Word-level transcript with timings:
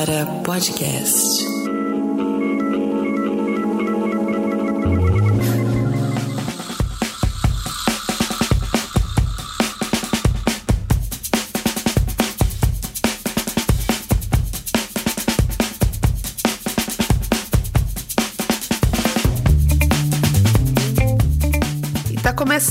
Meteora 0.00 0.24
Podcast. 0.44 1.49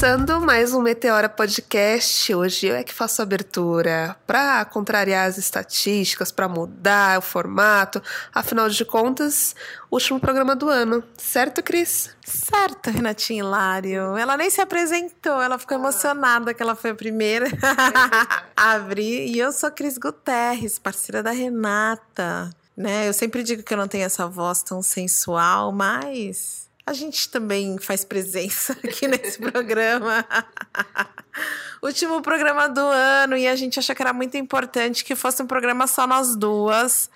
Começando 0.09 0.41
mais 0.41 0.73
um 0.73 0.81
Meteora 0.81 1.29
Podcast. 1.29 2.33
Hoje 2.33 2.65
eu 2.65 2.73
é 2.73 2.83
que 2.83 2.91
faço 2.91 3.21
a 3.21 3.23
abertura 3.23 4.17
para 4.25 4.65
contrariar 4.65 5.27
as 5.27 5.37
estatísticas, 5.37 6.31
para 6.31 6.47
mudar 6.47 7.19
o 7.19 7.21
formato. 7.21 8.01
Afinal 8.33 8.67
de 8.69 8.83
contas, 8.83 9.55
último 9.91 10.19
programa 10.19 10.55
do 10.55 10.67
ano. 10.67 11.03
Certo, 11.15 11.61
Cris? 11.61 12.09
Certo, 12.25 12.89
Renatinha 12.89 13.41
Hilário. 13.43 14.17
Ela 14.17 14.35
nem 14.35 14.49
se 14.49 14.59
apresentou, 14.59 15.43
ela 15.43 15.59
ficou 15.59 15.77
emocionada 15.77 16.55
que 16.55 16.63
ela 16.63 16.75
foi 16.75 16.89
a 16.89 16.95
primeira 16.95 17.45
a 18.57 18.71
abrir. 18.71 19.27
E 19.27 19.37
eu 19.37 19.51
sou 19.51 19.69
Cris 19.69 19.99
Guterres, 19.99 20.79
parceira 20.79 21.21
da 21.21 21.29
Renata. 21.29 22.49
Né? 22.75 23.07
Eu 23.07 23.13
sempre 23.13 23.43
digo 23.43 23.61
que 23.61 23.71
eu 23.71 23.77
não 23.77 23.87
tenho 23.87 24.05
essa 24.05 24.25
voz 24.25 24.63
tão 24.63 24.81
sensual, 24.81 25.71
mas 25.71 26.67
a 26.89 26.93
gente 26.93 27.29
também 27.29 27.77
faz 27.77 28.03
presença 28.03 28.73
aqui 28.83 29.07
nesse 29.07 29.37
programa. 29.37 30.25
Último 31.83 32.19
programa 32.19 32.67
do 32.67 32.81
ano 32.81 33.37
e 33.37 33.47
a 33.47 33.55
gente 33.55 33.77
achou 33.77 33.95
que 33.95 34.01
era 34.01 34.11
muito 34.11 34.35
importante 34.37 35.05
que 35.05 35.15
fosse 35.15 35.41
um 35.43 35.45
programa 35.45 35.85
só 35.85 36.07
nós 36.07 36.35
duas, 36.35 37.07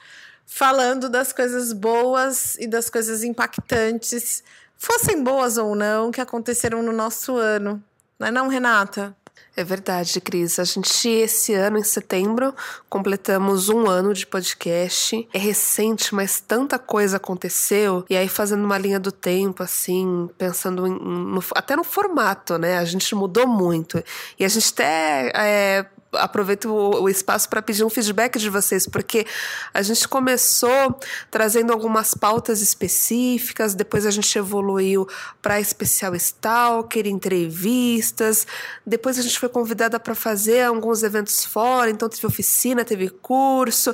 falando 0.45 1.09
das 1.09 1.33
coisas 1.33 1.73
boas 1.73 2.55
e 2.59 2.67
das 2.67 2.87
coisas 2.87 3.23
impactantes, 3.23 4.43
fossem 4.77 5.23
boas 5.23 5.57
ou 5.57 5.75
não, 5.75 6.11
que 6.11 6.21
aconteceram 6.21 6.83
no 6.83 6.93
nosso 6.93 7.35
ano. 7.35 7.83
Não 8.19 8.27
é 8.27 8.31
não, 8.31 8.47
Renata? 8.47 9.17
É 9.55 9.63
verdade, 9.63 10.19
Cris. 10.19 10.57
A 10.57 10.63
gente, 10.63 11.07
esse 11.07 11.53
ano, 11.53 11.77
em 11.77 11.83
setembro, 11.83 12.55
completamos 12.89 13.69
um 13.69 13.87
ano 13.87 14.11
de 14.11 14.25
podcast. 14.25 15.27
É 15.31 15.37
recente, 15.37 16.15
mas 16.15 16.39
tanta 16.39 16.79
coisa 16.79 17.17
aconteceu. 17.17 18.03
E 18.09 18.17
aí, 18.17 18.27
fazendo 18.27 18.65
uma 18.65 18.79
linha 18.79 18.99
do 18.99 19.11
tempo, 19.11 19.61
assim, 19.61 20.27
pensando 20.39 20.87
em, 20.87 20.91
no, 20.99 21.43
até 21.55 21.75
no 21.75 21.83
formato, 21.83 22.57
né? 22.57 22.79
A 22.79 22.85
gente 22.85 23.13
mudou 23.13 23.47
muito. 23.47 24.03
E 24.39 24.43
a 24.43 24.47
gente 24.47 24.71
até 24.73 25.31
é, 25.35 25.85
aproveito 26.15 26.65
o, 26.65 27.09
espaço 27.09 27.49
para 27.49 27.61
pedir 27.61 27.83
um 27.83 27.89
feedback 27.89 28.39
de 28.39 28.49
vocês, 28.49 28.87
porque 28.87 29.25
a 29.73 29.81
gente 29.81 30.07
começou 30.07 30.99
trazendo 31.29 31.71
algumas 31.71 32.13
pautas 32.13 32.61
específicas, 32.61 33.75
depois 33.75 34.05
a 34.05 34.11
gente 34.11 34.37
evoluiu 34.37 35.07
para 35.41 35.59
especial 35.59 36.15
stalker, 36.15 37.07
entrevistas, 37.07 38.47
depois 38.85 39.19
a 39.19 39.21
gente 39.21 39.39
foi 39.39 39.49
convidada 39.49 39.99
para 39.99 40.15
fazer 40.15 40.61
alguns 40.63 41.03
eventos 41.03 41.45
fora, 41.45 41.89
então 41.89 42.09
teve 42.09 42.25
oficina, 42.25 42.83
teve 42.83 43.09
curso, 43.09 43.93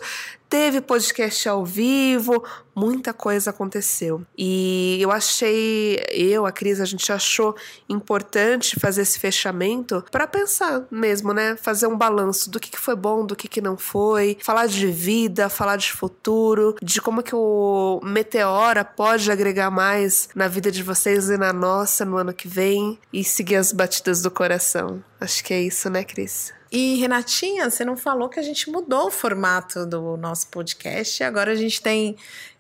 teve 0.50 0.82
podcast 0.82 1.48
ao 1.48 1.64
vivo, 1.64 2.44
muita 2.76 3.14
coisa 3.14 3.52
aconteceu. 3.52 4.24
E 4.38 4.98
eu 5.00 5.12
achei, 5.12 6.04
eu, 6.12 6.46
a 6.46 6.52
Cris, 6.52 6.82
a 6.82 6.86
gente 6.86 7.12
achou 7.12 7.56
importante 7.88 8.80
fazer 8.80 9.04
esse 9.04 9.20
fechamento 9.20 10.04
para 10.12 10.26
pensar 10.26 10.86
mesmo, 10.90 11.34
né? 11.34 11.56
Fazer 11.56 11.88
um 11.88 11.98
balanço 11.98 12.50
do 12.50 12.60
que, 12.60 12.72
que 12.72 12.80
foi 12.80 12.96
bom, 12.96 13.26
do 13.26 13.36
que, 13.36 13.48
que 13.48 13.62
não 13.62 13.78
foi, 13.78 14.38
falar 14.42 14.66
de 14.66 14.88
vida, 14.88 15.50
falar 15.50 15.76
de 15.76 15.92
futuro, 15.92 16.76
de 16.82 17.00
como 17.00 17.22
que 17.22 17.36
o 17.36 18.00
Meteora 18.04 18.84
pode 18.84 19.32
agregar 19.32 19.70
mais 19.70 20.30
na 20.34 20.48
vida 20.48 20.72
de 20.72 20.82
vocês 20.82 21.30
e 21.30 21.38
na 21.38 21.54
nossa 21.54 22.04
no 22.04 22.18
ano 22.18 22.34
que 22.34 22.48
vem 22.48 22.98
e 23.14 23.24
seguir 23.24 23.58
as 23.58 23.72
batidas 23.72 24.22
do 24.22 24.32
coração. 24.32 25.04
Acho 25.20 25.44
que 25.44 25.54
é 25.54 25.62
isso, 25.62 25.90
né, 25.90 26.04
Cris? 26.04 26.54
E 26.72 26.96
Renatinha, 26.96 27.70
você 27.70 27.84
não 27.84 27.98
falou 27.98 28.30
que 28.30 28.40
a 28.40 28.44
gente 28.44 28.70
mudou 28.70 29.08
o 29.08 29.12
formato 29.12 29.86
do 29.86 30.16
nosso 30.16 30.48
podcast. 30.48 31.24
Agora 31.24 31.52
a 31.52 31.56
gente 31.56 31.82
tem 31.82 32.16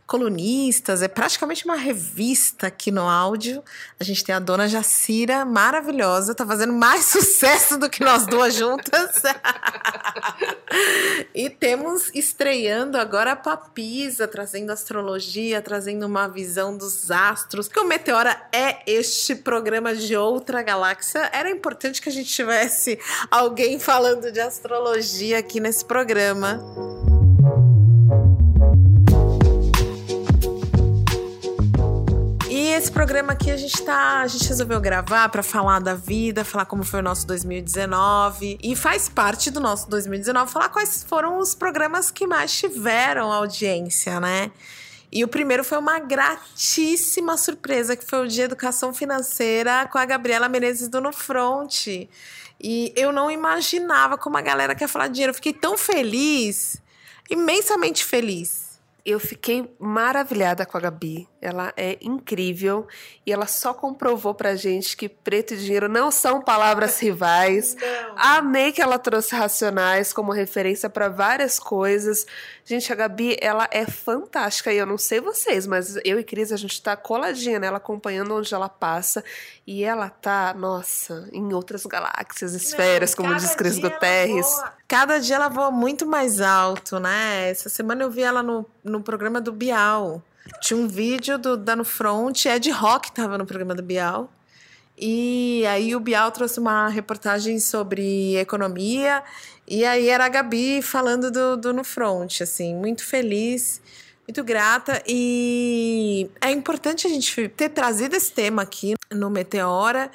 colunistas, 0.09 1.03
é 1.03 1.08
praticamente 1.08 1.64
uma 1.66 1.75
revista 1.75 2.66
aqui 2.66 2.90
no 2.90 3.08
áudio. 3.08 3.64
A 4.00 4.03
gente 4.03 4.24
tem 4.24 4.34
a 4.34 4.40
dona 4.40 4.68
Jacira, 4.68 5.46
maravilhosa, 5.46 6.34
tá 6.34 6.44
fazendo 6.44 6.74
mais 6.74 7.06
sucesso 7.14 7.78
do 7.78 7.88
que 7.88 8.03
nós 8.03 8.25
duas 8.25 8.56
juntas. 8.56 9.22
e 11.34 11.48
temos 11.48 12.09
estreando 12.16 12.98
agora 12.98 13.34
a 13.34 13.36
Papisa, 13.36 14.28
trazendo 14.28 14.72
astrologia, 14.72 15.62
trazendo 15.62 16.08
uma 16.08 16.28
visão 16.28 16.75
dos 16.75 17.12
astros. 17.12 17.68
Que 17.68 17.80
o 17.80 17.88
Meteora 17.88 18.36
é 18.52 18.80
este 18.88 19.36
programa 19.36 19.96
de 19.96 20.18
outra 20.18 20.64
galáxia. 20.64 21.30
Era 21.31 21.52
importante 21.52 22.02
que 22.02 22.09
a 22.09 22.12
gente 22.12 22.34
tivesse 22.34 22.98
alguém 23.30 23.78
falando 23.78 24.31
de 24.31 24.40
astrologia 24.40 25.38
aqui 25.38 25.59
nesse 25.59 25.86
programa. 25.86 26.59
Esse 32.80 32.94
programa 32.94 33.34
aqui 33.34 33.52
a 33.52 33.58
gente 33.58 33.84
tá, 33.84 34.22
a 34.22 34.28
gente 34.28 34.48
resolveu 34.48 34.80
gravar 34.80 35.28
para 35.28 35.44
falar 35.44 35.80
da 35.80 35.96
vida, 35.96 36.46
falar 36.46 36.64
como 36.64 36.86
foi 36.86 37.02
o 37.02 37.04
nosso 37.04 37.28
2019 37.28 38.58
e 38.64 38.74
faz 38.74 39.10
parte 39.10 39.52
do 39.52 39.60
nosso 39.60 39.90
2019 39.90 40.50
falar 40.50 40.70
quais 40.70 41.04
foram 41.04 41.40
os 41.40 41.54
programas 41.54 42.10
que 42.10 42.26
mais 42.26 42.58
tiveram 42.58 43.34
audiência, 43.34 44.22
né? 44.22 44.50
E 45.12 45.26
o 45.26 45.28
primeiro 45.28 45.62
foi 45.62 45.78
uma 45.78 46.00
gratíssima 46.00 47.36
surpresa, 47.36 47.98
que 47.98 48.06
foi 48.06 48.26
o 48.26 48.28
de 48.30 48.40
educação 48.40 48.94
financeira 48.94 49.86
com 49.92 49.98
a 49.98 50.06
Gabriela 50.06 50.48
Menezes 50.48 50.88
do 50.88 51.02
No 51.02 51.12
Front. 51.12 51.86
E 51.88 52.94
eu 52.96 53.12
não 53.12 53.30
imaginava 53.30 54.18
como 54.18 54.38
a 54.38 54.42
galera 54.42 54.74
quer 54.74 54.88
falar 54.88 55.08
de 55.08 55.16
dinheiro. 55.16 55.32
Eu 55.32 55.36
fiquei 55.36 55.52
tão 55.52 55.78
feliz, 55.78 56.82
imensamente 57.30 58.06
feliz. 58.06 58.69
Eu 59.06 59.20
fiquei 59.20 59.74
maravilhada 59.80 60.66
com 60.66 60.78
a 60.78 60.82
Gabi. 60.82 61.28
Ela 61.42 61.74
é 61.78 61.98
incrível 62.02 62.88
e 63.26 63.32
ela 63.32 63.48
só 63.48 63.74
comprovou 63.74 64.34
pra 64.34 64.56
gente 64.56 64.96
que 64.98 65.08
preto 65.08 65.54
e 65.54 65.58
dinheiro 65.58 65.88
não 65.88 66.12
são 66.12 66.42
palavras 66.42 67.00
rivais. 67.02 67.76
Não. 67.76 68.16
Amei 68.18 68.72
que 68.72 68.82
ela 68.82 69.00
trouxe 69.00 69.36
racionais 69.36 70.12
como 70.12 70.32
referência 70.32 70.90
para 70.90 71.08
várias 71.08 71.60
coisas. 71.60 72.26
Gente, 72.66 72.92
a 72.92 72.96
Gabi, 72.96 73.38
ela 73.42 73.68
é 73.72 73.86
fantástica 73.86 74.72
e 74.72 74.78
eu 74.78 74.86
não 74.86 74.98
sei 74.98 75.20
vocês, 75.20 75.66
mas 75.66 75.98
eu 76.04 76.20
e 76.20 76.24
Cris 76.24 76.52
a 76.52 76.58
gente 76.58 76.81
tá 76.81 76.96
coladinha 76.96 77.60
nela 77.60 77.78
acompanhando 77.78 78.36
onde 78.36 78.54
ela 78.54 78.70
passa 78.70 79.24
e 79.66 79.84
ela 79.84 80.10
tá, 80.10 80.54
nossa, 80.54 81.28
em 81.31 81.54
outras 81.54 81.86
galáxias, 81.86 82.54
esferas, 82.54 83.16
não, 83.16 83.26
como 83.26 83.36
diz 83.36 83.56
Cris 83.56 83.80
Guterres. 83.80 84.48
Cada 84.90 85.20
dia 85.20 85.36
ela 85.36 85.50
voa 85.50 85.70
muito 85.70 86.04
mais 86.08 86.42
alto, 86.42 87.00
né? 87.00 87.48
Essa 87.52 87.70
semana 87.70 88.02
eu 88.02 88.10
vi 88.10 88.24
ela 88.24 88.42
no, 88.42 88.66
no 88.84 89.04
programa 89.04 89.40
do 89.40 89.52
Bial. 89.52 90.20
Tinha 90.62 90.80
um 90.80 90.88
vídeo 90.88 91.38
do 91.38 91.56
Dano 91.56 91.86
Front, 91.86 92.46
Ed 92.46 92.72
Rock 92.72 93.10
estava 93.10 93.38
no 93.38 93.46
programa 93.46 93.76
do 93.76 93.84
Bial. 93.84 94.34
E 94.98 95.64
aí 95.68 95.96
o 95.96 96.00
Bial 96.00 96.32
trouxe 96.32 96.60
uma 96.60 96.88
reportagem 96.90 97.60
sobre 97.60 98.36
economia. 98.38 99.22
E 99.68 99.86
aí 99.86 100.10
era 100.10 100.26
a 100.26 100.30
Gabi 100.30 100.82
falando 100.82 101.30
do, 101.30 101.56
do 101.56 101.72
No 101.72 101.84
Front, 101.84 102.42
assim, 102.42 102.74
muito 102.74 103.06
feliz, 103.06 103.80
muito 104.28 104.44
grata. 104.44 105.04
E 105.08 106.32
é 106.42 106.50
importante 106.50 107.06
a 107.06 107.10
gente 107.12 107.48
ter 107.50 107.70
trazido 107.70 108.16
esse 108.16 108.32
tema 108.32 108.64
aqui 108.64 108.96
no 109.12 109.30
Meteora. 109.30 110.10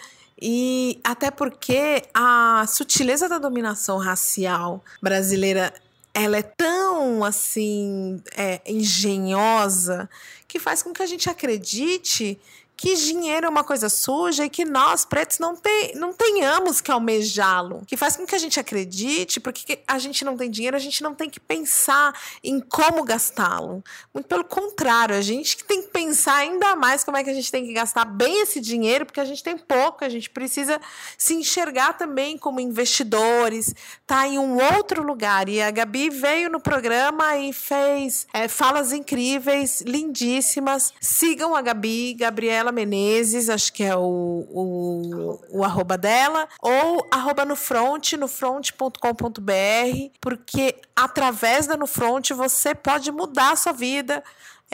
E 0.47 1.01
até 1.03 1.31
porque 1.31 2.03
a 2.13 2.67
sutileza 2.69 3.27
da 3.27 3.39
dominação 3.39 3.97
racial 3.97 4.85
brasileira 5.01 5.73
ela 6.13 6.37
é 6.37 6.43
tão 6.43 7.25
assim 7.25 8.23
é, 8.37 8.61
engenhosa 8.67 10.07
que 10.47 10.59
faz 10.59 10.83
com 10.83 10.93
que 10.93 11.03
a 11.03 11.07
gente 11.07 11.31
acredite 11.31 12.39
que 12.77 12.95
dinheiro 12.97 13.47
é 13.47 13.49
uma 13.49 13.63
coisa 13.63 13.89
suja 13.89 14.45
e 14.45 14.51
que 14.51 14.65
nós, 14.65 15.05
pretos, 15.05 15.39
não, 15.39 15.55
tem, 15.55 15.95
não 15.95 16.13
tenhamos 16.13 16.81
que 16.81 16.91
almejá-lo. 16.91 17.83
Que 17.87 17.97
faz 17.97 18.17
com 18.17 18.27
que 18.27 18.35
a 18.35 18.39
gente 18.39 18.59
acredite, 18.59 19.39
porque 19.39 19.81
a 19.87 19.99
gente 19.99 20.25
não 20.25 20.37
tem 20.37 20.51
dinheiro, 20.51 20.77
a 20.77 20.81
gente 20.81 21.03
não 21.03 21.15
tem 21.15 21.31
que 21.31 21.39
pensar 21.39 22.13
em 22.43 22.61
como 22.61 23.05
gastá-lo. 23.05 23.83
Muito 24.13 24.27
pelo 24.27 24.45
contrário, 24.45 25.15
a 25.15 25.21
gente 25.21 25.63
tem 25.65 25.83
que 25.83 25.89
pensar 25.89 26.37
ainda 26.37 26.75
mais 26.75 27.05
como 27.05 27.17
é 27.17 27.23
que 27.23 27.31
a 27.31 27.35
gente 27.35 27.51
tem 27.51 27.65
que 27.65 27.73
gastar 27.73 28.05
bem 28.05 28.43
esse 28.43 28.61
dinheiro, 28.61 29.07
porque 29.07 29.21
a 29.21 29.25
gente 29.25 29.43
tem 29.43 29.57
pouco, 29.57 30.05
a 30.05 30.09
gente 30.09 30.29
precisa 30.29 30.81
se 31.17 31.35
enxergar 31.35 31.93
também 31.95 32.37
como 32.37 32.59
investidores, 32.59 33.75
tá 34.07 34.27
em 34.27 34.39
um 34.39 34.59
outro 34.77 35.03
lugar. 35.03 35.49
E 35.49 35.63
a 35.63 35.71
Gabi 35.71 36.11
veio 36.11 36.51
no 36.51 36.61
programa 36.61 37.37
e 37.39 37.53
fez 37.53 38.27
é, 38.33 38.49
falas 38.49 38.93
incríveis, 38.93 39.81
lindíssimas. 39.83 40.93
Sigam 41.01 41.55
a 41.55 41.63
Gabi, 41.63 42.15
Gabriela 42.15 42.64
Gabriela 42.65 42.73
Menezes, 42.73 43.49
acho 43.49 43.73
que 43.73 43.83
é 43.83 43.97
o, 43.97 44.01
o, 44.01 45.41
o 45.51 45.65
arroba 45.65 45.99
dela, 45.99 46.49
ou 46.61 47.07
arroba 47.11 47.45
no 47.45 47.57
front, 47.57 48.13
no 48.15 48.29
front.com.br, 48.29 50.11
porque 50.21 50.77
através 50.97 51.67
da 51.67 51.77
no 51.77 51.87
front 51.87 52.31
você 52.31 52.75
pode 52.75 53.11
mudar 53.11 53.53
a 53.53 53.57
sua 53.57 53.73
vida 53.73 54.23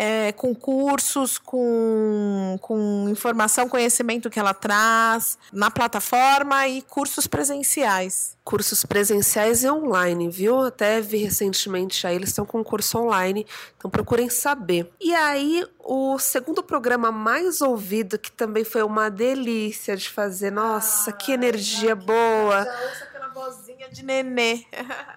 é, 0.03 0.33
com 0.33 0.55
cursos, 0.55 1.37
com, 1.37 2.57
com 2.63 3.07
informação, 3.11 3.69
conhecimento 3.69 4.31
que 4.31 4.41
ela 4.41 4.55
traz 4.55 5.37
na 5.53 5.71
plataforma 5.71 6.67
e 6.67 6.81
cursos 6.81 7.27
presenciais. 7.27 8.35
Cursos 8.43 8.83
presenciais 8.87 9.63
e 9.63 9.69
online, 9.69 10.31
viu? 10.31 10.61
Até 10.61 11.03
vi 11.03 11.19
recentemente 11.19 12.07
aí, 12.07 12.17
eles 12.17 12.31
estão 12.31 12.47
com 12.47 12.61
um 12.61 12.65
curso 12.65 12.97
online, 12.97 13.47
então 13.77 13.91
procurem 13.91 14.31
saber. 14.31 14.91
E 14.99 15.15
aí, 15.15 15.67
o 15.85 16.19
segundo 16.19 16.63
programa 16.63 17.13
mais 17.13 17.61
ouvido, 17.61 18.19
que 18.19 18.33
também 18.33 18.65
foi 18.65 18.83
uma 18.83 19.11
delícia 19.11 19.95
de 19.99 20.09
fazer, 20.09 20.51
nossa, 20.51 21.11
ah, 21.11 21.13
que 21.13 21.31
energia 21.31 21.95
boa. 21.95 22.65
Já 22.65 23.11
vozinha 23.41 23.70
de 23.89 24.05
nenê. 24.05 24.65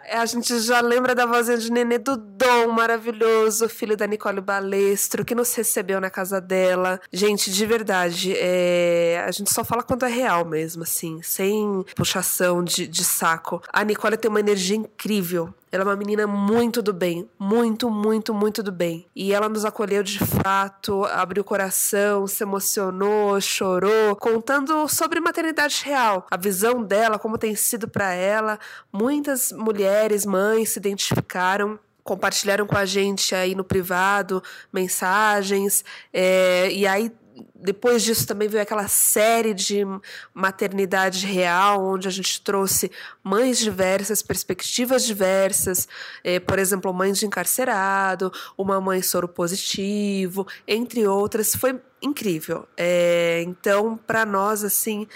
É, 0.05 0.17
a 0.17 0.25
gente 0.25 0.59
já 0.59 0.81
lembra 0.81 1.15
da 1.15 1.25
vozinha 1.25 1.57
de 1.57 1.71
nenê 1.71 1.97
do 1.97 2.15
Dom, 2.17 2.71
maravilhoso, 2.71 3.69
filho 3.69 3.95
da 3.95 4.05
Nicole 4.05 4.41
Balestro, 4.41 5.25
que 5.25 5.33
nos 5.33 5.53
recebeu 5.55 5.99
na 5.99 6.09
casa 6.09 6.39
dela. 6.39 6.99
Gente, 7.11 7.51
de 7.51 7.65
verdade, 7.65 8.33
é... 8.35 9.23
a 9.25 9.31
gente 9.31 9.51
só 9.51 9.63
fala 9.63 9.81
quando 9.81 10.05
é 10.05 10.09
real 10.09 10.45
mesmo, 10.45 10.83
assim, 10.83 11.21
sem 11.21 11.83
puxação 11.95 12.63
de, 12.63 12.87
de 12.87 13.03
saco. 13.03 13.61
A 13.71 13.83
Nicole 13.83 14.17
tem 14.17 14.29
uma 14.29 14.39
energia 14.39 14.77
incrível. 14.77 15.53
Ela 15.73 15.81
é 15.81 15.87
uma 15.87 15.95
menina 15.95 16.27
muito 16.27 16.83
do 16.83 16.93
bem, 16.93 17.27
muito, 17.39 17.89
muito, 17.89 18.31
muito 18.31 18.61
do 18.61 18.71
bem. 18.71 19.07
E 19.15 19.33
ela 19.33 19.49
nos 19.49 19.65
acolheu 19.65 20.03
de 20.03 20.19
fato, 20.19 21.03
abriu 21.05 21.41
o 21.41 21.43
coração, 21.43 22.27
se 22.27 22.43
emocionou, 22.43 23.41
chorou, 23.41 24.15
contando 24.17 24.87
sobre 24.87 25.19
maternidade 25.19 25.81
real, 25.83 26.27
a 26.29 26.37
visão 26.37 26.83
dela, 26.83 27.17
como 27.17 27.39
tem 27.39 27.55
sido 27.55 27.87
para 27.87 28.13
ela. 28.13 28.52
Muitas 28.91 29.51
mulheres, 29.51 30.25
mães 30.25 30.69
se 30.69 30.79
identificaram 30.79 31.79
compartilharam 32.03 32.67
com 32.67 32.77
a 32.77 32.85
gente 32.85 33.33
aí 33.33 33.55
no 33.55 33.63
privado 33.63 34.43
mensagens 34.73 35.85
é, 36.11 36.69
e 36.69 36.85
aí 36.85 37.09
depois 37.55 38.03
disso 38.03 38.27
também 38.27 38.47
veio 38.47 38.61
aquela 38.61 38.87
série 38.87 39.53
de 39.53 39.83
maternidade 40.33 41.25
real, 41.25 41.83
onde 41.83 42.07
a 42.07 42.11
gente 42.11 42.41
trouxe 42.41 42.91
mães 43.23 43.57
diversas, 43.57 44.21
perspectivas 44.21 45.05
diversas, 45.05 45.87
é, 46.23 46.39
por 46.39 46.59
exemplo, 46.59 46.93
mães 46.93 47.17
de 47.17 47.25
encarcerado, 47.25 48.31
uma 48.57 48.79
mãe 48.79 49.01
soro 49.01 49.27
positivo, 49.27 50.45
entre 50.67 51.07
outras. 51.07 51.55
Foi 51.55 51.81
incrível. 52.01 52.67
É, 52.77 53.41
então, 53.47 53.97
para 53.97 54.25
nós, 54.25 54.63
assim, 54.63 55.07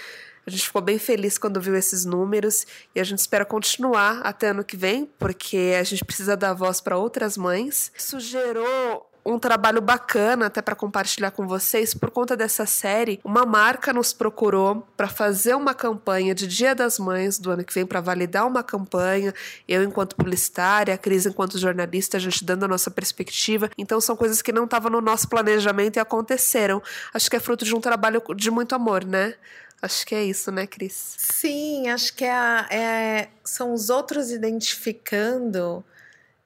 a 0.48 0.50
gente 0.50 0.64
ficou 0.64 0.80
bem 0.80 0.98
feliz 0.98 1.36
quando 1.36 1.60
viu 1.60 1.76
esses 1.76 2.06
números 2.06 2.66
e 2.94 3.00
a 3.00 3.04
gente 3.04 3.18
espera 3.18 3.44
continuar 3.44 4.22
até 4.22 4.48
ano 4.48 4.64
que 4.64 4.78
vem, 4.78 5.04
porque 5.18 5.76
a 5.78 5.82
gente 5.84 6.02
precisa 6.02 6.34
dar 6.36 6.54
voz 6.54 6.80
para 6.80 6.96
outras 6.96 7.36
mães. 7.36 7.92
Isso 7.94 8.18
gerou 8.18 9.06
um 9.26 9.38
trabalho 9.38 9.82
bacana 9.82 10.46
até 10.46 10.62
para 10.62 10.74
compartilhar 10.74 11.32
com 11.32 11.46
vocês 11.46 11.92
por 11.92 12.10
conta 12.10 12.34
dessa 12.34 12.64
série. 12.64 13.20
Uma 13.22 13.44
marca 13.44 13.92
nos 13.92 14.14
procurou 14.14 14.88
para 14.96 15.06
fazer 15.06 15.54
uma 15.54 15.74
campanha 15.74 16.34
de 16.34 16.46
Dia 16.46 16.74
das 16.74 16.98
Mães 16.98 17.38
do 17.38 17.50
ano 17.50 17.62
que 17.62 17.74
vem 17.74 17.84
para 17.84 18.00
validar 18.00 18.46
uma 18.46 18.62
campanha. 18.62 19.34
Eu 19.68 19.82
enquanto 19.82 20.16
publicitária, 20.16 20.94
a 20.94 20.98
Cris 20.98 21.26
enquanto 21.26 21.58
jornalista, 21.58 22.16
a 22.16 22.20
gente 22.20 22.42
dando 22.42 22.64
a 22.64 22.68
nossa 22.68 22.90
perspectiva. 22.90 23.68
Então 23.76 24.00
são 24.00 24.16
coisas 24.16 24.40
que 24.40 24.50
não 24.50 24.64
estavam 24.64 24.90
no 24.90 25.02
nosso 25.02 25.28
planejamento 25.28 25.96
e 25.96 26.00
aconteceram. 26.00 26.82
Acho 27.12 27.28
que 27.28 27.36
é 27.36 27.40
fruto 27.40 27.66
de 27.66 27.74
um 27.74 27.80
trabalho 27.82 28.22
de 28.34 28.50
muito 28.50 28.74
amor, 28.74 29.04
né? 29.04 29.34
Acho 29.80 30.06
que 30.06 30.14
é 30.14 30.24
isso, 30.24 30.50
né, 30.50 30.66
Cris? 30.66 31.14
Sim, 31.16 31.88
acho 31.88 32.12
que 32.14 32.24
é, 32.24 32.66
é 32.70 33.28
são 33.44 33.72
os 33.72 33.90
outros 33.90 34.30
identificando 34.30 35.84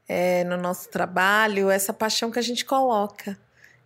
é, 0.06 0.44
no 0.44 0.56
nosso 0.58 0.88
trabalho, 0.90 1.70
essa 1.70 1.92
paixão 1.92 2.30
que 2.30 2.38
a 2.38 2.42
gente 2.42 2.64
coloca. 2.64 3.38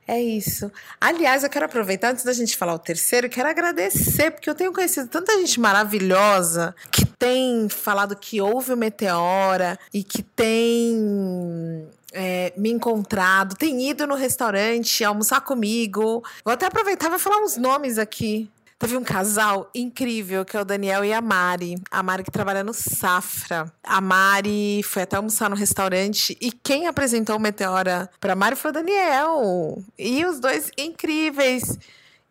É 0.08 0.20
isso. 0.20 0.70
Aliás, 1.00 1.42
eu 1.42 1.50
quero 1.50 1.64
aproveitar, 1.64 2.10
antes 2.12 2.24
da 2.24 2.32
gente 2.32 2.56
falar 2.56 2.74
o 2.74 2.78
terceiro, 2.78 3.28
quero 3.28 3.48
agradecer, 3.48 4.30
porque 4.30 4.48
eu 4.48 4.54
tenho 4.54 4.72
conhecido 4.72 5.08
tanta 5.08 5.32
gente 5.38 5.58
maravilhosa 5.58 6.74
que 6.92 7.04
tem 7.04 7.68
falado 7.68 8.14
que 8.14 8.40
houve 8.40 8.72
o 8.72 8.76
Meteora 8.76 9.76
e 9.92 10.04
que 10.04 10.22
tem 10.22 11.88
é, 12.12 12.52
me 12.56 12.70
encontrado, 12.70 13.56
tem 13.56 13.88
ido 13.90 14.06
no 14.06 14.14
restaurante 14.14 15.02
almoçar 15.02 15.40
comigo. 15.40 16.22
Vou 16.44 16.54
até 16.54 16.66
aproveitar 16.66 17.12
e 17.12 17.18
falar 17.18 17.38
uns 17.38 17.56
nomes 17.56 17.98
aqui. 17.98 18.48
Teve 18.78 18.94
um 18.96 19.02
casal 19.02 19.70
incrível, 19.74 20.44
que 20.44 20.54
é 20.54 20.60
o 20.60 20.64
Daniel 20.64 21.02
e 21.02 21.10
a 21.10 21.20
Mari. 21.22 21.76
A 21.90 22.02
Mari 22.02 22.22
que 22.22 22.30
trabalha 22.30 22.62
no 22.62 22.74
Safra. 22.74 23.72
A 23.82 24.00
Mari 24.02 24.82
foi 24.82 25.02
até 25.02 25.16
almoçar 25.16 25.48
no 25.48 25.56
restaurante 25.56 26.36
e 26.40 26.52
quem 26.52 26.86
apresentou 26.86 27.36
o 27.36 27.40
Meteora 27.40 28.10
pra 28.20 28.36
Mari 28.36 28.54
foi 28.54 28.70
o 28.70 28.74
Daniel. 28.74 29.82
E 29.98 30.26
os 30.26 30.38
dois 30.40 30.70
incríveis. 30.76 31.78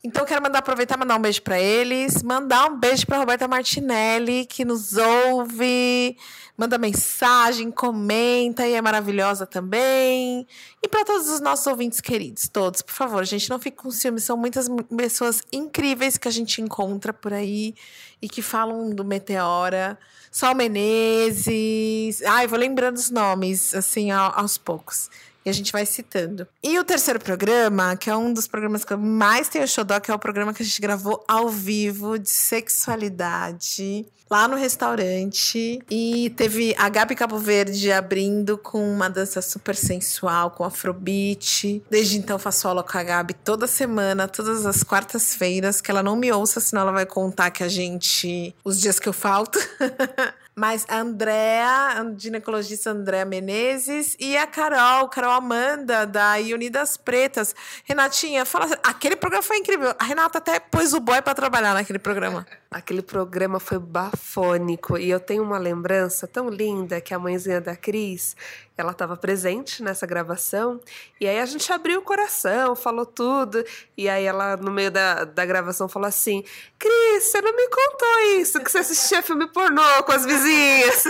Então, 0.06 0.24
quero 0.24 0.40
mandar 0.40 0.60
aproveitar 0.60 1.00
mandar 1.00 1.16
um 1.16 1.20
beijo 1.20 1.42
para 1.42 1.60
eles, 1.60 2.22
mandar 2.22 2.70
um 2.70 2.78
beijo 2.78 3.08
para 3.08 3.18
Roberta 3.18 3.48
Martinelli, 3.48 4.46
que 4.46 4.64
nos 4.64 4.96
ouve, 4.96 6.16
manda 6.56 6.78
mensagem, 6.78 7.72
comenta 7.72 8.68
e 8.68 8.74
é 8.74 8.82
maravilhosa 8.84 9.48
também. 9.48 10.46
E 10.84 10.88
para 10.88 11.04
todos 11.04 11.28
os 11.28 11.42
nossos 11.42 11.66
ouvintes 11.66 12.02
queridos, 12.02 12.48
todos, 12.48 12.84
por 12.84 12.94
favor, 12.94 13.26
gente, 13.26 13.50
não 13.50 13.58
fique 13.58 13.78
com 13.78 13.90
ciúme, 13.90 14.22
são 14.22 14.38
muitas 14.38 14.70
pessoas 14.96 15.42
incríveis 15.52 16.20
que 16.20 16.28
a 16.28 16.32
gente 16.32 16.62
encontra 16.62 17.12
por 17.12 17.34
aí 17.34 17.74
e 18.22 18.30
que 18.30 18.44
falam 18.44 18.92
do 18.92 19.04
Meteora. 19.04 19.98
Sol 20.32 20.54
Menezes. 20.54 22.22
Ai, 22.22 22.46
vou 22.46 22.60
lembrando 22.60 22.98
os 22.98 23.10
nomes, 23.10 23.74
assim, 23.74 24.12
aos 24.12 24.56
poucos. 24.56 25.10
E 25.46 25.50
a 25.50 25.54
gente 25.54 25.72
vai 25.72 25.86
citando. 25.86 26.48
E 26.64 26.80
o 26.80 26.84
terceiro 26.84 27.20
programa, 27.20 27.96
que 27.96 28.10
é 28.10 28.16
um 28.16 28.34
dos 28.34 28.48
programas 28.48 28.84
que 28.84 28.94
eu 28.94 28.98
mais 28.98 29.48
tenho 29.48 29.68
xodó, 29.68 30.00
que 30.00 30.10
é 30.10 30.14
o 30.14 30.20
programa 30.20 30.54
que 30.54 30.64
a 30.64 30.66
gente 30.66 30.82
gravou 30.82 31.24
ao 31.28 31.50
vivo 31.50 32.18
de 32.18 32.30
sexualidade 32.30 34.06
lá 34.30 34.48
no 34.48 34.56
restaurante. 34.56 35.80
E 35.90 36.32
teve 36.32 36.74
a 36.78 36.90
Gabi 36.90 37.16
Cabo 37.16 37.38
Verde 37.38 37.92
abrindo 37.92 38.58
com 38.58 38.92
uma 38.92 39.10
dança 39.10 39.42
super 39.42 39.76
sensual, 39.76 40.52
com 40.52 40.64
afrobeat. 40.64 41.84
Desde 41.90 42.18
então 42.18 42.40
faço 42.40 42.68
aula 42.68 42.84
com 42.84 42.98
a 42.98 43.04
Gabi 43.04 43.34
toda 43.34 43.68
semana, 43.68 44.28
todas 44.28 44.66
as 44.66 44.84
quartas-feiras, 44.84 45.82
que 45.82 45.92
ela 45.92 46.04
não 46.04 46.16
me 46.16 46.32
ouça, 46.32 46.60
senão 46.60 46.82
ela 46.82 46.92
vai 46.92 47.06
contar 47.06 47.52
que 47.52 47.64
a 47.64 47.68
gente. 47.68 48.56
os 48.64 48.80
dias 48.80 49.00
que 49.00 49.08
eu 49.08 49.14
falto. 49.14 49.60
Mas 50.56 50.86
a 50.88 51.00
Andrea, 51.00 52.00
a 52.00 52.16
ginecologista 52.18 52.90
Andréa 52.90 53.26
Menezes 53.26 54.16
e 54.18 54.38
a 54.38 54.48
Carol, 54.48 55.10
Carol 55.10 55.34
Amanda, 55.34 56.06
da 56.06 56.36
Unidas 56.36 56.96
Pretas. 56.96 57.54
Renatinha, 57.84 58.46
fala, 58.46 58.68
aquele 58.82 59.18
programa 59.18 59.44
foi 59.44 59.58
incrível. 59.58 59.94
A 60.00 60.04
Renata 60.06 60.38
até 60.38 60.60
pôs 60.60 60.94
o 60.94 61.00
boy 61.02 61.22
para 61.22 61.36
trabalhar 61.36 61.74
naquele 61.74 62.00
programa. 62.00 62.48
Aquele 62.76 63.02
programa 63.02 63.58
foi 63.58 63.80
bafônico 63.80 64.98
e 64.98 65.10
eu 65.10 65.18
tenho 65.18 65.42
uma 65.42 65.58
lembrança 65.58 66.28
tão 66.28 66.50
linda 66.50 67.00
que 67.00 67.14
a 67.14 67.18
mãezinha 67.18 67.62
da 67.62 67.74
Cris, 67.74 68.36
ela 68.78 68.92
estava 68.92 69.16
presente 69.16 69.82
nessa 69.82 70.06
gravação 70.06 70.82
e 71.18 71.26
aí 71.26 71.40
a 71.40 71.46
gente 71.46 71.72
abriu 71.72 72.00
o 72.00 72.02
coração, 72.02 72.76
falou 72.76 73.06
tudo 73.06 73.64
e 73.96 74.10
aí 74.10 74.26
ela 74.26 74.58
no 74.58 74.72
meio 74.72 74.92
da, 74.92 75.24
da 75.24 75.46
gravação 75.46 75.88
falou 75.88 76.10
assim, 76.10 76.44
Cris, 76.78 77.24
você 77.24 77.40
não 77.40 77.56
me 77.56 77.66
contou 77.70 78.20
isso, 78.42 78.60
que 78.60 78.70
você 78.70 78.80
assistia 78.80 79.24
filme 79.24 79.48
pornô 79.48 80.04
com 80.04 80.12
as 80.12 80.26
vizinhas. 80.26 81.06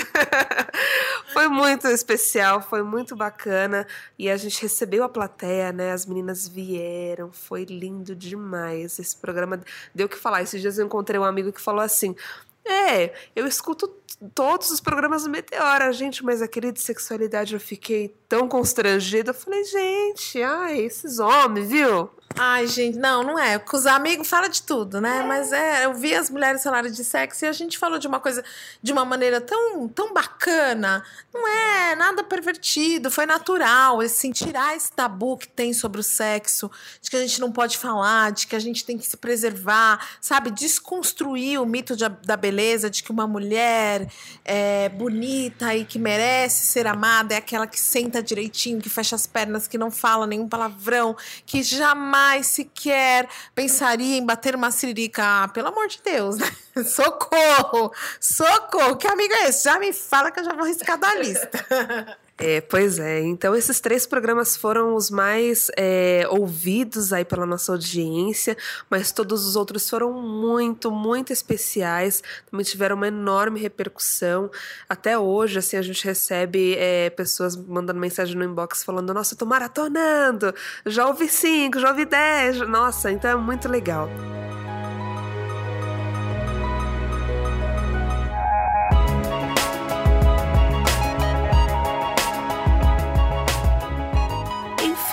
foi 1.34 1.48
muito 1.48 1.88
especial, 1.88 2.62
foi 2.62 2.84
muito 2.84 3.15
bacana 3.15 3.88
e 4.19 4.29
a 4.29 4.38
gente 4.38 4.62
recebeu 4.62 5.03
a 5.03 5.10
plateia, 5.10 5.72
né? 5.72 5.91
As 5.91 6.05
meninas 6.05 6.48
vieram, 6.48 7.31
foi 7.31 7.63
lindo 7.65 8.15
demais. 8.15 9.00
Esse 9.00 9.15
programa 9.17 9.60
deu 9.93 10.05
o 10.05 10.10
que 10.10 10.15
falar. 10.15 10.43
Esses 10.43 10.62
dias 10.62 10.77
eu 10.77 10.86
encontrei 10.86 11.19
um 11.19 11.24
amigo 11.24 11.51
que 11.55 11.62
falou 11.62 11.81
assim: 11.81 12.15
É, 12.63 13.12
eu 13.35 13.47
escuto 13.47 13.88
todos 14.33 14.71
os 14.71 14.79
programas 14.79 15.24
do 15.24 15.29
Meteora, 15.29 15.91
gente, 15.91 16.24
mas 16.24 16.41
aquele 16.41 16.71
de 16.71 16.81
sexualidade 16.81 17.53
eu 17.53 17.59
fiquei 17.59 18.15
tão 18.29 18.47
constrangida. 18.47 19.31
Eu 19.31 19.33
falei, 19.33 19.63
gente, 19.63 20.41
ai, 20.41 20.79
esses 20.79 21.19
homens, 21.19 21.69
viu? 21.69 22.09
Ai, 22.37 22.67
gente, 22.67 22.97
não, 22.97 23.23
não 23.23 23.39
é. 23.39 23.57
Com 23.57 23.77
os 23.77 23.85
amigos 23.85 24.27
fala 24.27 24.49
de 24.49 24.61
tudo, 24.61 24.99
né? 24.99 25.19
É. 25.19 25.23
Mas 25.23 25.53
é, 25.53 25.85
eu 25.85 25.93
vi 25.93 26.13
as 26.13 26.29
mulheres 26.29 26.61
falarem 26.61 26.91
de 26.91 27.03
sexo 27.03 27.45
e 27.45 27.47
a 27.47 27.53
gente 27.53 27.77
falou 27.77 27.97
de 27.97 28.07
uma 28.07 28.19
coisa 28.19 28.43
de 28.83 28.91
uma 28.91 29.05
maneira 29.05 29.39
tão, 29.39 29.87
tão 29.87 30.13
bacana. 30.13 31.01
Não 31.33 31.47
é 31.47 31.95
nada 31.95 32.25
pervertido, 32.25 33.09
foi 33.09 33.25
natural. 33.25 34.01
Assim, 34.01 34.33
tirar 34.33 34.75
esse 34.75 34.91
tabu 34.91 35.37
que 35.37 35.47
tem 35.47 35.73
sobre 35.73 36.01
o 36.01 36.03
sexo, 36.03 36.69
de 37.01 37.09
que 37.09 37.15
a 37.15 37.21
gente 37.21 37.39
não 37.39 37.53
pode 37.53 37.77
falar, 37.77 38.33
de 38.33 38.47
que 38.47 38.55
a 38.55 38.59
gente 38.59 38.83
tem 38.83 38.97
que 38.97 39.05
se 39.05 39.15
preservar, 39.15 40.05
sabe? 40.19 40.51
Desconstruir 40.51 41.61
o 41.61 41.65
mito 41.65 41.95
de, 41.95 42.09
da 42.25 42.35
beleza, 42.35 42.89
de 42.89 43.01
que 43.01 43.11
uma 43.11 43.25
mulher 43.25 44.11
é, 44.43 44.89
bonita 44.89 45.73
e 45.73 45.85
que 45.85 45.97
merece 45.97 46.65
ser 46.65 46.85
amada 46.85 47.33
é 47.33 47.37
aquela 47.37 47.65
que 47.65 47.79
senta 47.79 48.21
direitinho, 48.21 48.81
que 48.81 48.89
fecha 48.89 49.15
as 49.15 49.25
pernas, 49.25 49.67
que 49.67 49.77
não 49.77 49.89
fala 49.89 50.27
nenhum 50.27 50.49
palavrão, 50.49 51.15
que 51.45 51.63
jamais 51.63 52.25
jamais 52.25 52.48
sequer 52.48 53.27
pensaria 53.53 54.17
em 54.17 54.25
bater 54.25 54.55
uma 54.55 54.72
siririca. 54.72 55.24
Ah, 55.24 55.48
pelo 55.48 55.67
amor 55.67 55.88
de 55.88 56.01
Deus, 56.03 56.38
né? 56.38 56.48
Socorro! 56.84 57.91
Socorro! 58.20 58.96
Que 58.98 59.08
amigo 59.08 59.34
é 59.34 59.50
esse? 59.50 59.63
Já 59.63 59.79
me 59.79 59.94
fala 59.94 60.32
que 60.32 60.39
eu 60.39 60.44
já 60.44 60.53
vou 60.53 60.65
riscar 60.65 60.98
da 60.98 61.13
lista. 61.15 62.17
É, 62.37 62.59
pois 62.59 62.99
é. 62.99 63.21
Então, 63.21 63.55
esses 63.55 63.79
três 63.79 64.05
programas 64.05 64.57
foram 64.57 64.93
os 64.95 65.09
mais 65.09 65.71
é, 65.77 66.27
ouvidos 66.29 67.13
aí 67.13 67.23
pela 67.23 67.45
nossa 67.45 67.71
audiência, 67.71 68.57
mas 68.89 69.13
todos 69.13 69.45
os 69.45 69.55
outros 69.55 69.89
foram 69.89 70.11
muito, 70.11 70.91
muito 70.91 71.31
especiais. 71.31 72.21
Também 72.51 72.65
tiveram 72.65 72.97
uma 72.97 73.07
enorme 73.07 73.59
repercussão. 73.61 74.51
Até 74.89 75.17
hoje, 75.17 75.59
assim, 75.59 75.77
a 75.77 75.81
gente 75.81 76.03
recebe 76.03 76.75
é, 76.77 77.09
pessoas 77.09 77.55
mandando 77.55 78.01
mensagem 78.01 78.35
no 78.35 78.43
inbox 78.43 78.83
falando: 78.83 79.13
Nossa, 79.13 79.33
eu 79.33 79.37
tô 79.37 79.45
maratonando, 79.45 80.53
já 80.85 81.07
ouvi 81.07 81.29
cinco, 81.29 81.79
já 81.79 81.89
ouvi 81.89 82.03
dez. 82.03 82.59
Nossa, 82.67 83.11
então 83.11 83.31
é 83.31 83.35
muito 83.35 83.69
legal. 83.69 84.09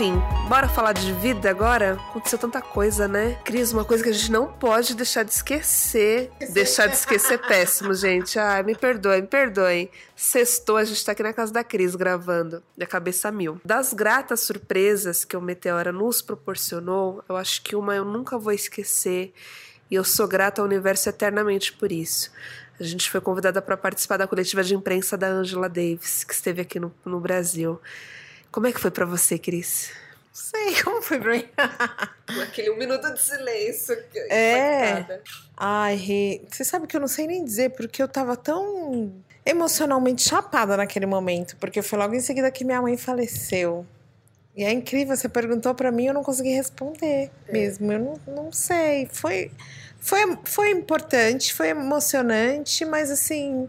Enfim, 0.03 0.21
bora 0.49 0.69
falar 0.69 0.95
de 0.95 1.13
vida 1.13 1.49
agora? 1.49 1.93
Aconteceu 1.93 2.37
tanta 2.37 2.61
coisa, 2.61 3.07
né? 3.07 3.39
Cris, 3.45 3.73
uma 3.73 3.85
coisa 3.85 4.03
que 4.03 4.11
a 4.11 4.13
gente 4.13 4.33
não 4.33 4.53
pode 4.53 4.97
deixar 4.97 5.23
de 5.23 5.31
esquecer. 5.31 6.29
deixar 6.51 6.89
de 6.89 6.97
esquecer 6.97 7.35
é 7.35 7.39
péssimo, 7.39 7.95
gente. 7.95 8.37
Ai, 8.37 8.65
me 8.65 8.75
perdoe, 8.75 9.21
me 9.21 9.29
perdoem. 9.29 9.89
Sextou, 10.17 10.77
a 10.77 10.83
gente 10.83 11.05
tá 11.05 11.13
aqui 11.13 11.23
na 11.23 11.33
casa 11.33 11.53
da 11.53 11.63
Cris 11.63 11.95
gravando. 11.95 12.65
E 12.77 12.83
a 12.83 12.87
cabeça 12.87 13.31
mil. 13.31 13.61
Das 13.65 13.93
gratas 13.93 14.41
surpresas 14.41 15.25
que 15.25 15.37
o 15.37 15.41
Meteora 15.41 15.93
nos 15.93 16.21
proporcionou, 16.21 17.23
eu 17.29 17.37
acho 17.37 17.63
que 17.63 17.77
uma 17.77 17.95
eu 17.95 18.05
nunca 18.05 18.37
vou 18.37 18.53
esquecer. 18.53 19.33
E 19.89 19.95
eu 19.95 20.03
sou 20.03 20.27
grata 20.27 20.61
ao 20.61 20.67
universo 20.67 21.09
eternamente 21.09 21.73
por 21.73 21.93
isso. 21.93 22.33
A 22.81 22.83
gente 22.83 23.09
foi 23.09 23.21
convidada 23.21 23.63
para 23.63 23.77
participar 23.77 24.17
da 24.17 24.27
coletiva 24.27 24.65
de 24.65 24.75
imprensa 24.75 25.17
da 25.17 25.29
Angela 25.29 25.69
Davis, 25.69 26.25
que 26.25 26.35
esteve 26.35 26.61
aqui 26.61 26.81
no, 26.81 26.93
no 27.05 27.21
Brasil. 27.21 27.81
Como 28.53 28.67
é 28.67 28.73
que 28.73 28.79
foi 28.79 28.91
para 28.91 29.07
você, 29.07 29.39
Cris? 29.39 29.91
Não 30.27 30.35
sei 30.35 30.81
como 30.85 31.01
foi 31.01 31.19
pra 31.19 31.33
mim. 31.33 31.49
Aquele 32.43 32.71
um 32.71 32.77
minuto 32.77 33.11
de 33.13 33.21
silêncio. 33.21 33.97
É. 34.31 35.21
Ai, 35.57 35.97
Rê, 35.97 36.43
você 36.51 36.63
sabe 36.63 36.87
que 36.87 36.95
eu 36.95 37.01
não 37.01 37.09
sei 37.09 37.27
nem 37.27 37.43
dizer, 37.43 37.71
porque 37.71 38.03
eu 38.03 38.07
tava 38.07 38.37
tão 38.37 39.11
emocionalmente 39.45 40.23
chapada 40.23 40.77
naquele 40.77 41.07
momento, 41.07 41.57
porque 41.57 41.81
foi 41.83 41.99
logo 41.99 42.15
em 42.15 42.21
seguida 42.21 42.51
que 42.51 42.65
minha 42.65 42.81
mãe 42.81 42.97
faleceu. 42.97 43.87
E 44.55 44.65
é 44.65 44.71
incrível, 44.71 45.17
você 45.17 45.31
perguntou 45.31 45.75
para 45.75 45.91
mim, 45.91 46.07
eu 46.07 46.15
não 46.15 46.23
consegui 46.23 46.51
responder 46.51 47.31
é. 47.49 47.53
mesmo. 47.53 47.91
Eu 47.91 47.99
não, 47.99 48.35
não 48.35 48.53
sei. 48.53 49.09
Foi, 49.11 49.51
foi, 49.99 50.39
foi 50.45 50.71
importante, 50.71 51.55
foi 51.55 51.69
emocionante, 51.69 52.85
mas 52.85 53.11
assim, 53.11 53.67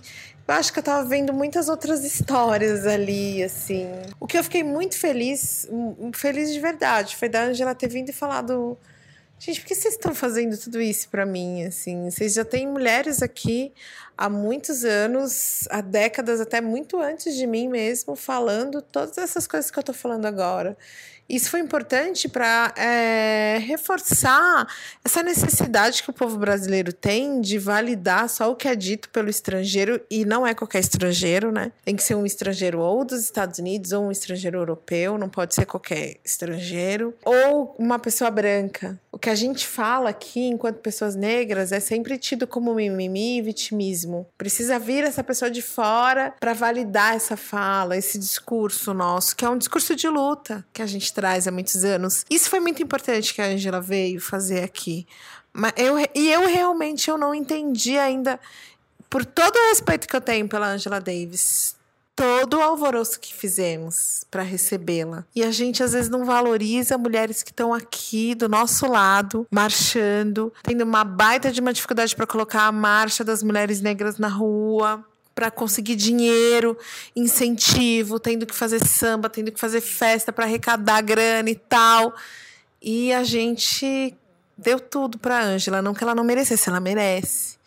eu 0.47 0.53
acho 0.53 0.73
que 0.73 0.79
eu 0.79 0.83
tava 0.83 1.07
vendo 1.07 1.33
muitas 1.33 1.69
outras 1.69 2.03
histórias 2.03 2.85
ali, 2.85 3.41
assim. 3.43 3.87
O 4.19 4.27
que 4.27 4.37
eu 4.37 4.43
fiquei 4.43 4.63
muito 4.63 4.97
feliz, 4.97 5.67
feliz 6.13 6.51
de 6.51 6.59
verdade, 6.59 7.15
foi 7.15 7.29
da 7.29 7.43
Angela 7.43 7.73
ter 7.73 7.87
vindo 7.87 8.09
e 8.09 8.13
falado. 8.13 8.77
Gente, 9.39 9.61
por 9.61 9.67
que 9.67 9.75
vocês 9.75 9.93
estão 9.93 10.13
fazendo 10.13 10.57
tudo 10.57 10.81
isso 10.81 11.09
para 11.09 11.25
mim? 11.25 11.63
Assim, 11.63 12.09
vocês 12.09 12.33
já 12.33 12.43
têm 12.45 12.67
mulheres 12.67 13.21
aqui 13.21 13.73
há 14.17 14.29
muitos 14.29 14.83
anos, 14.83 15.67
há 15.69 15.81
décadas, 15.81 16.39
até 16.39 16.61
muito 16.61 16.99
antes 16.99 17.35
de 17.35 17.47
mim 17.47 17.67
mesmo, 17.67 18.15
falando 18.15 18.81
todas 18.81 19.17
essas 19.17 19.47
coisas 19.47 19.71
que 19.71 19.79
eu 19.79 19.83
tô 19.83 19.93
falando 19.93 20.25
agora. 20.25 20.77
Isso 21.27 21.49
foi 21.49 21.61
importante 21.61 22.27
para 22.27 22.73
é, 22.77 23.57
reforçar 23.59 24.67
essa 25.03 25.23
necessidade 25.23 26.03
que 26.03 26.09
o 26.09 26.13
povo 26.13 26.37
brasileiro 26.37 26.91
tem 26.91 27.39
de 27.41 27.57
validar 27.57 28.27
só 28.29 28.51
o 28.51 28.55
que 28.55 28.67
é 28.67 28.75
dito 28.75 29.09
pelo 29.09 29.29
estrangeiro, 29.29 30.01
e 30.09 30.25
não 30.25 30.45
é 30.45 30.53
qualquer 30.53 30.79
estrangeiro, 30.79 31.51
né? 31.51 31.71
Tem 31.85 31.95
que 31.95 32.03
ser 32.03 32.15
um 32.15 32.25
estrangeiro 32.25 32.79
ou 32.79 33.05
dos 33.05 33.23
Estados 33.23 33.59
Unidos 33.59 33.91
ou 33.91 34.05
um 34.05 34.11
estrangeiro 34.11 34.57
europeu, 34.57 35.17
não 35.17 35.29
pode 35.29 35.55
ser 35.55 35.65
qualquer 35.65 36.17
estrangeiro, 36.23 37.13
ou 37.23 37.75
uma 37.79 37.97
pessoa 37.97 38.29
branca. 38.29 38.99
O 39.13 39.19
que 39.19 39.29
a 39.29 39.35
gente 39.35 39.67
fala 39.67 40.09
aqui, 40.09 40.47
enquanto 40.47 40.77
pessoas 40.77 41.15
negras, 41.15 41.71
é 41.71 41.79
sempre 41.79 42.17
tido 42.17 42.47
como 42.47 42.73
mimimi 42.73 43.37
e 43.37 43.41
vitimismo. 43.43 44.27
Precisa 44.35 44.79
vir 44.79 45.03
essa 45.03 45.23
pessoa 45.23 45.51
de 45.51 45.61
fora 45.61 46.33
para 46.39 46.55
validar 46.55 47.13
essa 47.13 47.37
fala, 47.37 47.95
esse 47.95 48.17
discurso 48.17 48.91
nosso, 48.91 49.35
que 49.35 49.45
é 49.45 49.49
um 49.49 49.55
discurso 49.55 49.95
de 49.95 50.09
luta 50.09 50.65
que 50.73 50.81
a 50.81 50.87
gente 50.87 51.13
traz 51.13 51.47
há 51.47 51.51
muitos 51.51 51.83
anos. 51.83 52.25
Isso 52.27 52.49
foi 52.49 52.59
muito 52.59 52.81
importante 52.81 53.35
que 53.35 53.41
a 53.41 53.45
Angela 53.45 53.79
veio 53.79 54.19
fazer 54.19 54.63
aqui. 54.63 55.05
Mas 55.53 55.73
eu, 55.77 55.95
e 56.15 56.31
eu 56.31 56.47
realmente 56.47 57.07
eu 57.07 57.15
não 57.15 57.35
entendi 57.35 57.95
ainda, 57.99 58.39
por 59.11 59.23
todo 59.23 59.55
o 59.55 59.69
respeito 59.69 60.07
que 60.07 60.15
eu 60.15 60.21
tenho 60.21 60.49
pela 60.49 60.69
Angela 60.69 60.99
Davis, 60.99 61.75
todo 62.15 62.57
o 62.57 62.61
alvoroço 62.61 63.19
que 63.19 63.33
fizemos 63.33 64.23
para 64.29 64.43
recebê-la. 64.43 65.25
E 65.35 65.43
a 65.43 65.51
gente 65.51 65.83
às 65.83 65.93
vezes 65.93 66.09
não 66.09 66.25
valoriza 66.25 66.97
mulheres 66.97 67.41
que 67.41 67.51
estão 67.51 67.73
aqui 67.73 68.35
do 68.35 68.47
nosso 68.47 68.85
lado, 68.87 69.47
marchando, 69.49 70.53
tendo 70.63 70.83
uma 70.83 71.03
baita 71.03 71.51
de 71.51 71.59
uma 71.59 71.73
dificuldade 71.73 72.15
para 72.15 72.27
colocar 72.27 72.67
a 72.67 72.71
marcha 72.71 73.23
das 73.23 73.41
mulheres 73.41 73.81
negras 73.81 74.17
na 74.17 74.27
rua 74.27 75.03
para 75.35 75.49
conseguir 75.49 75.95
dinheiro, 75.95 76.77
incentivo, 77.15 78.19
tendo 78.19 78.45
que 78.45 78.55
fazer 78.55 78.85
samba, 78.85 79.29
tendo 79.29 79.51
que 79.51 79.59
fazer 79.59 79.81
festa 79.81 80.31
para 80.31 80.45
arrecadar 80.45 81.01
grana 81.01 81.49
e 81.49 81.55
tal. 81.55 82.13
E 82.81 83.11
a 83.11 83.23
gente 83.23 84.15
deu 84.57 84.79
tudo 84.79 85.17
para 85.17 85.43
Ângela, 85.43 85.81
não 85.81 85.93
que 85.93 86.03
ela 86.03 86.13
não 86.13 86.23
merecesse, 86.23 86.69
ela 86.69 86.79
merece. 86.79 87.57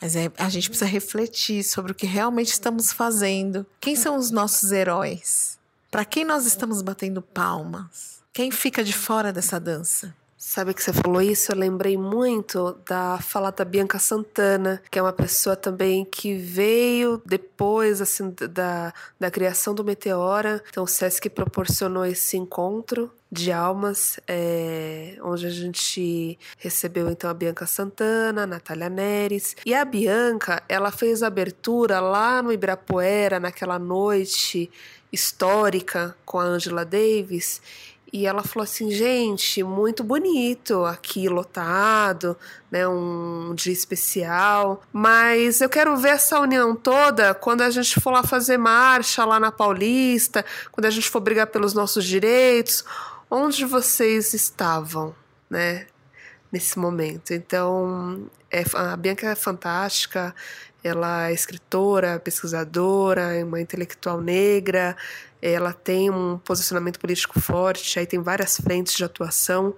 Mas 0.00 0.14
é, 0.14 0.30
a 0.36 0.48
gente 0.48 0.68
precisa 0.68 0.88
refletir 0.88 1.64
sobre 1.64 1.92
o 1.92 1.94
que 1.94 2.06
realmente 2.06 2.52
estamos 2.52 2.92
fazendo. 2.92 3.66
Quem 3.80 3.96
são 3.96 4.16
os 4.16 4.30
nossos 4.30 4.72
heróis? 4.72 5.58
Para 5.90 6.04
quem 6.04 6.24
nós 6.24 6.46
estamos 6.46 6.82
batendo 6.82 7.22
palmas? 7.22 8.20
Quem 8.32 8.50
fica 8.50 8.84
de 8.84 8.92
fora 8.92 9.32
dessa 9.32 9.58
dança? 9.58 10.14
Sabe 10.48 10.72
que 10.72 10.80
você 10.80 10.92
falou 10.92 11.20
isso? 11.20 11.50
Eu 11.50 11.56
lembrei 11.56 11.96
muito 11.98 12.78
da 12.88 13.18
fala 13.18 13.50
da 13.50 13.64
Bianca 13.64 13.98
Santana, 13.98 14.80
que 14.88 14.96
é 14.96 15.02
uma 15.02 15.12
pessoa 15.12 15.56
também 15.56 16.04
que 16.04 16.36
veio 16.36 17.20
depois 17.26 18.00
assim 18.00 18.32
da, 18.52 18.94
da 19.18 19.28
criação 19.28 19.74
do 19.74 19.82
Meteora. 19.82 20.62
Então 20.70 20.84
o 20.84 20.86
Sesc 20.86 21.28
proporcionou 21.30 22.06
esse 22.06 22.36
encontro 22.36 23.10
de 23.30 23.50
almas, 23.50 24.20
é, 24.28 25.18
onde 25.20 25.46
a 25.46 25.50
gente 25.50 26.38
recebeu 26.58 27.10
então 27.10 27.28
a 27.28 27.34
Bianca 27.34 27.66
Santana, 27.66 28.44
a 28.44 28.46
Natália 28.46 28.88
Neres. 28.88 29.56
E 29.66 29.74
a 29.74 29.84
Bianca, 29.84 30.62
ela 30.68 30.92
fez 30.92 31.24
a 31.24 31.26
abertura 31.26 31.98
lá 31.98 32.40
no 32.40 32.52
Ibirapuera, 32.52 33.40
naquela 33.40 33.80
noite 33.80 34.70
histórica 35.12 36.16
com 36.24 36.38
a 36.38 36.44
Angela 36.44 36.84
Davis. 36.84 37.60
E 38.12 38.24
ela 38.24 38.42
falou 38.42 38.62
assim, 38.62 38.90
gente, 38.90 39.62
muito 39.64 40.04
bonito 40.04 40.84
aqui 40.84 41.28
lotado, 41.28 42.36
né, 42.70 42.86
um 42.86 43.52
dia 43.54 43.72
especial, 43.72 44.82
mas 44.92 45.60
eu 45.60 45.68
quero 45.68 45.96
ver 45.96 46.10
essa 46.10 46.38
união 46.38 46.74
toda 46.76 47.34
quando 47.34 47.62
a 47.62 47.70
gente 47.70 48.00
for 48.00 48.12
lá 48.12 48.22
fazer 48.22 48.56
marcha 48.58 49.24
lá 49.24 49.40
na 49.40 49.50
Paulista, 49.50 50.44
quando 50.70 50.86
a 50.86 50.90
gente 50.90 51.10
for 51.10 51.20
brigar 51.20 51.48
pelos 51.48 51.74
nossos 51.74 52.04
direitos, 52.04 52.84
onde 53.28 53.64
vocês 53.64 54.32
estavam, 54.34 55.14
né, 55.50 55.86
nesse 56.52 56.78
momento. 56.78 57.34
Então, 57.34 58.30
é, 58.50 58.62
a 58.74 58.96
Bianca 58.96 59.28
é 59.28 59.34
fantástica, 59.34 60.34
ela 60.86 61.28
é 61.28 61.32
escritora, 61.32 62.18
pesquisadora, 62.18 63.34
é 63.34 63.44
uma 63.44 63.60
intelectual 63.60 64.20
negra, 64.20 64.96
ela 65.40 65.72
tem 65.72 66.10
um 66.10 66.38
posicionamento 66.38 66.98
político 66.98 67.40
forte, 67.40 67.98
aí 67.98 68.06
tem 68.06 68.20
várias 68.20 68.56
frentes 68.56 68.94
de 68.94 69.04
atuação 69.04 69.74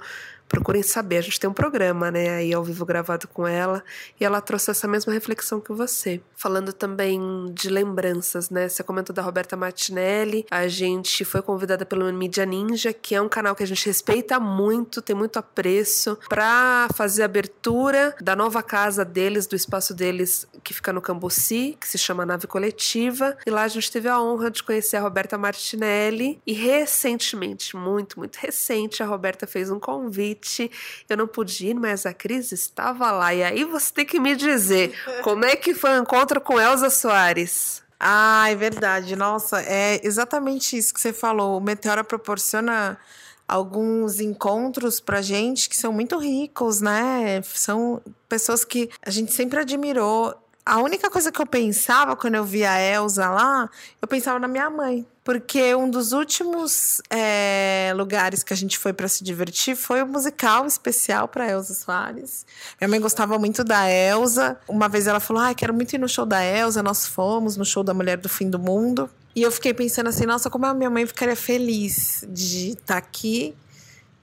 procurem 0.49 0.83
saber. 0.83 1.19
A 1.19 1.21
gente 1.21 1.39
tem 1.39 1.49
um 1.49 1.55
programa, 1.55 2.11
né, 2.11 2.31
aí 2.31 2.53
ao 2.53 2.65
vivo 2.65 2.85
gravado 2.85 3.29
com 3.29 3.47
ela, 3.47 3.85
e 4.19 4.25
ela 4.25 4.41
trouxe 4.41 4.71
essa 4.71 4.89
mesma 4.89 5.13
reflexão 5.13 5.61
que 5.61 5.73
você. 5.73 6.21
Falando 6.35 6.73
também 6.73 7.21
de 7.53 7.69
lembranças, 7.69 8.49
né? 8.49 8.69
Você 8.69 8.83
comentou 8.83 9.15
da 9.15 9.23
Roberta 9.23 9.57
Martinelli. 9.57 10.47
A 10.51 10.67
gente 10.69 11.25
foi 11.25 11.43
convidada 11.43 11.85
pelo 11.85 12.11
Mídia 12.13 12.47
Ninja, 12.47 12.93
que 12.93 13.15
é 13.15 13.21
um 13.21 13.29
canal 13.29 13.55
que 13.55 13.63
a 13.63 13.67
gente 13.67 13.85
respeita 13.85 14.41
muito, 14.41 15.03
tem 15.03 15.15
muito 15.15 15.39
apreço, 15.39 16.19
para 16.29 16.89
fazer 16.95 17.23
a 17.23 17.25
abertura 17.27 18.17
da 18.21 18.35
nova 18.35 18.63
casa 18.63 19.05
deles, 19.05 19.47
do 19.47 19.57
espaço 19.57 19.93
deles 19.95 20.47
que 20.65 20.73
fica 20.73 20.93
no 20.93 21.03
Cambuci, 21.03 21.77
que 21.79 21.87
se 21.87 21.99
chama 21.99 22.25
Nave 22.25 22.47
Coletiva. 22.47 23.37
E 23.47 23.51
lá 23.51 23.65
a 23.65 23.69
gente 23.69 23.91
teve 23.91 24.09
a 24.09 24.21
honra 24.21 24.51
de 24.51 24.63
conhecer 24.63 24.97
a 24.97 25.01
Roberta 25.01 25.37
Martinelli. 25.37 26.41
E 26.47 26.53
recentemente, 26.53 27.77
muito, 27.77 28.19
muito 28.19 28.37
recente, 28.37 29.03
a 29.03 29.07
Roberta 29.07 29.47
fez 29.47 29.71
um 29.71 29.79
convite 29.79 30.38
convite, 30.39 30.71
eu 31.09 31.17
não 31.17 31.27
pude 31.27 31.67
ir, 31.67 31.75
mas 31.75 32.07
a 32.07 32.15
Cris 32.15 32.53
estava 32.53 33.11
lá. 33.11 33.35
E 33.35 33.43
aí 33.43 33.65
você 33.65 33.93
tem 33.93 34.07
que 34.07 34.21
me 34.21 34.37
dizer 34.37 34.93
como 35.23 35.45
é 35.45 35.57
que 35.57 35.75
foi 35.75 35.99
o 35.99 36.03
encontro 36.03 36.41
com 36.41 36.61
Elza 36.61 36.91
Soares. 36.91 37.83
Ah, 37.99 38.49
é 38.49 38.55
verdade. 38.55 39.17
Nossa, 39.17 39.61
é 39.61 40.01
exatamente 40.05 40.77
isso 40.77 40.95
que 40.95 41.01
você 41.01 41.13
falou. 41.13 41.59
O 41.59 41.61
Meteora 41.61 42.05
proporciona 42.05 42.99
alguns 43.47 44.21
encontros 44.21 45.01
pra 45.01 45.23
gente 45.23 45.69
que 45.69 45.77
são 45.77 45.93
muito 45.93 46.19
ricos, 46.19 46.81
né? 46.81 47.43
São 47.43 48.01
pessoas 48.29 48.65
que 48.65 48.89
a 49.05 49.11
gente 49.11 49.33
sempre 49.33 49.59
admirou. 49.59 50.35
A 50.69 50.83
única 50.83 51.09
coisa 51.09 51.33
que 51.33 51.41
eu 51.41 51.47
pensava 51.47 52.15
quando 52.15 52.35
eu 52.35 52.45
via 52.45 52.71
a 52.71 52.79
Elsa 52.79 53.31
lá, 53.31 53.71
eu 54.03 54.07
pensava 54.07 54.39
na 54.39 54.47
minha 54.47 54.69
mãe. 54.69 55.07
Porque 55.25 55.75
um 55.75 55.89
dos 55.89 56.13
últimos 56.13 57.01
é, 57.09 57.91
lugares 57.97 58.43
que 58.43 58.53
a 58.53 58.57
gente 58.57 58.77
foi 58.77 58.93
para 58.93 59.09
se 59.09 59.25
divertir 59.25 59.75
foi 59.75 60.03
o 60.03 60.07
musical 60.07 60.67
especial 60.67 61.27
para 61.27 61.51
Elsa 61.51 61.73
Soares. 61.73 62.45
Minha 62.79 62.89
mãe 62.89 63.01
gostava 63.01 63.39
muito 63.39 63.65
da 63.65 63.91
Elsa. 63.91 64.61
Uma 64.69 64.91
vez 64.91 65.07
ela 65.07 65.21
falou: 65.21 65.43
Ah, 65.43 65.55
quero 65.55 65.73
muito 65.73 65.95
ir 65.95 65.99
no 65.99 66.09
show 66.09 66.27
da 66.27 66.45
Elsa. 66.45 66.83
Nós 66.83 67.07
fomos 67.07 67.57
no 67.57 67.65
show 67.65 67.83
da 67.83 67.95
Mulher 67.95 68.19
do 68.19 68.29
Fim 68.29 68.51
do 68.51 68.59
Mundo. 68.59 69.09
E 69.35 69.41
eu 69.41 69.51
fiquei 69.51 69.73
pensando 69.73 70.11
assim: 70.11 70.27
nossa, 70.27 70.51
como 70.51 70.67
a 70.67 70.75
minha 70.75 70.91
mãe 70.91 71.07
ficaria 71.07 71.37
feliz 71.37 72.27
de 72.29 72.73
estar 72.73 72.85
tá 72.85 72.99
aqui 72.99 73.55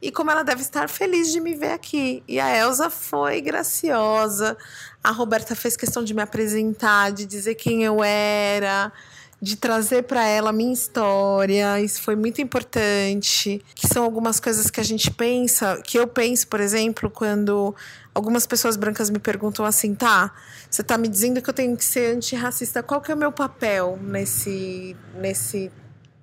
e 0.06 0.12
como 0.12 0.30
ela 0.30 0.44
deve 0.44 0.62
estar 0.62 0.88
feliz 0.88 1.32
de 1.32 1.40
me 1.40 1.56
ver 1.56 1.72
aqui. 1.72 2.22
E 2.28 2.40
a 2.40 2.56
Elsa 2.56 2.92
foi 2.92 3.42
graciosa. 3.42 4.56
A 5.04 5.10
Roberta 5.10 5.56
fez 5.56 5.76
questão 5.76 6.04
de 6.04 6.14
me 6.14 6.22
apresentar, 6.22 7.12
de 7.12 7.26
dizer 7.26 7.56
quem 7.56 7.84
eu 7.84 8.04
era, 8.04 8.94
de 9.42 9.56
trazer 9.56 10.04
para 10.04 10.24
ela 10.24 10.52
a 10.52 10.54
minha 10.54 10.72
história. 10.72 11.82
Isso 11.82 12.04
foi 12.04 12.16
muito 12.16 12.40
importante. 12.40 13.66
Que 13.74 13.88
são 13.88 14.04
algumas 14.04 14.40
coisas 14.40 14.70
que 14.70 14.80
a 14.80 14.84
gente 14.84 15.10
pensa, 15.10 15.82
que 15.82 15.98
eu 15.98 16.06
penso, 16.08 16.48
por 16.50 16.60
exemplo, 16.60 17.10
quando 17.10 17.76
algumas 18.14 18.46
pessoas 18.46 18.78
brancas 18.78 19.10
me 19.10 19.18
perguntam 19.18 19.66
assim, 19.66 19.96
tá, 19.96 20.32
você 20.70 20.84
tá 20.84 21.00
me 21.00 21.08
dizendo 21.08 21.42
que 21.42 21.50
eu 21.50 21.54
tenho 21.54 21.76
que 21.76 21.84
ser 21.84 22.16
antirracista, 22.16 22.84
qual 22.84 23.02
que 23.02 23.12
é 23.12 23.16
o 23.16 23.18
meu 23.18 23.32
papel 23.32 23.98
nesse 24.00 24.96
nesse 25.16 25.72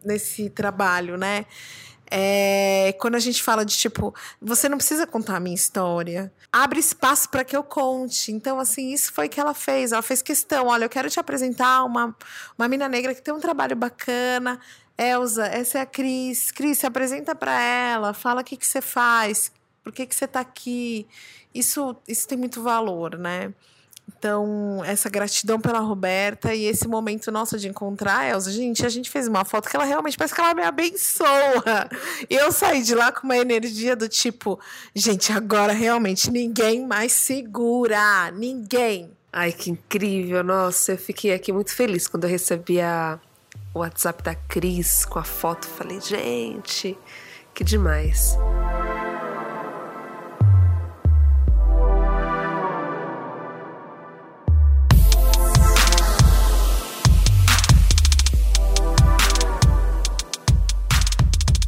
nesse 0.04 0.48
trabalho, 0.50 1.16
né? 1.16 1.46
É, 2.14 2.94
quando 3.00 3.14
a 3.14 3.18
gente 3.18 3.42
fala 3.42 3.64
de 3.64 3.74
tipo, 3.74 4.14
você 4.38 4.68
não 4.68 4.76
precisa 4.76 5.06
contar 5.06 5.36
a 5.36 5.40
minha 5.40 5.54
história. 5.54 6.30
Abre 6.52 6.78
espaço 6.78 7.26
para 7.30 7.42
que 7.42 7.56
eu 7.56 7.64
conte. 7.64 8.30
Então, 8.30 8.60
assim, 8.60 8.92
isso 8.92 9.10
foi 9.14 9.30
que 9.30 9.40
ela 9.40 9.54
fez. 9.54 9.92
Ela 9.92 10.02
fez 10.02 10.20
questão. 10.20 10.66
Olha, 10.66 10.84
eu 10.84 10.90
quero 10.90 11.08
te 11.08 11.18
apresentar 11.18 11.82
uma, 11.84 12.14
uma 12.58 12.68
mina 12.68 12.86
negra 12.86 13.14
que 13.14 13.22
tem 13.22 13.32
um 13.32 13.40
trabalho 13.40 13.74
bacana. 13.74 14.60
Elza, 14.98 15.46
essa 15.46 15.78
é 15.78 15.80
a 15.80 15.86
Cris. 15.86 16.50
Cris, 16.50 16.80
se 16.80 16.86
apresenta 16.86 17.34
para 17.34 17.58
ela. 17.58 18.12
Fala 18.12 18.42
o 18.42 18.44
que, 18.44 18.58
que 18.58 18.66
você 18.66 18.82
faz. 18.82 19.50
Por 19.82 19.90
que, 19.90 20.04
que 20.04 20.14
você 20.14 20.26
está 20.26 20.40
aqui. 20.40 21.06
Isso, 21.54 21.96
isso 22.06 22.28
tem 22.28 22.36
muito 22.36 22.62
valor, 22.62 23.16
né? 23.16 23.54
Então, 24.08 24.82
essa 24.84 25.10
gratidão 25.10 25.60
pela 25.60 25.80
Roberta 25.80 26.54
e 26.54 26.64
esse 26.64 26.86
momento 26.86 27.32
nosso 27.32 27.58
de 27.58 27.68
encontrar 27.68 28.18
a 28.18 28.28
Elza. 28.28 28.52
Gente, 28.52 28.86
a 28.86 28.88
gente 28.88 29.10
fez 29.10 29.26
uma 29.26 29.44
foto 29.44 29.68
que 29.68 29.74
ela 29.74 29.84
realmente 29.84 30.16
parece 30.16 30.34
que 30.34 30.40
ela 30.40 30.54
me 30.54 30.62
abençoa. 30.62 31.88
Eu 32.30 32.52
saí 32.52 32.82
de 32.82 32.94
lá 32.94 33.10
com 33.10 33.24
uma 33.24 33.36
energia 33.36 33.96
do 33.96 34.08
tipo, 34.08 34.60
gente, 34.94 35.32
agora 35.32 35.72
realmente 35.72 36.30
ninguém 36.30 36.86
mais 36.86 37.12
segura. 37.12 38.30
Ninguém. 38.30 39.10
Ai, 39.32 39.50
que 39.50 39.70
incrível. 39.70 40.44
Nossa, 40.44 40.92
eu 40.92 40.98
fiquei 40.98 41.32
aqui 41.32 41.52
muito 41.52 41.74
feliz 41.74 42.06
quando 42.06 42.24
eu 42.24 42.30
recebi 42.30 42.80
a, 42.80 43.18
o 43.74 43.80
WhatsApp 43.80 44.22
da 44.22 44.34
Cris 44.34 45.04
com 45.04 45.18
a 45.18 45.24
foto. 45.24 45.66
Falei, 45.66 46.00
gente, 46.00 46.96
que 47.54 47.64
demais. 47.64 48.36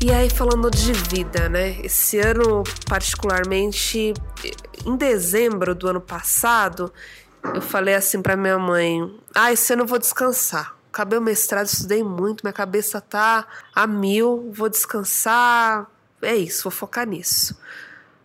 E 0.04 0.12
aí, 0.12 0.28
falando 0.28 0.70
de 0.70 0.92
vida, 0.92 1.48
né? 1.48 1.80
Esse 1.82 2.18
ano, 2.18 2.62
particularmente, 2.86 4.12
em 4.84 4.96
dezembro 4.96 5.74
do 5.74 5.88
ano 5.88 5.98
passado, 5.98 6.92
eu 7.54 7.62
falei 7.62 7.94
assim 7.94 8.20
para 8.20 8.36
minha 8.36 8.58
mãe: 8.58 9.18
Ah, 9.34 9.50
esse 9.50 9.72
ano 9.72 9.84
eu 9.84 9.86
vou 9.86 9.98
descansar. 9.98 10.76
Acabei 10.92 11.18
o 11.18 11.22
mestrado, 11.22 11.68
estudei 11.68 12.04
muito, 12.04 12.42
minha 12.44 12.52
cabeça 12.52 13.00
tá 13.00 13.46
a 13.74 13.86
mil, 13.86 14.52
vou 14.52 14.68
descansar. 14.68 15.90
É 16.20 16.36
isso, 16.36 16.64
vou 16.64 16.70
focar 16.70 17.08
nisso. 17.08 17.58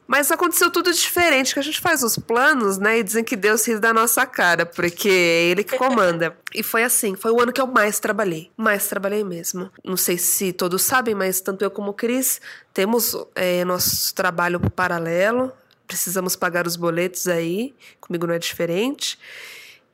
Mas 0.09 0.31
aconteceu 0.31 0.71
tudo 0.71 0.91
diferente, 0.91 1.53
que 1.53 1.59
a 1.59 1.63
gente 1.63 1.79
faz 1.79 2.01
os 2.01 2.17
planos, 2.17 2.79
né? 2.79 2.97
E 2.97 3.03
dizem 3.03 3.23
que 3.23 3.35
Deus 3.35 3.67
ri 3.67 3.77
da 3.77 3.93
nossa 3.93 4.25
cara, 4.25 4.65
porque 4.65 5.07
é 5.07 5.43
Ele 5.51 5.63
que 5.63 5.77
comanda. 5.77 6.35
e 6.51 6.63
foi 6.63 6.83
assim, 6.83 7.15
foi 7.15 7.29
o 7.29 7.39
ano 7.39 7.53
que 7.53 7.61
eu 7.61 7.67
mais 7.67 7.99
trabalhei. 7.99 8.49
Mais 8.57 8.87
trabalhei 8.87 9.23
mesmo. 9.23 9.69
Não 9.85 9.95
sei 9.95 10.17
se 10.17 10.51
todos 10.51 10.81
sabem, 10.81 11.13
mas 11.13 11.41
tanto 11.41 11.63
eu 11.63 11.69
como 11.69 11.91
o 11.91 11.93
Cris 11.93 12.41
temos 12.73 13.15
é, 13.35 13.63
nosso 13.63 14.15
trabalho 14.15 14.59
paralelo. 14.71 15.51
Precisamos 15.85 16.35
pagar 16.35 16.65
os 16.65 16.75
boletos 16.75 17.27
aí. 17.27 17.75
Comigo 18.01 18.25
não 18.25 18.33
é 18.33 18.39
diferente. 18.39 19.15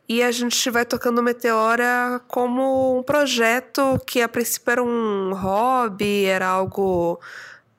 E 0.08 0.23
a 0.23 0.32
gente 0.32 0.69
vai 0.69 0.86
tocando 0.86 1.21
Meteora 1.21 2.21
como 2.30 2.99
um 2.99 3.04
projeto 3.04 3.99
que 4.08 4.21
a 4.21 4.30
princípio 4.30 4.71
era 4.71 4.82
um 4.82 5.34
hobby, 5.34 6.23
era 6.23 6.47
algo 6.47 7.19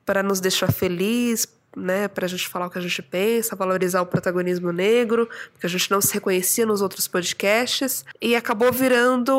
para 0.05 0.21
nos 0.21 0.39
deixar 0.39 0.71
feliz, 0.71 1.47
né, 1.77 2.07
para 2.07 2.25
a 2.25 2.29
gente 2.29 2.47
falar 2.49 2.65
o 2.65 2.69
que 2.69 2.79
a 2.79 2.81
gente 2.81 3.01
pensa, 3.01 3.55
valorizar 3.55 4.01
o 4.01 4.05
protagonismo 4.05 4.71
negro, 4.71 5.29
porque 5.53 5.67
a 5.67 5.69
gente 5.69 5.91
não 5.91 6.01
se 6.01 6.13
reconhecia 6.13 6.65
nos 6.65 6.81
outros 6.81 7.07
podcasts, 7.07 8.03
e 8.19 8.35
acabou 8.35 8.71
virando 8.71 9.33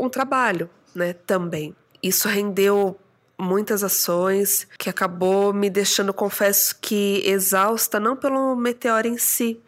um 0.00 0.08
trabalho, 0.08 0.70
né, 0.94 1.12
também. 1.12 1.74
Isso 2.02 2.28
rendeu 2.28 2.98
muitas 3.38 3.82
ações 3.82 4.68
que 4.78 4.88
acabou 4.88 5.52
me 5.52 5.68
deixando, 5.68 6.14
confesso 6.14 6.76
que 6.80 7.22
exausta 7.26 7.98
não 7.98 8.16
pelo 8.16 8.54
meteoro 8.54 9.08
em 9.08 9.18
si, 9.18 9.60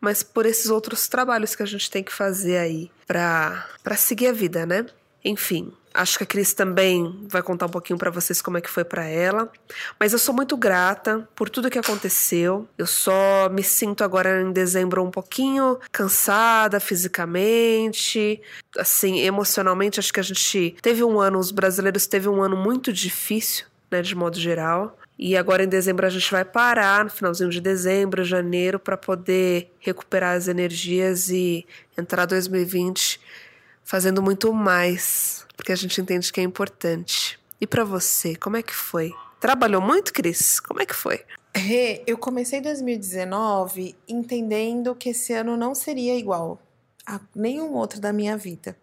mas 0.00 0.22
por 0.22 0.46
esses 0.46 0.70
outros 0.70 1.08
trabalhos 1.08 1.54
que 1.54 1.62
a 1.62 1.66
gente 1.66 1.90
tem 1.90 2.02
que 2.02 2.12
fazer 2.12 2.56
aí 2.56 2.90
para 3.06 3.96
seguir 3.96 4.28
a 4.28 4.32
vida, 4.32 4.64
né? 4.64 4.86
Enfim, 5.24 5.72
Acho 5.98 6.16
que 6.16 6.22
a 6.22 6.26
Cris 6.28 6.54
também 6.54 7.26
vai 7.28 7.42
contar 7.42 7.66
um 7.66 7.70
pouquinho 7.70 7.98
para 7.98 8.08
vocês 8.08 8.40
como 8.40 8.56
é 8.56 8.60
que 8.60 8.70
foi 8.70 8.84
para 8.84 9.04
ela. 9.04 9.50
Mas 9.98 10.12
eu 10.12 10.18
sou 10.20 10.32
muito 10.32 10.56
grata 10.56 11.28
por 11.34 11.50
tudo 11.50 11.68
que 11.68 11.76
aconteceu. 11.76 12.68
Eu 12.78 12.86
só 12.86 13.48
me 13.50 13.64
sinto 13.64 14.04
agora 14.04 14.40
em 14.40 14.52
dezembro 14.52 15.02
um 15.02 15.10
pouquinho 15.10 15.76
cansada 15.90 16.78
fisicamente, 16.78 18.40
assim, 18.78 19.18
emocionalmente. 19.18 19.98
Acho 19.98 20.12
que 20.12 20.20
a 20.20 20.22
gente 20.22 20.76
teve 20.80 21.02
um 21.02 21.18
ano, 21.18 21.36
os 21.36 21.50
brasileiros 21.50 22.06
teve 22.06 22.28
um 22.28 22.40
ano 22.44 22.56
muito 22.56 22.92
difícil, 22.92 23.66
né, 23.90 24.00
de 24.00 24.14
modo 24.14 24.38
geral. 24.38 24.96
E 25.18 25.36
agora 25.36 25.64
em 25.64 25.68
dezembro 25.68 26.06
a 26.06 26.10
gente 26.10 26.30
vai 26.30 26.44
parar, 26.44 27.02
no 27.02 27.10
finalzinho 27.10 27.50
de 27.50 27.60
dezembro, 27.60 28.22
janeiro, 28.22 28.78
para 28.78 28.96
poder 28.96 29.72
recuperar 29.80 30.36
as 30.36 30.46
energias 30.46 31.28
e 31.28 31.66
entrar 31.98 32.24
2020 32.24 33.20
fazendo 33.82 34.22
muito 34.22 34.52
mais 34.52 35.37
porque 35.58 35.72
a 35.72 35.76
gente 35.76 36.00
entende 36.00 36.32
que 36.32 36.40
é 36.40 36.44
importante. 36.44 37.38
E 37.60 37.66
para 37.66 37.82
você, 37.82 38.36
como 38.36 38.56
é 38.56 38.62
que 38.62 38.72
foi? 38.74 39.12
Trabalhou 39.40 39.82
muito, 39.82 40.12
Cris? 40.12 40.60
Como 40.60 40.80
é 40.80 40.86
que 40.86 40.94
foi? 40.94 41.20
Rê, 41.52 42.04
eu 42.06 42.16
comecei 42.16 42.60
2019 42.60 43.96
entendendo 44.08 44.94
que 44.94 45.08
esse 45.08 45.32
ano 45.32 45.56
não 45.56 45.74
seria 45.74 46.16
igual 46.16 46.60
a 47.04 47.20
nenhum 47.34 47.74
outro 47.74 48.00
da 48.00 48.12
minha 48.12 48.36
vida. 48.36 48.76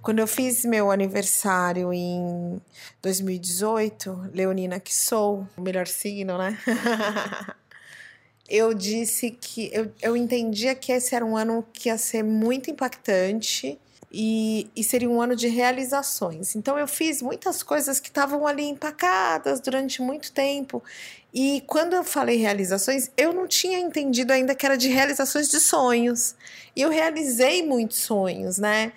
Quando 0.00 0.20
eu 0.20 0.26
fiz 0.28 0.64
meu 0.64 0.92
aniversário 0.92 1.92
em 1.92 2.60
2018, 3.02 4.30
Leonina 4.32 4.78
que 4.78 4.94
sou, 4.94 5.46
o 5.56 5.60
melhor 5.60 5.88
signo, 5.88 6.38
né? 6.38 6.56
eu 8.48 8.72
disse 8.72 9.32
que 9.32 9.70
eu, 9.72 9.92
eu 10.00 10.16
entendia 10.16 10.74
que 10.76 10.92
esse 10.92 11.16
era 11.16 11.24
um 11.24 11.36
ano 11.36 11.66
que 11.72 11.88
ia 11.88 11.98
ser 11.98 12.22
muito 12.22 12.70
impactante 12.70 13.78
e, 14.12 14.70
e, 14.76 14.84
seria 14.84 15.08
um 15.08 15.22
ano 15.22 15.34
de 15.34 15.48
realizações. 15.48 16.54
Então 16.54 16.78
eu 16.78 16.86
fiz 16.86 17.22
muitas 17.22 17.62
coisas 17.62 17.98
que 17.98 18.08
estavam 18.08 18.46
ali 18.46 18.64
empacadas 18.64 19.58
durante 19.58 20.02
muito 20.02 20.32
tempo. 20.32 20.82
E 21.32 21.62
quando 21.66 21.94
eu 21.94 22.04
falei 22.04 22.36
realizações, 22.36 23.10
eu 23.16 23.32
não 23.32 23.48
tinha 23.48 23.78
entendido 23.78 24.32
ainda 24.32 24.54
que 24.54 24.66
era 24.66 24.76
de 24.76 24.88
realizações 24.88 25.48
de 25.48 25.58
sonhos. 25.58 26.34
E 26.76 26.82
eu 26.82 26.90
realizei 26.90 27.66
muitos 27.66 27.98
sonhos, 27.98 28.58
né? 28.58 28.92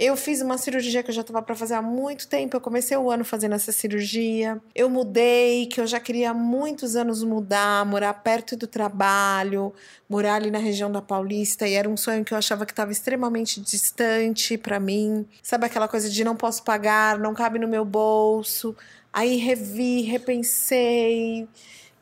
Eu 0.00 0.16
fiz 0.16 0.40
uma 0.40 0.56
cirurgia 0.56 1.02
que 1.02 1.10
eu 1.10 1.14
já 1.14 1.22
estava 1.22 1.42
para 1.42 1.56
fazer 1.56 1.74
há 1.74 1.82
muito 1.82 2.28
tempo. 2.28 2.54
Eu 2.56 2.60
comecei 2.60 2.96
o 2.96 3.10
ano 3.10 3.24
fazendo 3.24 3.56
essa 3.56 3.72
cirurgia. 3.72 4.62
Eu 4.72 4.88
mudei, 4.88 5.66
que 5.66 5.80
eu 5.80 5.88
já 5.88 5.98
queria 5.98 6.30
há 6.30 6.34
muitos 6.34 6.94
anos 6.94 7.24
mudar, 7.24 7.84
morar 7.84 8.14
perto 8.14 8.56
do 8.56 8.68
trabalho, 8.68 9.74
morar 10.08 10.36
ali 10.36 10.52
na 10.52 10.58
região 10.60 10.88
da 10.88 11.02
Paulista. 11.02 11.66
E 11.66 11.74
era 11.74 11.88
um 11.88 11.96
sonho 11.96 12.24
que 12.24 12.32
eu 12.32 12.38
achava 12.38 12.64
que 12.64 12.70
estava 12.70 12.92
extremamente 12.92 13.60
distante 13.60 14.56
para 14.56 14.78
mim. 14.78 15.26
Sabe 15.42 15.66
aquela 15.66 15.88
coisa 15.88 16.08
de 16.08 16.22
não 16.22 16.36
posso 16.36 16.62
pagar, 16.62 17.18
não 17.18 17.34
cabe 17.34 17.58
no 17.58 17.66
meu 17.66 17.84
bolso. 17.84 18.76
Aí 19.12 19.34
revi, 19.34 20.02
repensei 20.02 21.48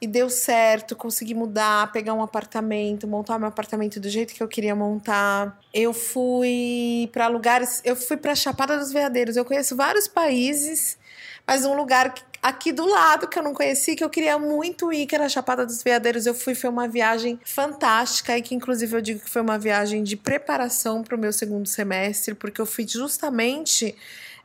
e 0.01 0.07
deu 0.07 0.29
certo, 0.29 0.95
consegui 0.95 1.35
mudar, 1.35 1.91
pegar 1.91 2.13
um 2.13 2.23
apartamento, 2.23 3.07
montar 3.07 3.39
meu 3.39 3.49
apartamento 3.49 3.99
do 3.99 4.09
jeito 4.09 4.35
que 4.35 4.43
eu 4.43 4.49
queria 4.49 4.75
montar. 4.75 5.59
Eu 5.73 5.93
fui 5.93 7.09
para 7.13 7.29
lugares, 7.29 7.81
eu 7.85 7.97
fui 7.97 8.17
para 8.17 8.35
Chapada 8.35 8.77
dos 8.77 8.93
Veadeiros. 8.93 9.37
Eu 9.37 9.45
conheço 9.45 9.75
vários 9.75 10.07
países, 10.07 10.99
mas 11.47 11.65
um 11.65 11.75
lugar 11.75 12.13
aqui 12.43 12.73
do 12.73 12.87
lado 12.87 13.27
que 13.27 13.39
eu 13.39 13.43
não 13.43 13.55
conheci, 13.55 13.97
que 13.97 14.05
eu 14.05 14.11
queria 14.11 14.39
muito 14.39 14.93
ir, 14.93 15.07
que 15.07 15.15
era 15.15 15.25
a 15.25 15.29
Chapada 15.29 15.65
dos 15.65 15.83
Veadeiros. 15.83 16.27
Eu 16.27 16.35
fui, 16.35 16.55
foi 16.55 16.69
uma 16.69 16.87
viagem 16.87 17.41
fantástica 17.43 18.37
e 18.37 18.43
que 18.43 18.55
inclusive 18.55 18.97
eu 18.97 19.01
digo 19.01 19.21
que 19.21 19.31
foi 19.31 19.41
uma 19.41 19.59
viagem 19.59 20.03
de 20.03 20.17
preparação 20.17 21.03
para 21.03 21.17
o 21.17 21.19
meu 21.19 21.33
segundo 21.33 21.67
semestre, 21.67 22.35
porque 22.35 22.61
eu 22.61 22.67
fui 22.67 22.87
justamente 22.87 23.97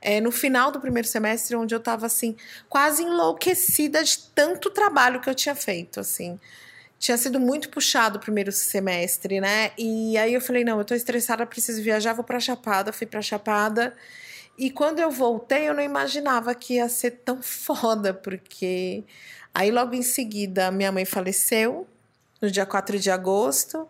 é, 0.02 0.20
no 0.20 0.32
final 0.32 0.72
do 0.72 0.82
primeiro 0.82 1.08
semestre, 1.08 1.56
onde 1.56 1.76
eu 1.76 1.80
estava 1.80 2.08
assim, 2.08 2.36
quase 2.68 3.04
enlouquecida 3.04 4.04
de 4.04 4.18
tanto 4.36 4.70
trabalho 4.72 5.22
que 5.22 5.30
eu 5.30 5.36
tinha 5.36 5.56
feito, 5.56 6.00
assim 6.00 6.40
tinha 7.02 7.18
sido 7.18 7.40
muito 7.40 7.70
puxado 7.70 8.20
o 8.20 8.22
primeiro 8.22 8.52
semestre, 8.52 9.42
né? 9.42 9.72
E 9.76 10.16
aí 10.20 10.36
eu 10.36 10.40
falei, 10.40 10.64
não, 10.64 10.78
eu 10.78 10.86
tô 10.86 10.94
estressada, 10.94 11.48
preciso 11.48 11.82
viajar, 11.82 12.14
vou 12.14 12.24
pra 12.24 12.40
Chapada, 12.40 12.94
fui 12.94 13.08
pra 13.08 13.24
Chapada. 13.24 13.96
E 14.56 14.70
quando 14.70 15.00
eu 15.00 15.10
voltei, 15.10 15.68
eu 15.68 15.74
não 15.74 15.82
imaginava 15.82 16.54
que 16.54 16.76
ia 16.76 16.88
ser 16.88 17.12
tão 17.26 17.42
foda, 17.42 18.14
porque 18.14 19.04
aí 19.52 19.72
logo 19.72 19.96
em 19.96 20.04
seguida 20.04 20.70
minha 20.70 20.92
mãe 20.92 21.04
faleceu, 21.04 21.88
no 22.40 22.52
dia 22.52 22.68
4 22.68 23.00
de 23.00 23.10
agosto, 23.10 23.88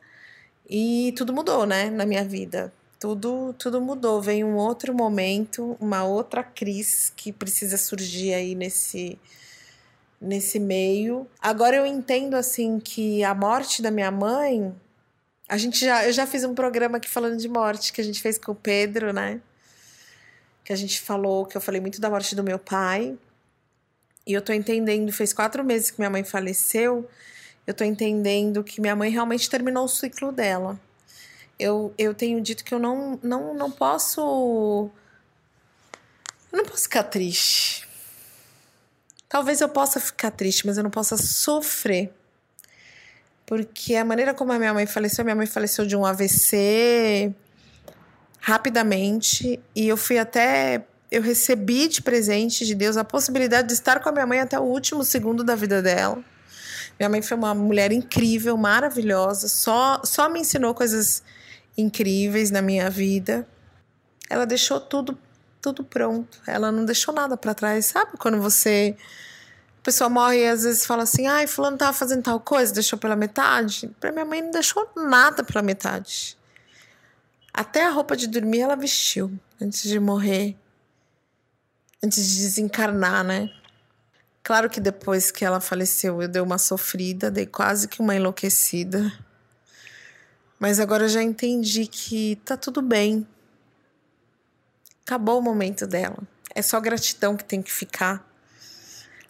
e 0.69 1.13
tudo 1.17 1.34
mudou, 1.34 1.65
né, 1.65 1.89
na 1.89 2.06
minha 2.06 2.24
vida. 2.24 2.71
Tudo, 3.01 3.55
tudo 3.57 3.81
mudou. 3.81 4.21
Vem 4.21 4.43
um 4.43 4.57
outro 4.57 4.93
momento, 4.93 5.75
uma 5.79 6.03
outra 6.03 6.43
crise 6.43 7.11
que 7.15 7.33
precisa 7.33 7.75
surgir 7.75 8.31
aí 8.31 8.53
nesse 8.53 9.17
nesse 10.21 10.59
meio. 10.59 11.27
Agora 11.41 11.75
eu 11.75 11.83
entendo 11.83 12.35
assim 12.35 12.79
que 12.79 13.23
a 13.23 13.33
morte 13.33 13.81
da 13.81 13.89
minha 13.89 14.11
mãe, 14.11 14.71
a 15.49 15.57
gente 15.57 15.83
já 15.83 16.05
eu 16.05 16.13
já 16.13 16.27
fiz 16.27 16.43
um 16.43 16.53
programa 16.53 16.97
aqui 16.97 17.09
falando 17.09 17.37
de 17.37 17.49
morte 17.49 17.91
que 17.91 18.01
a 18.01 18.03
gente 18.03 18.21
fez 18.21 18.37
com 18.37 18.51
o 18.51 18.55
Pedro, 18.55 19.11
né? 19.11 19.41
Que 20.63 20.71
a 20.71 20.75
gente 20.75 21.01
falou, 21.01 21.47
que 21.47 21.57
eu 21.57 21.61
falei 21.61 21.81
muito 21.81 21.99
da 21.99 22.07
morte 22.07 22.35
do 22.35 22.43
meu 22.43 22.59
pai. 22.59 23.17
E 24.27 24.33
eu 24.33 24.43
tô 24.43 24.53
entendendo, 24.53 25.11
fez 25.11 25.33
quatro 25.33 25.63
meses 25.63 25.89
que 25.89 25.99
minha 25.99 26.11
mãe 26.11 26.23
faleceu, 26.23 27.09
eu 27.65 27.73
tô 27.73 27.83
entendendo 27.83 28.63
que 28.63 28.79
minha 28.79 28.95
mãe 28.95 29.09
realmente 29.09 29.49
terminou 29.49 29.85
o 29.85 29.89
ciclo 29.89 30.31
dela. 30.31 30.79
Eu, 31.62 31.93
eu 31.97 32.13
tenho 32.13 32.41
dito 32.41 32.63
que 32.63 32.74
eu 32.74 32.80
não, 32.80 33.19
não, 33.21 33.54
não 33.54 33.71
posso. 33.71 34.89
Eu 36.52 36.58
não 36.58 36.65
posso 36.65 36.84
ficar 36.84 37.04
triste 37.04 37.82
Talvez 39.32 39.62
eu 39.62 39.69
possa 39.69 39.97
ficar 39.97 40.30
triste, 40.30 40.67
mas 40.67 40.76
eu 40.76 40.84
não 40.84 40.89
possa 40.89 41.15
sofrer. 41.15 42.12
Porque 43.45 43.95
a 43.95 44.04
maneira 44.04 44.34
como 44.34 44.52
a 44.52 44.60
minha 44.60 44.74
mãe 44.74 44.86
faleceu, 44.86 45.24
minha 45.24 45.36
mãe 45.36 45.45
faleceu 45.45 45.86
de 45.86 45.95
um 45.95 46.06
AVC 46.06 47.34
rapidamente 48.41 49.58
e 49.74 49.88
eu 49.88 49.95
fui 49.95 50.17
até 50.17 50.86
eu 51.10 51.21
recebi 51.21 51.88
de 51.88 52.02
presente 52.02 52.65
de 52.65 52.76
Deus 52.76 52.97
a 52.97 53.06
possibilidade 53.06 53.69
de 53.69 53.74
estar 53.74 54.02
com 54.02 54.10
a 54.10 54.12
minha 54.12 54.28
mãe 54.28 54.41
até 54.41 54.60
o 54.60 54.63
último 54.63 55.02
segundo 55.02 55.45
da 55.45 55.56
vida 55.56 55.82
dela. 55.82 56.21
Minha 57.00 57.08
mãe 57.08 57.21
foi 57.21 57.38
uma 57.38 57.56
mulher 57.56 57.93
incrível, 57.93 58.58
maravilhosa, 58.58 59.47
só 59.47 60.02
só 60.04 60.28
me 60.28 60.41
ensinou 60.41 60.74
coisas 60.74 61.24
incríveis 61.77 62.51
na 62.51 62.62
minha 62.62 62.89
vida. 62.89 63.47
Ela 64.29 64.45
deixou 64.45 64.79
tudo 64.79 65.17
tudo 65.62 65.84
pronto. 65.84 66.41
Ela 66.47 66.71
não 66.71 66.84
deixou 66.84 67.13
nada 67.13 67.38
para 67.38 67.53
trás. 67.53 67.86
Sabe 67.86 68.13
quando 68.17 68.41
você. 68.41 68.97
A 69.79 69.84
pessoa 69.84 70.10
morre 70.10 70.39
e 70.39 70.47
às 70.47 70.63
vezes 70.63 70.86
fala 70.86 71.03
assim: 71.03 71.27
ai, 71.27 71.47
Fulano 71.47 71.77
tava 71.77 71.93
fazendo 71.93 72.23
tal 72.23 72.39
coisa, 72.39 72.73
deixou 72.73 72.97
pela 72.97 73.15
metade. 73.15 73.89
Pra 73.99 74.12
minha 74.12 74.25
mãe 74.25 74.41
não 74.41 74.51
deixou 74.51 74.89
nada 74.95 75.43
pela 75.43 75.62
metade. 75.62 76.38
Até 77.53 77.86
a 77.86 77.89
roupa 77.89 78.15
de 78.15 78.27
dormir 78.27 78.62
ela 78.62 78.75
vestiu 78.75 79.31
antes 79.62 79.84
de 79.84 79.99
morrer. 79.99 80.57
Antes 82.03 82.25
de 82.27 82.41
desencarnar, 82.41 83.23
né? 83.23 83.49
Claro 84.43 84.69
que 84.69 84.79
depois 84.79 85.29
que 85.29 85.45
ela 85.45 85.60
faleceu, 85.60 86.21
eu 86.21 86.27
dei 86.27 86.41
uma 86.41 86.57
sofrida, 86.57 87.29
dei 87.29 87.45
quase 87.45 87.88
que 87.88 88.01
uma 88.01 88.15
enlouquecida. 88.15 89.12
Mas 90.62 90.80
agora 90.80 91.04
eu 91.04 91.10
já 91.10 91.21
entendi 91.21 91.88
que 91.88 92.38
tá 92.45 92.56
tudo 92.56 92.82
bem 92.82 93.28
Acabou 95.12 95.39
o 95.39 95.41
momento 95.41 95.86
dela. 95.86 96.17
É 96.54 96.62
só 96.62 96.80
gratidão 96.80 97.36
que 97.36 97.43
tem 97.43 97.62
que 97.62 97.69
ficar 97.69 98.26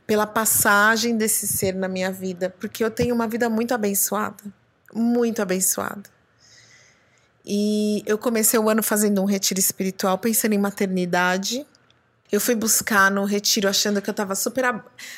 pela 0.06 0.28
passagem 0.28 1.18
desse 1.18 1.48
ser 1.48 1.74
na 1.74 1.88
minha 1.88 2.12
vida, 2.12 2.54
porque 2.60 2.84
eu 2.84 2.92
tenho 2.92 3.16
uma 3.16 3.28
vida 3.28 3.50
muito 3.50 3.74
abençoada, 3.74 4.44
muito 4.94 5.42
abençoada. 5.42 6.10
E 7.44 8.04
eu 8.06 8.18
comecei 8.18 8.60
o 8.60 8.70
ano 8.70 8.84
fazendo 8.84 9.22
um 9.22 9.26
retiro 9.26 9.60
espiritual 9.60 10.18
pensando 10.18 10.54
em 10.54 10.60
maternidade 10.60 11.66
eu 12.32 12.40
fui 12.40 12.56
buscar 12.56 13.12
no 13.12 13.26
retiro 13.26 13.68
achando 13.68 14.02
que 14.02 14.10
eu 14.10 14.14
tava 14.14 14.36
super. 14.36 14.64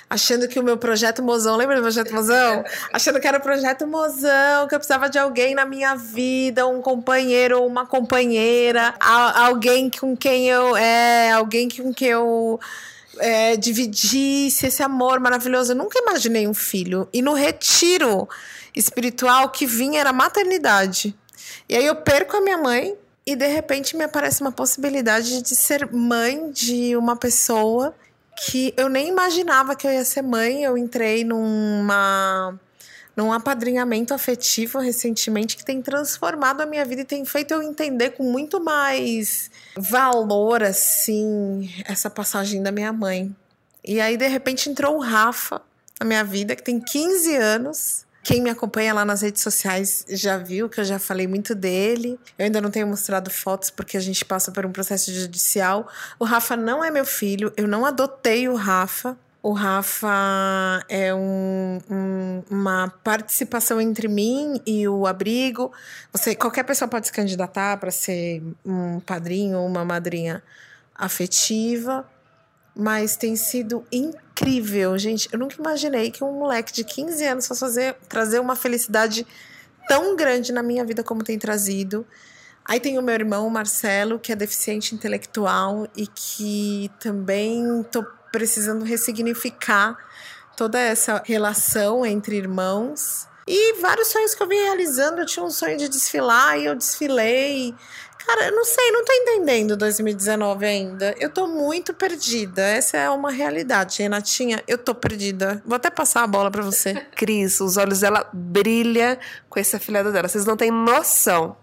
achando 0.10 0.47
que 0.47 0.60
o 0.60 0.63
meu 0.63 0.78
projeto 0.78 1.21
Mozão, 1.21 1.56
lembra 1.56 1.76
do 1.76 1.82
projeto 1.84 2.12
Mozão? 2.12 2.63
achando 2.91 3.19
que 3.19 3.28
era 3.28 3.38
o 3.38 3.41
projeto 3.41 3.86
Mozão, 3.86 4.67
que 4.67 4.73
eu 4.73 4.80
precisava 4.80 5.08
de 5.08 5.19
alguém 5.19 5.54
na 5.54 5.63
minha 5.63 5.95
vida, 5.95 6.65
um 6.65 6.82
companheiro 6.82 7.60
ou 7.60 7.67
uma 7.67 7.86
companheira, 7.86 8.95
alguém 8.99 9.91
com 9.91 10.17
quem 10.17 10.49
eu. 10.49 10.76
É, 10.76 11.32
alguém 11.32 11.69
com 11.69 11.93
quem 11.93 12.10
eu. 12.10 12.60
É, 13.19 13.56
dividisse 13.56 14.65
esse 14.65 14.82
amor 14.82 15.19
maravilhoso. 15.19 15.73
Eu 15.73 15.76
nunca 15.76 15.99
imaginei 15.99 16.47
um 16.47 16.54
filho. 16.54 17.08
E 17.13 17.21
no 17.21 17.36
retiro 17.36 18.28
espiritual 18.76 19.49
que 19.49 19.67
vinha 19.67 19.99
era 19.99 20.12
maternidade. 20.12 21.15
E 21.69 21.76
aí 21.76 21.86
eu 21.86 21.95
perco 21.95 22.38
a 22.38 22.41
minha 22.41 22.58
mãe, 22.58 22.95
e 23.25 23.36
de 23.36 23.47
repente 23.47 23.95
me 23.95 24.03
aparece 24.03 24.41
uma 24.41 24.51
possibilidade 24.51 25.41
de 25.41 25.55
ser 25.55 25.91
mãe 25.91 26.51
de 26.51 26.95
uma 26.97 27.15
pessoa 27.15 27.95
que 28.36 28.73
eu 28.75 28.89
nem 28.89 29.07
imaginava 29.07 29.75
que 29.75 29.88
eu 29.88 29.91
ia 29.91 30.03
ser 30.03 30.21
mãe. 30.21 30.63
Eu 30.63 30.77
entrei 30.77 31.23
numa 31.23 32.59
num 33.15 33.31
apadrinhamento 33.31 34.12
afetivo 34.12 34.79
recentemente 34.79 35.55
que 35.55 35.63
tem 35.63 35.83
transformado 35.83 36.62
a 36.62 36.65
minha 36.65 36.83
vida 36.83 37.01
e 37.01 37.05
tem 37.05 37.23
feito 37.23 37.53
eu 37.53 37.62
entender 37.62 38.12
com 38.12 38.23
muito 38.23 38.59
mais 38.59 39.51
valor 39.77 40.63
assim 40.63 41.71
essa 41.86 42.09
passagem 42.09 42.63
da 42.63 42.71
minha 42.71 42.91
mãe. 42.91 43.33
E 43.86 44.01
aí 44.01 44.17
de 44.17 44.27
repente 44.27 44.69
entrou 44.69 44.97
o 44.97 44.99
Rafa 44.99 45.62
na 45.99 46.07
minha 46.07 46.23
vida, 46.23 46.55
que 46.55 46.63
tem 46.63 46.79
15 46.79 47.36
anos 47.36 48.05
quem 48.23 48.41
me 48.41 48.49
acompanha 48.49 48.93
lá 48.93 49.03
nas 49.03 49.21
redes 49.21 49.43
sociais 49.43 50.05
já 50.07 50.38
viu 50.38 50.69
que 50.69 50.79
eu 50.79 50.86
já 50.86 50.97
falei 50.97 51.27
muito 51.27 51.53
dele. 51.53 52.17
Eu 52.39 52.45
ainda 52.45 52.62
não 52.62 52.71
tenho 52.71 52.88
mostrado 52.88 53.29
fotos 53.29 53.69
porque 53.69 53.97
a 53.97 53.99
gente 53.99 54.23
passa 54.23 54.49
por 54.49 54.65
um 54.65 54.71
processo 54.71 55.13
judicial. 55.13 55.89
O 56.17 56.23
Rafa 56.23 56.55
não 56.55 56.81
é 56.81 56.89
meu 56.89 57.03
filho, 57.03 57.51
eu 57.57 57.67
não 57.67 57.86
adotei 57.86 58.47
o 58.47 58.55
Rafa. 58.55 59.17
O 59.41 59.51
Rafa 59.51 60.07
é 60.88 61.13
um, 61.13 61.79
um, 61.91 62.43
uma 62.49 62.88
participação 63.03 63.81
entre 63.81 64.07
mim 64.07 64.62
e 64.65 64.88
o 64.88 65.05
abrigo. 65.05 65.73
Você, 66.13 66.33
qualquer 66.33 66.63
pessoa 66.63 66.88
pode 66.88 67.07
se 67.07 67.12
candidatar 67.12 67.75
para 67.75 67.91
ser 67.91 68.41
um 68.65 69.01
padrinho 69.01 69.57
ou 69.57 69.67
uma 69.67 69.83
madrinha 69.83 70.41
afetiva 70.95 72.07
mas 72.75 73.15
tem 73.15 73.36
sido 73.36 73.86
incrível, 73.91 74.97
gente. 74.97 75.29
Eu 75.31 75.39
nunca 75.39 75.55
imaginei 75.59 76.09
que 76.09 76.23
um 76.23 76.31
moleque 76.31 76.73
de 76.73 76.83
15 76.83 77.25
anos 77.25 77.47
fosse 77.47 77.59
fazer, 77.59 77.95
trazer 78.09 78.39
uma 78.39 78.55
felicidade 78.55 79.25
tão 79.88 80.15
grande 80.15 80.51
na 80.51 80.63
minha 80.63 80.83
vida 80.83 81.03
como 81.03 81.23
tem 81.23 81.38
trazido. 81.38 82.05
Aí 82.65 82.79
tem 82.79 82.97
o 82.97 83.01
meu 83.01 83.13
irmão, 83.13 83.49
Marcelo, 83.49 84.17
que 84.17 84.31
é 84.31 84.36
deficiente 84.36 84.95
intelectual 84.95 85.88
e 85.95 86.07
que 86.07 86.89
também 86.99 87.83
tô 87.91 88.03
precisando 88.31 88.86
ressignificar 88.86 89.97
toda 90.55 90.79
essa 90.79 91.21
relação 91.25 92.05
entre 92.05 92.38
irmãos. 92.38 93.27
E 93.45 93.81
vários 93.81 94.07
sonhos 94.07 94.33
que 94.33 94.41
eu 94.41 94.47
vim 94.47 94.55
realizando. 94.55 95.21
Eu 95.21 95.25
tinha 95.25 95.45
um 95.45 95.49
sonho 95.49 95.77
de 95.77 95.89
desfilar 95.89 96.57
e 96.57 96.65
eu 96.65 96.75
desfilei. 96.75 97.75
Cara, 98.25 98.45
eu 98.45 98.55
não 98.55 98.63
sei, 98.63 98.91
não 98.91 99.03
tô 99.03 99.12
entendendo 99.13 99.75
2019 99.75 100.65
ainda. 100.65 101.13
Eu 101.19 101.29
tô 101.29 101.45
muito 101.47 101.93
perdida. 101.93 102.62
Essa 102.62 102.97
é 102.97 103.09
uma 103.09 103.31
realidade, 103.31 104.01
Renatinha. 104.01 104.63
Eu 104.67 104.77
tô 104.77 104.95
perdida. 104.95 105.62
Vou 105.65 105.75
até 105.75 105.89
passar 105.89 106.23
a 106.23 106.27
bola 106.27 106.49
para 106.49 106.62
você. 106.62 106.93
Cris, 107.15 107.59
os 107.59 107.75
olhos 107.77 107.99
dela 107.99 108.27
brilham 108.31 109.17
com 109.49 109.59
esse 109.59 109.75
afilhado 109.75 110.12
dela. 110.12 110.27
Vocês 110.27 110.45
não 110.45 110.55
têm 110.55 110.71
noção. 110.71 111.57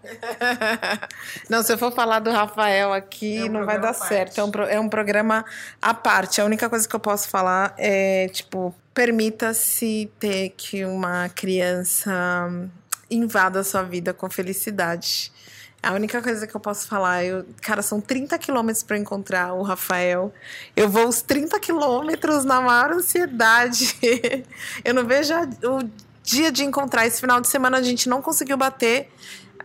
não, 1.49 1.63
se 1.63 1.73
eu 1.73 1.77
for 1.77 1.91
falar 1.91 2.19
do 2.19 2.29
Rafael 2.29 2.93
aqui, 2.93 3.39
é 3.39 3.43
um 3.45 3.49
não 3.49 3.65
vai 3.65 3.79
dar 3.79 3.93
certo. 3.93 4.39
É 4.39 4.43
um, 4.43 4.51
é 4.69 4.79
um 4.79 4.87
programa 4.87 5.43
à 5.81 5.93
parte. 5.93 6.39
A 6.39 6.45
única 6.45 6.69
coisa 6.69 6.87
que 6.87 6.95
eu 6.95 6.99
posso 6.99 7.27
falar 7.27 7.73
é, 7.77 8.27
tipo, 8.29 8.73
permita-se 8.93 10.11
ter 10.19 10.49
que 10.55 10.85
uma 10.85 11.27
criança 11.29 12.49
invada 13.09 13.59
a 13.59 13.63
sua 13.63 13.83
vida 13.83 14.13
com 14.13 14.29
felicidade. 14.29 15.31
A 15.83 15.93
única 15.93 16.21
coisa 16.21 16.45
que 16.45 16.55
eu 16.55 16.61
posso 16.61 16.87
falar, 16.87 17.25
eu, 17.25 17.43
cara, 17.59 17.81
são 17.81 17.99
30 17.99 18.37
quilômetros 18.37 18.83
para 18.83 18.99
encontrar 18.99 19.53
o 19.53 19.63
Rafael. 19.63 20.31
Eu 20.75 20.87
vou 20.87 21.07
os 21.07 21.23
30 21.23 21.59
quilômetros 21.59 22.45
na 22.45 22.61
maior 22.61 22.91
ansiedade. 22.91 23.97
eu 24.85 24.93
não 24.93 25.05
vejo 25.05 25.33
o 25.63 25.89
dia 26.23 26.51
de 26.51 26.63
encontrar. 26.63 27.07
Esse 27.07 27.19
final 27.19 27.41
de 27.41 27.47
semana 27.47 27.79
a 27.79 27.81
gente 27.81 28.07
não 28.07 28.21
conseguiu 28.21 28.57
bater. 28.57 29.09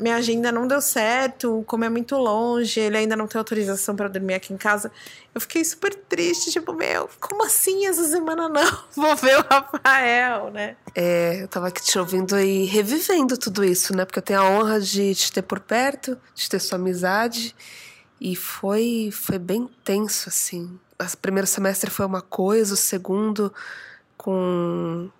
Minha 0.01 0.17
agenda 0.17 0.51
não 0.53 0.67
deu 0.67 0.81
certo, 0.81 1.65
como 1.67 1.85
é 1.85 1.89
muito 1.89 2.17
longe, 2.17 2.81
ele 2.81 2.97
ainda 2.97 3.17
não 3.17 3.27
tem 3.27 3.39
autorização 3.39 3.95
para 3.97 4.09
dormir 4.09 4.35
aqui 4.35 4.53
em 4.53 4.57
casa. 4.57 4.91
Eu 5.35 5.41
fiquei 5.41 5.65
super 5.65 5.95
triste, 5.95 6.51
tipo, 6.51 6.73
meu, 6.73 7.09
como 7.21 7.45
assim 7.45 7.87
essa 7.87 8.05
semana 8.05 8.49
não? 8.49 8.79
Vou 8.97 9.15
ver 9.17 9.39
o 9.39 9.45
Rafael, 9.49 10.51
né? 10.51 10.77
É, 10.95 11.43
eu 11.43 11.49
tava 11.49 11.69
aqui 11.69 11.83
te 11.83 11.99
ouvindo 11.99 12.39
e 12.39 12.65
revivendo 12.65 13.37
tudo 13.37 13.65
isso, 13.65 13.95
né? 13.95 14.05
Porque 14.05 14.19
eu 14.19 14.23
tenho 14.23 14.41
a 14.41 14.49
honra 14.49 14.81
de 14.81 15.15
te 15.15 15.33
ter 15.33 15.43
por 15.43 15.61
perto, 15.61 16.19
de 16.35 16.49
ter 16.49 16.59
sua 16.59 16.77
amizade. 16.77 17.55
E 18.21 18.35
foi, 18.35 19.11
foi 19.13 19.39
bem 19.39 19.69
tenso, 19.85 20.29
assim. 20.29 20.79
O 20.99 21.17
primeiro 21.19 21.47
semestre 21.47 21.91
foi 21.91 22.07
uma 22.07 22.23
coisa, 22.23 22.73
o 22.73 22.77
segundo, 22.77 23.53
com 24.17 25.11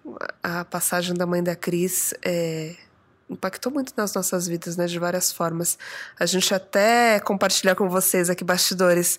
a 0.43 0.65
passagem 0.65 1.15
da 1.15 1.27
mãe 1.27 1.43
da 1.43 1.55
Cris, 1.55 2.15
é, 2.25 2.75
impactou 3.29 3.73
muito 3.73 3.93
nas 3.97 4.15
nossas 4.15 4.47
vidas, 4.47 4.77
né, 4.77 4.87
de 4.87 4.99
várias 4.99 5.33
formas. 5.33 5.79
A 6.19 6.27
gente 6.27 6.55
até 6.55 7.21
compartilhar 7.21 7.75
com 7.75 7.89
vocês 7.89 8.31
aqui 8.31 8.45
bastidores. 8.45 9.19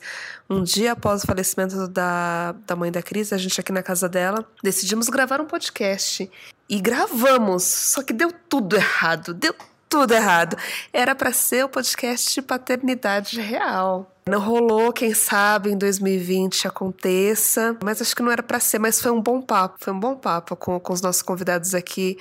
Um 0.49 0.63
dia 0.63 0.93
após 0.93 1.23
o 1.23 1.27
falecimento 1.27 1.87
da, 1.87 2.53
da 2.65 2.75
mãe 2.75 2.91
da 2.91 3.01
Cris, 3.01 3.33
a 3.33 3.37
gente 3.37 3.59
aqui 3.59 3.71
na 3.71 3.83
casa 3.83 4.07
dela, 4.07 4.45
decidimos 4.63 5.09
gravar 5.09 5.41
um 5.41 5.45
podcast. 5.45 6.29
E 6.69 6.81
gravamos, 6.81 7.63
só 7.63 8.01
que 8.01 8.13
deu 8.13 8.31
tudo 8.49 8.75
errado, 8.75 9.33
deu 9.33 9.53
tudo 9.89 10.13
errado. 10.13 10.57
Era 10.91 11.15
para 11.15 11.31
ser 11.31 11.63
o 11.63 11.69
podcast 11.69 12.33
de 12.33 12.41
paternidade 12.41 13.39
real. 13.39 14.11
Não 14.27 14.41
rolou, 14.41 14.91
quem 14.91 15.13
sabe 15.13 15.71
em 15.71 15.77
2020 15.77 16.67
aconteça, 16.67 17.77
mas 17.81 18.01
acho 18.01 18.13
que 18.13 18.21
não 18.21 18.31
era 18.31 18.43
para 18.43 18.59
ser, 18.59 18.79
mas 18.79 19.01
foi 19.01 19.11
um 19.11 19.21
bom 19.21 19.41
papo, 19.41 19.77
foi 19.79 19.93
um 19.93 19.99
bom 19.99 20.15
papo 20.15 20.55
com, 20.55 20.77
com 20.79 20.93
os 20.93 21.01
nossos 21.01 21.21
convidados 21.21 21.73
aqui. 21.73 22.17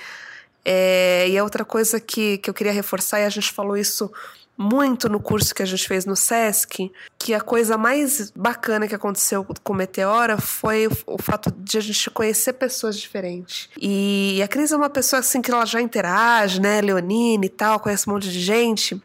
É, 0.68 1.29
e 1.29 1.38
a 1.38 1.44
outra 1.44 1.64
coisa 1.64 2.00
que, 2.00 2.38
que 2.38 2.50
eu 2.50 2.55
queria 2.55 2.72
reforçar, 2.72 3.20
e 3.20 3.24
a 3.24 3.29
gente 3.29 3.52
falou 3.52 3.76
isso 3.76 4.11
muito 4.59 5.09
no 5.09 5.20
curso 5.20 5.55
que 5.55 5.62
a 5.62 5.66
gente 5.66 5.87
fez 5.87 6.05
no 6.05 6.16
SESC, 6.16 6.90
que 7.18 7.35
a 7.35 7.40
coisa 7.40 7.76
mais 7.76 8.33
bacana 8.33 8.88
que 8.88 8.94
aconteceu 8.94 9.46
com 9.62 9.72
o 9.72 9.76
Meteora 9.76 10.38
foi 10.38 10.88
o, 11.07 11.22
fato 11.22 11.52
de 11.57 11.79
a 11.79 11.81
gente 11.81 12.11
conhecer 12.11 12.55
pessoas 12.55 12.98
diferentes. 12.98 13.68
E 13.81 14.40
a 14.42 14.48
Cris 14.48 14.72
é 14.72 14.76
uma 14.76 14.90
pessoa 14.90 15.20
assim 15.20 15.40
que 15.40 15.50
ela 15.50 15.66
já 15.66 15.81
interage, 15.81 16.61
né? 16.61 16.81
Leonine 16.81 17.46
e 17.46 17.50
tal, 17.50 17.79
conhece 17.79 18.09
um 18.09 18.14
monte 18.14 18.31
de 18.31 18.40
gente. 18.40 19.00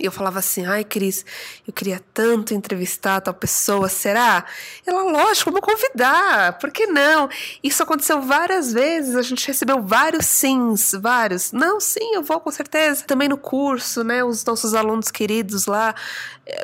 E 0.00 0.06
eu 0.06 0.12
falava 0.12 0.38
assim, 0.38 0.64
ai 0.64 0.84
Cris, 0.84 1.22
eu 1.68 1.72
queria 1.72 2.02
tanto 2.14 2.54
entrevistar 2.54 3.20
tal 3.20 3.34
pessoa, 3.34 3.90
será? 3.90 4.42
Ela, 4.86 5.02
lógico, 5.02 5.50
vamos 5.50 5.66
convidar, 5.66 6.58
por 6.58 6.70
que 6.70 6.86
não? 6.86 7.28
Isso 7.62 7.82
aconteceu 7.82 8.22
várias 8.22 8.72
vezes, 8.72 9.14
a 9.14 9.20
gente 9.20 9.46
recebeu 9.46 9.82
vários 9.82 10.24
sims, 10.24 10.92
vários. 10.98 11.52
Não, 11.52 11.78
sim, 11.78 12.14
eu 12.14 12.22
vou 12.22 12.40
com 12.40 12.50
certeza. 12.50 13.04
Também 13.04 13.28
no 13.28 13.36
curso, 13.36 14.02
né, 14.02 14.24
os 14.24 14.42
nossos 14.46 14.72
alunos 14.72 15.10
queridos 15.10 15.66
lá. 15.66 15.94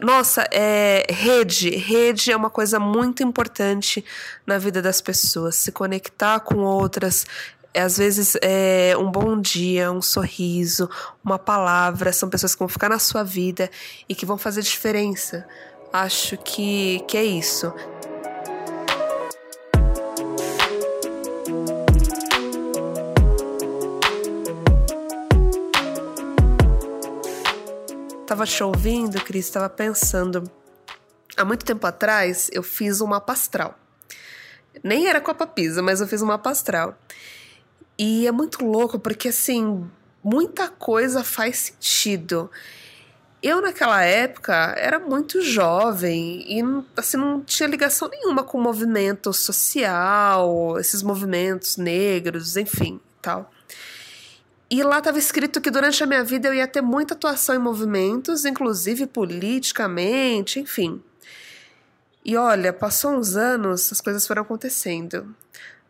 Nossa, 0.02 0.48
é, 0.50 1.06
rede, 1.08 1.70
rede 1.70 2.32
é 2.32 2.36
uma 2.36 2.50
coisa 2.50 2.80
muito 2.80 3.22
importante 3.22 4.04
na 4.46 4.58
vida 4.58 4.82
das 4.82 5.00
pessoas, 5.00 5.54
se 5.54 5.70
conectar 5.70 6.40
com 6.40 6.56
outras, 6.56 7.26
é, 7.57 7.57
às 7.74 7.96
vezes 7.96 8.36
é 8.40 8.96
um 8.98 9.10
bom 9.10 9.40
dia, 9.40 9.92
um 9.92 10.02
sorriso, 10.02 10.88
uma 11.22 11.38
palavra, 11.38 12.12
são 12.12 12.28
pessoas 12.28 12.54
que 12.54 12.58
vão 12.58 12.68
ficar 12.68 12.88
na 12.88 12.98
sua 12.98 13.22
vida 13.22 13.70
e 14.08 14.14
que 14.14 14.26
vão 14.26 14.38
fazer 14.38 14.62
diferença. 14.62 15.46
Acho 15.92 16.36
que, 16.36 17.00
que 17.06 17.16
é 17.16 17.24
isso. 17.24 17.72
Tava 28.26 28.44
te 28.44 28.62
ouvindo, 28.62 29.18
Cris, 29.24 29.46
estava 29.46 29.70
pensando. 29.70 30.44
Há 31.34 31.46
muito 31.46 31.64
tempo 31.64 31.86
atrás 31.86 32.50
eu 32.52 32.62
fiz 32.62 33.00
um 33.00 33.06
mapa 33.06 33.32
astral. 33.32 33.74
Nem 34.84 35.08
era 35.08 35.18
com 35.18 35.30
a 35.30 35.34
papisa, 35.34 35.82
mas 35.82 36.02
eu 36.02 36.06
fiz 36.06 36.20
um 36.20 36.26
mapa 36.26 36.50
astral. 36.50 36.94
E 37.98 38.26
é 38.26 38.32
muito 38.32 38.64
louco 38.64 38.98
porque, 38.98 39.28
assim, 39.28 39.88
muita 40.22 40.68
coisa 40.68 41.24
faz 41.24 41.58
sentido. 41.58 42.50
Eu, 43.42 43.60
naquela 43.60 44.02
época, 44.02 44.52
era 44.76 44.98
muito 44.98 45.40
jovem 45.40 46.44
e 46.48 46.60
assim, 46.96 47.16
não 47.16 47.40
tinha 47.40 47.68
ligação 47.68 48.08
nenhuma 48.08 48.42
com 48.42 48.58
o 48.58 48.62
movimento 48.62 49.32
social, 49.32 50.78
esses 50.78 51.02
movimentos 51.02 51.76
negros, 51.76 52.56
enfim, 52.56 53.00
tal. 53.22 53.50
E 54.70 54.82
lá 54.82 54.98
estava 54.98 55.18
escrito 55.18 55.60
que 55.60 55.70
durante 55.70 56.02
a 56.02 56.06
minha 56.06 56.22
vida 56.22 56.48
eu 56.48 56.54
ia 56.54 56.66
ter 56.66 56.82
muita 56.82 57.14
atuação 57.14 57.54
em 57.54 57.58
movimentos, 57.58 58.44
inclusive 58.44 59.06
politicamente, 59.06 60.60
enfim. 60.60 61.02
E 62.24 62.36
olha, 62.36 62.72
passou 62.72 63.12
uns 63.12 63.36
anos, 63.36 63.90
as 63.90 64.00
coisas 64.00 64.26
foram 64.26 64.42
acontecendo. 64.42 65.34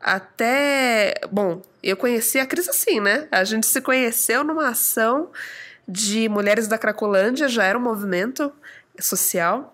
Até. 0.01 1.15
Bom, 1.31 1.63
eu 1.83 1.97
conheci 1.97 2.39
a 2.39 2.47
Cris 2.47 2.69
assim, 2.69 3.01
né? 3.01 3.29
A 3.31 3.45
gente 3.45 3.67
se 3.67 3.81
conheceu 3.81 4.45
numa 4.45 4.69
ação 4.69 5.31
de 5.87 6.29
Mulheres 6.29 6.69
da 6.69 6.79
Cracolândia, 6.79 7.49
já 7.49 7.65
era 7.65 7.79
um 7.79 7.83
movimento 7.83 8.53
social. 9.01 9.73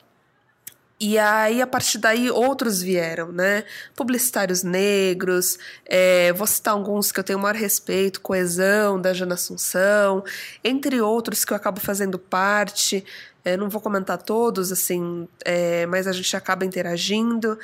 E 1.01 1.19
aí, 1.19 1.61
a 1.61 1.67
partir 1.67 1.99
daí, 1.99 2.31
outros 2.31 2.81
vieram, 2.81 3.33
né? 3.33 3.65
Publicitários 3.97 4.63
negros, 4.63 5.59
é, 5.85 6.33
vou 6.33 6.47
citar 6.47 6.73
alguns 6.73 7.11
que 7.11 7.19
eu 7.19 7.25
tenho 7.25 7.39
o 7.39 7.43
maior 7.43 7.57
respeito, 7.57 8.21
Coesão, 8.21 9.01
da 9.01 9.13
Jana 9.13 9.35
Assunção, 9.35 10.25
entre 10.63 11.01
outros 11.01 11.45
que 11.45 11.53
eu 11.53 11.57
acabo 11.57 11.81
fazendo 11.81 12.19
parte. 12.19 13.05
É, 13.45 13.57
não 13.57 13.69
vou 13.69 13.81
comentar 13.81 14.17
todos, 14.23 14.73
assim, 14.73 15.29
é, 15.45 15.85
mas 15.87 16.07
a 16.07 16.13
gente 16.13 16.35
acaba 16.37 16.65
interagindo. 16.65 17.59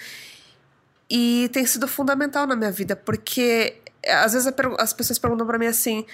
E 1.11 1.51
tem 1.53 1.66
sido 1.66 1.88
fundamental 1.88 2.46
na 2.46 2.55
minha 2.55 2.70
vida, 2.70 2.94
porque 2.94 3.77
eh, 4.03 4.12
às 4.12 4.33
vezes 4.33 4.53
as 4.79 4.92
pessoas 4.92 5.18
perguntam 5.18 5.46
para 5.46 5.59
mim 5.59 5.66
assim: 5.66 6.07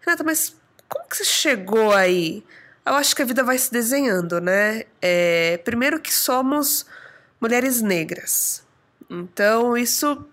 Renata, 0.00 0.22
mas 0.22 0.54
como 0.88 1.08
que 1.08 1.16
você 1.16 1.24
chegou 1.24 1.92
aí? 1.92 2.44
Eu 2.86 2.94
acho 2.94 3.16
que 3.16 3.22
a 3.22 3.24
vida 3.24 3.42
vai 3.42 3.58
se 3.58 3.72
desenhando, 3.72 4.40
né? 4.40 4.84
É, 5.00 5.58
primeiro 5.64 5.98
que 5.98 6.12
somos 6.12 6.86
mulheres 7.40 7.80
negras. 7.80 8.62
Então, 9.10 9.76
isso 9.76 10.24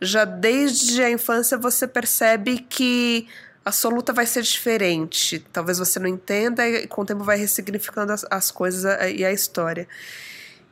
já 0.00 0.24
desde 0.24 1.02
a 1.02 1.10
infância 1.10 1.58
você 1.58 1.86
percebe 1.86 2.58
que 2.58 3.26
a 3.64 3.72
sua 3.72 3.90
luta 3.90 4.12
vai 4.12 4.26
ser 4.26 4.42
diferente. 4.42 5.40
Talvez 5.52 5.78
você 5.78 5.98
não 5.98 6.06
entenda 6.06 6.66
e 6.68 6.86
com 6.86 7.02
o 7.02 7.04
tempo 7.04 7.24
vai 7.24 7.36
ressignificando 7.36 8.12
as, 8.12 8.24
as 8.30 8.50
coisas 8.50 8.84
e 9.14 9.24
a 9.24 9.32
história. 9.32 9.88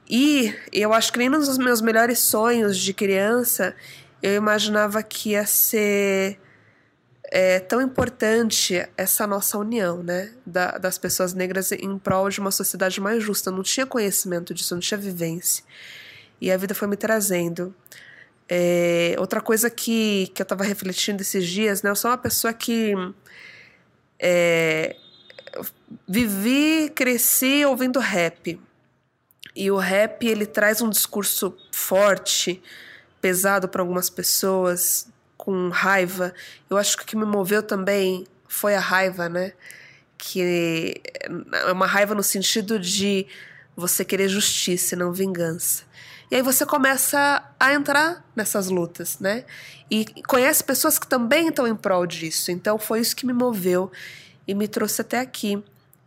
E 0.09 0.55
eu 0.73 0.93
acho 0.93 1.13
que 1.13 1.19
nem 1.19 1.29
nos 1.29 1.59
meus 1.59 1.81
melhores 1.81 2.21
sonhos 2.21 2.79
de 2.79 2.95
criança 2.95 3.75
eu 4.23 4.35
imaginava 4.35 5.03
que 5.03 5.31
ia 5.31 5.45
ser 5.45 6.39
é, 7.31 7.59
tão 7.59 7.81
importante 7.81 8.87
essa 8.97 9.27
nossa 9.27 9.59
união, 9.59 10.03
né? 10.03 10.33
Da, 10.45 10.79
das 10.79 10.97
pessoas 10.97 11.35
negras 11.35 11.73
em 11.73 11.99
prol 11.99 12.29
de 12.29 12.41
uma 12.41 12.51
sociedade 12.51 13.01
mais 13.01 13.23
justa. 13.23 13.51
Eu 13.51 13.55
não 13.55 13.63
tinha 13.63 13.87
conhecimento 13.87 14.55
disso, 14.55 14.75
não 14.75 14.81
tinha 14.81 14.99
vivência. 14.99 15.65
E 16.41 16.51
a 16.51 16.57
vida 16.57 16.75
foi 16.75 16.89
me 16.89 16.97
trazendo. 16.97 17.75
É, 18.49 19.17
outra 19.19 19.41
coisa 19.41 19.69
que, 19.69 20.31
que 20.35 20.41
eu 20.41 20.45
estava 20.45 20.63
refletindo 20.63 21.23
esses 21.23 21.47
dias, 21.47 21.83
né? 21.83 21.91
Eu 21.91 21.97
sou 21.97 22.11
uma 22.11 22.19
pessoa 22.19 22.53
que. 22.53 22.95
É, 24.19 24.97
vivi, 26.09 26.91
cresci 26.95 27.65
ouvindo 27.65 27.99
rap. 27.99 28.59
E 29.57 29.71
o 29.71 29.79
rap 29.79 30.27
ele 30.27 30.45
traz 30.45 30.83
um 30.83 30.91
discurso 30.91 31.57
forte, 31.73 32.63
pesado 33.23 33.67
para 33.67 33.81
algumas 33.81 34.11
pessoas, 34.11 35.09
com 35.39 35.71
raiva. 35.71 36.35
Eu 36.69 36.77
acho 36.77 36.95
que 36.99 37.05
o 37.05 37.07
que 37.07 37.17
me 37.17 37.25
moveu 37.25 37.63
também 37.63 38.27
foi 38.47 38.75
a 38.75 38.81
raiva, 38.81 39.31
né? 39.31 39.55
Que 40.19 41.01
é 41.53 41.73
uma 41.73 41.87
raiva 41.87 42.15
no 42.15 42.23
sentido 42.23 42.79
de 42.79 43.27
você 43.75 44.05
querer 44.05 44.29
justiça 44.29 44.95
e 44.95 44.99
não 44.99 45.11
vingança. 45.11 45.85
E 46.31 46.37
aí 46.37 46.43
você 46.43 46.67
começa 46.67 47.43
a 47.59 47.73
entrar 47.73 48.29
nessas 48.35 48.69
lutas, 48.69 49.19
né? 49.21 49.45
E 49.91 50.05
conhece 50.27 50.63
pessoas 50.63 50.99
que 50.99 51.07
também 51.07 51.49
estão 51.49 51.67
em 51.67 51.75
prol 51.75 52.07
disso. 52.07 52.51
Então 52.51 52.79
foi 52.79 53.01
isso 53.01 53.17
que 53.17 53.25
me 53.25 53.33
moveu 53.33 53.91
e 54.47 54.55
me 54.55 54.69
trouxe 54.69 55.01
até 55.01 55.21
aqui. 55.21 55.65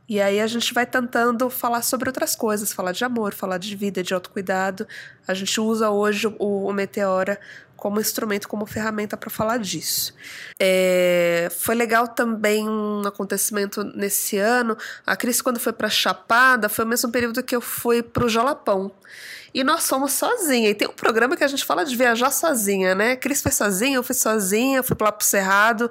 E 0.09 0.19
aí 0.19 0.41
a 0.41 0.47
gente 0.47 0.73
vai 0.73 0.87
tentando 0.87 1.47
falar 1.51 1.83
sobre 1.83 2.09
outras 2.09 2.35
coisas, 2.35 2.73
falar 2.73 2.93
de 2.93 3.05
amor, 3.05 3.31
falar 3.31 3.59
de 3.59 3.75
vida, 3.75 4.01
de 4.01 4.11
autocuidado. 4.11 4.87
A 5.27 5.35
gente 5.35 5.61
usa 5.61 5.91
hoje 5.91 6.25
o, 6.39 6.65
o 6.65 6.73
Meteora 6.73 7.39
como 7.75 8.01
instrumento, 8.01 8.47
como 8.47 8.65
ferramenta 8.65 9.15
para 9.15 9.29
falar 9.29 9.57
disso. 9.57 10.15
É, 10.59 11.47
foi 11.51 11.75
legal 11.75 12.07
também 12.07 12.67
um 12.67 13.03
acontecimento 13.05 13.83
nesse 13.83 14.37
ano. 14.37 14.75
A 15.05 15.15
Cris, 15.15 15.43
quando 15.43 15.59
foi 15.59 15.71
para 15.71 15.89
Chapada, 15.89 16.67
foi 16.67 16.85
o 16.85 16.87
mesmo 16.87 17.11
período 17.11 17.43
que 17.43 17.55
eu 17.55 17.61
fui 17.61 18.01
para 18.01 18.25
o 18.25 18.29
Jalapão. 18.29 18.91
E 19.53 19.63
nós 19.63 19.87
fomos 19.87 20.13
sozinha. 20.13 20.71
E 20.71 20.75
tem 20.75 20.87
um 20.87 20.93
programa 20.93 21.37
que 21.37 21.43
a 21.43 21.47
gente 21.47 21.63
fala 21.63 21.85
de 21.85 21.95
viajar 21.95 22.31
sozinha, 22.31 22.95
né? 22.95 23.15
Cris 23.15 23.43
foi 23.43 23.51
sozinha, 23.51 23.97
eu 23.97 24.03
fui 24.03 24.15
sozinha, 24.15 24.81
fui 24.81 24.97
lá 24.99 25.11
pro 25.11 25.25
Cerrado 25.25 25.89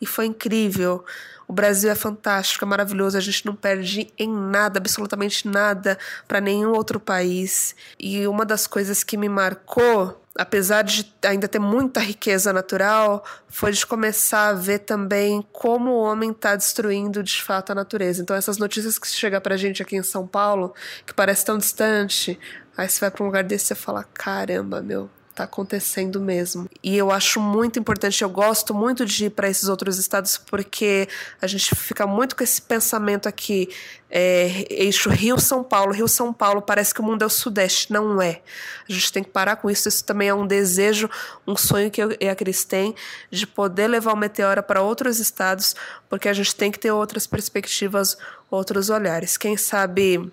e 0.00 0.06
foi 0.06 0.24
incrível 0.24 1.04
O 1.48 1.52
Brasil 1.52 1.90
é 1.90 1.94
fantástico, 1.94 2.62
é 2.62 2.68
maravilhoso, 2.68 3.16
a 3.16 3.20
gente 3.20 3.46
não 3.46 3.56
perde 3.56 4.12
em 4.18 4.30
nada, 4.30 4.78
absolutamente 4.78 5.48
nada, 5.48 5.98
para 6.28 6.42
nenhum 6.42 6.72
outro 6.72 7.00
país. 7.00 7.74
E 7.98 8.26
uma 8.26 8.44
das 8.44 8.66
coisas 8.66 9.02
que 9.02 9.16
me 9.16 9.30
marcou 9.30 10.22
apesar 10.38 10.82
de 10.82 11.12
ainda 11.24 11.48
ter 11.48 11.58
muita 11.58 11.98
riqueza 11.98 12.52
natural, 12.52 13.24
foi 13.48 13.72
de 13.72 13.84
começar 13.84 14.50
a 14.50 14.52
ver 14.52 14.78
também 14.78 15.44
como 15.52 15.90
o 15.90 16.00
homem 16.00 16.30
está 16.30 16.54
destruindo 16.54 17.24
de 17.24 17.42
fato 17.42 17.72
a 17.72 17.74
natureza. 17.74 18.22
Então, 18.22 18.36
essas 18.36 18.56
notícias 18.56 19.00
que 19.00 19.08
chegam 19.08 19.40
para 19.40 19.56
a 19.56 19.58
gente 19.58 19.82
aqui 19.82 19.96
em 19.96 20.02
São 20.04 20.28
Paulo, 20.28 20.72
que 21.04 21.12
parece 21.12 21.44
tão 21.44 21.58
distante, 21.58 22.38
aí 22.76 22.88
você 22.88 23.00
vai 23.00 23.10
para 23.10 23.24
um 23.24 23.26
lugar 23.26 23.42
desse 23.42 23.72
e 23.72 23.76
fala: 23.76 24.04
caramba, 24.14 24.80
meu, 24.80 25.10
tá 25.38 25.44
acontecendo 25.44 26.20
mesmo. 26.20 26.68
E 26.82 26.96
eu 26.96 27.10
acho 27.10 27.40
muito 27.40 27.78
importante, 27.78 28.22
eu 28.22 28.28
gosto 28.28 28.74
muito 28.74 29.06
de 29.06 29.26
ir 29.26 29.30
para 29.30 29.48
esses 29.48 29.68
outros 29.68 29.98
estados 29.98 30.36
porque 30.36 31.08
a 31.40 31.46
gente 31.46 31.74
fica 31.74 32.06
muito 32.06 32.34
com 32.34 32.42
esse 32.42 32.60
pensamento 32.60 33.28
aqui, 33.28 33.68
é, 34.10 34.66
eixo 34.68 35.10
Rio-São 35.10 35.62
Paulo, 35.62 35.92
Rio-São 35.92 36.32
Paulo, 36.32 36.60
parece 36.60 36.92
que 36.92 37.00
o 37.00 37.04
mundo 37.04 37.22
é 37.22 37.26
o 37.26 37.30
Sudeste. 37.30 37.92
Não 37.92 38.20
é. 38.20 38.40
A 38.88 38.92
gente 38.92 39.12
tem 39.12 39.22
que 39.22 39.30
parar 39.30 39.56
com 39.56 39.70
isso. 39.70 39.88
Isso 39.88 40.04
também 40.04 40.28
é 40.28 40.34
um 40.34 40.46
desejo, 40.46 41.08
um 41.46 41.56
sonho 41.56 41.90
que 41.90 42.02
eu 42.02 42.16
e 42.20 42.28
a 42.28 42.34
Cris 42.34 42.64
tem 42.64 42.94
de 43.30 43.46
poder 43.46 43.86
levar 43.86 44.12
o 44.12 44.16
Meteora 44.16 44.62
para 44.62 44.82
outros 44.82 45.20
estados, 45.20 45.76
porque 46.08 46.28
a 46.28 46.32
gente 46.32 46.54
tem 46.54 46.70
que 46.70 46.78
ter 46.78 46.90
outras 46.90 47.26
perspectivas, 47.26 48.16
outros 48.50 48.90
olhares. 48.90 49.36
Quem 49.36 49.56
sabe 49.56 50.32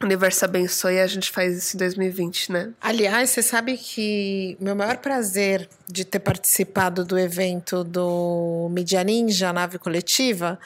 o 0.00 0.04
universo 0.04 0.44
abençoe 0.44 0.94
e 0.94 1.00
a 1.00 1.06
gente 1.06 1.30
faz 1.30 1.56
isso 1.56 1.76
em 1.76 1.78
2020, 1.78 2.52
né? 2.52 2.70
Aliás, 2.80 3.30
você 3.30 3.42
sabe 3.42 3.76
que 3.76 4.56
meu 4.60 4.76
maior 4.76 4.98
prazer 4.98 5.68
de 5.88 6.04
ter 6.04 6.20
participado 6.20 7.04
do 7.04 7.18
evento 7.18 7.82
do 7.82 8.68
Media 8.70 9.02
Ninja, 9.02 9.52
nave 9.52 9.78
coletiva, 9.78 10.58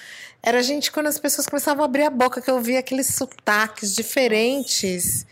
era 0.42 0.58
a 0.58 0.62
gente 0.62 0.90
quando 0.90 1.06
as 1.06 1.18
pessoas 1.18 1.46
começavam 1.46 1.84
a 1.84 1.86
abrir 1.86 2.02
a 2.02 2.10
boca, 2.10 2.42
que 2.42 2.50
eu 2.50 2.60
via 2.60 2.80
aqueles 2.80 3.06
sotaques 3.06 3.94
diferentes. 3.94 5.24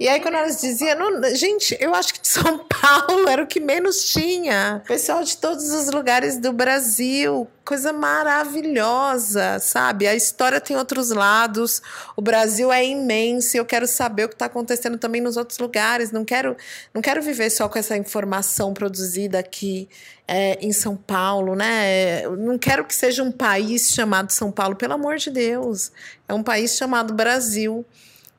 E 0.00 0.08
aí, 0.08 0.18
quando 0.20 0.36
elas 0.36 0.60
diziam, 0.60 0.96
gente, 1.34 1.76
eu 1.78 1.94
acho 1.94 2.14
que 2.14 2.20
de 2.22 2.28
São 2.28 2.64
Paulo 2.64 3.28
era 3.28 3.42
o 3.42 3.46
que 3.46 3.60
menos 3.60 4.06
tinha. 4.06 4.82
Pessoal 4.86 5.22
de 5.22 5.36
todos 5.36 5.70
os 5.70 5.90
lugares 5.90 6.38
do 6.38 6.54
Brasil, 6.54 7.46
coisa 7.66 7.92
maravilhosa, 7.92 9.58
sabe? 9.58 10.06
A 10.06 10.14
história 10.14 10.58
tem 10.58 10.74
outros 10.74 11.10
lados, 11.10 11.82
o 12.16 12.22
Brasil 12.22 12.72
é 12.72 12.82
imenso 12.82 13.56
e 13.56 13.60
eu 13.60 13.66
quero 13.66 13.86
saber 13.86 14.24
o 14.24 14.28
que 14.28 14.36
está 14.36 14.46
acontecendo 14.46 14.96
também 14.96 15.20
nos 15.20 15.36
outros 15.36 15.58
lugares. 15.58 16.10
Não 16.10 16.24
quero, 16.24 16.56
não 16.94 17.02
quero 17.02 17.20
viver 17.20 17.50
só 17.50 17.68
com 17.68 17.78
essa 17.78 17.94
informação 17.94 18.72
produzida 18.72 19.38
aqui 19.38 19.86
é, 20.26 20.58
em 20.60 20.72
São 20.72 20.96
Paulo, 20.96 21.54
né? 21.54 22.22
não 22.28 22.58
quero 22.58 22.84
que 22.84 22.94
seja 22.94 23.22
um 23.22 23.30
país 23.30 23.90
chamado 23.90 24.30
São 24.32 24.50
Paulo, 24.50 24.74
pelo 24.74 24.94
amor 24.94 25.16
de 25.16 25.30
Deus. 25.30 25.92
É 26.28 26.34
um 26.34 26.42
país 26.42 26.76
chamado 26.76 27.14
Brasil. 27.14 27.84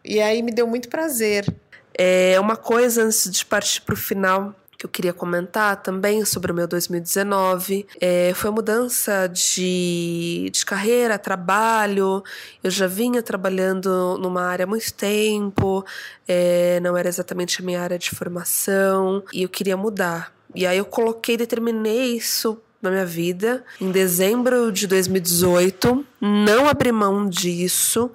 E 0.04 0.22
aí 0.22 0.42
me 0.42 0.52
deu 0.52 0.68
muito 0.68 0.90
prazer. 0.90 1.46
É 1.94 2.40
uma 2.40 2.56
coisa 2.56 3.04
antes 3.04 3.30
de 3.30 3.46
partir 3.46 3.82
para 3.82 3.94
o 3.94 3.98
final 3.98 4.54
que 4.78 4.86
eu 4.86 4.90
queria 4.90 5.12
comentar 5.12 5.82
também 5.82 6.24
sobre 6.24 6.52
o 6.52 6.56
meu 6.56 6.68
2019 6.68 7.88
é, 8.00 8.32
foi 8.36 8.50
a 8.50 8.54
mudança 8.54 9.28
de, 9.28 10.52
de 10.54 10.66
carreira, 10.66 11.18
trabalho. 11.18 12.24
Eu 12.64 12.70
já 12.70 12.86
vinha 12.86 13.24
trabalhando 13.24 14.18
numa 14.20 14.44
área 14.44 14.66
há 14.66 14.68
muito 14.68 14.94
tempo, 14.94 15.84
é, 16.28 16.80
não 16.82 16.96
era 16.96 17.10
exatamente 17.10 17.60
a 17.62 17.66
minha 17.66 17.82
área 17.82 17.98
de 17.98 18.12
formação 18.12 19.24
e 19.34 19.42
eu 19.42 19.50
queria 19.50 19.76
mudar. 19.76 20.37
E 20.58 20.66
aí 20.66 20.80
eu 20.80 20.86
coloquei, 20.86 21.38
determinei 21.38 22.16
isso 22.16 22.60
na 22.82 22.90
minha 22.90 23.06
vida 23.06 23.64
em 23.80 23.92
dezembro 23.92 24.72
de 24.72 24.88
2018, 24.88 26.04
não 26.20 26.68
abri 26.68 26.92
mão 26.92 27.30
disso 27.30 28.12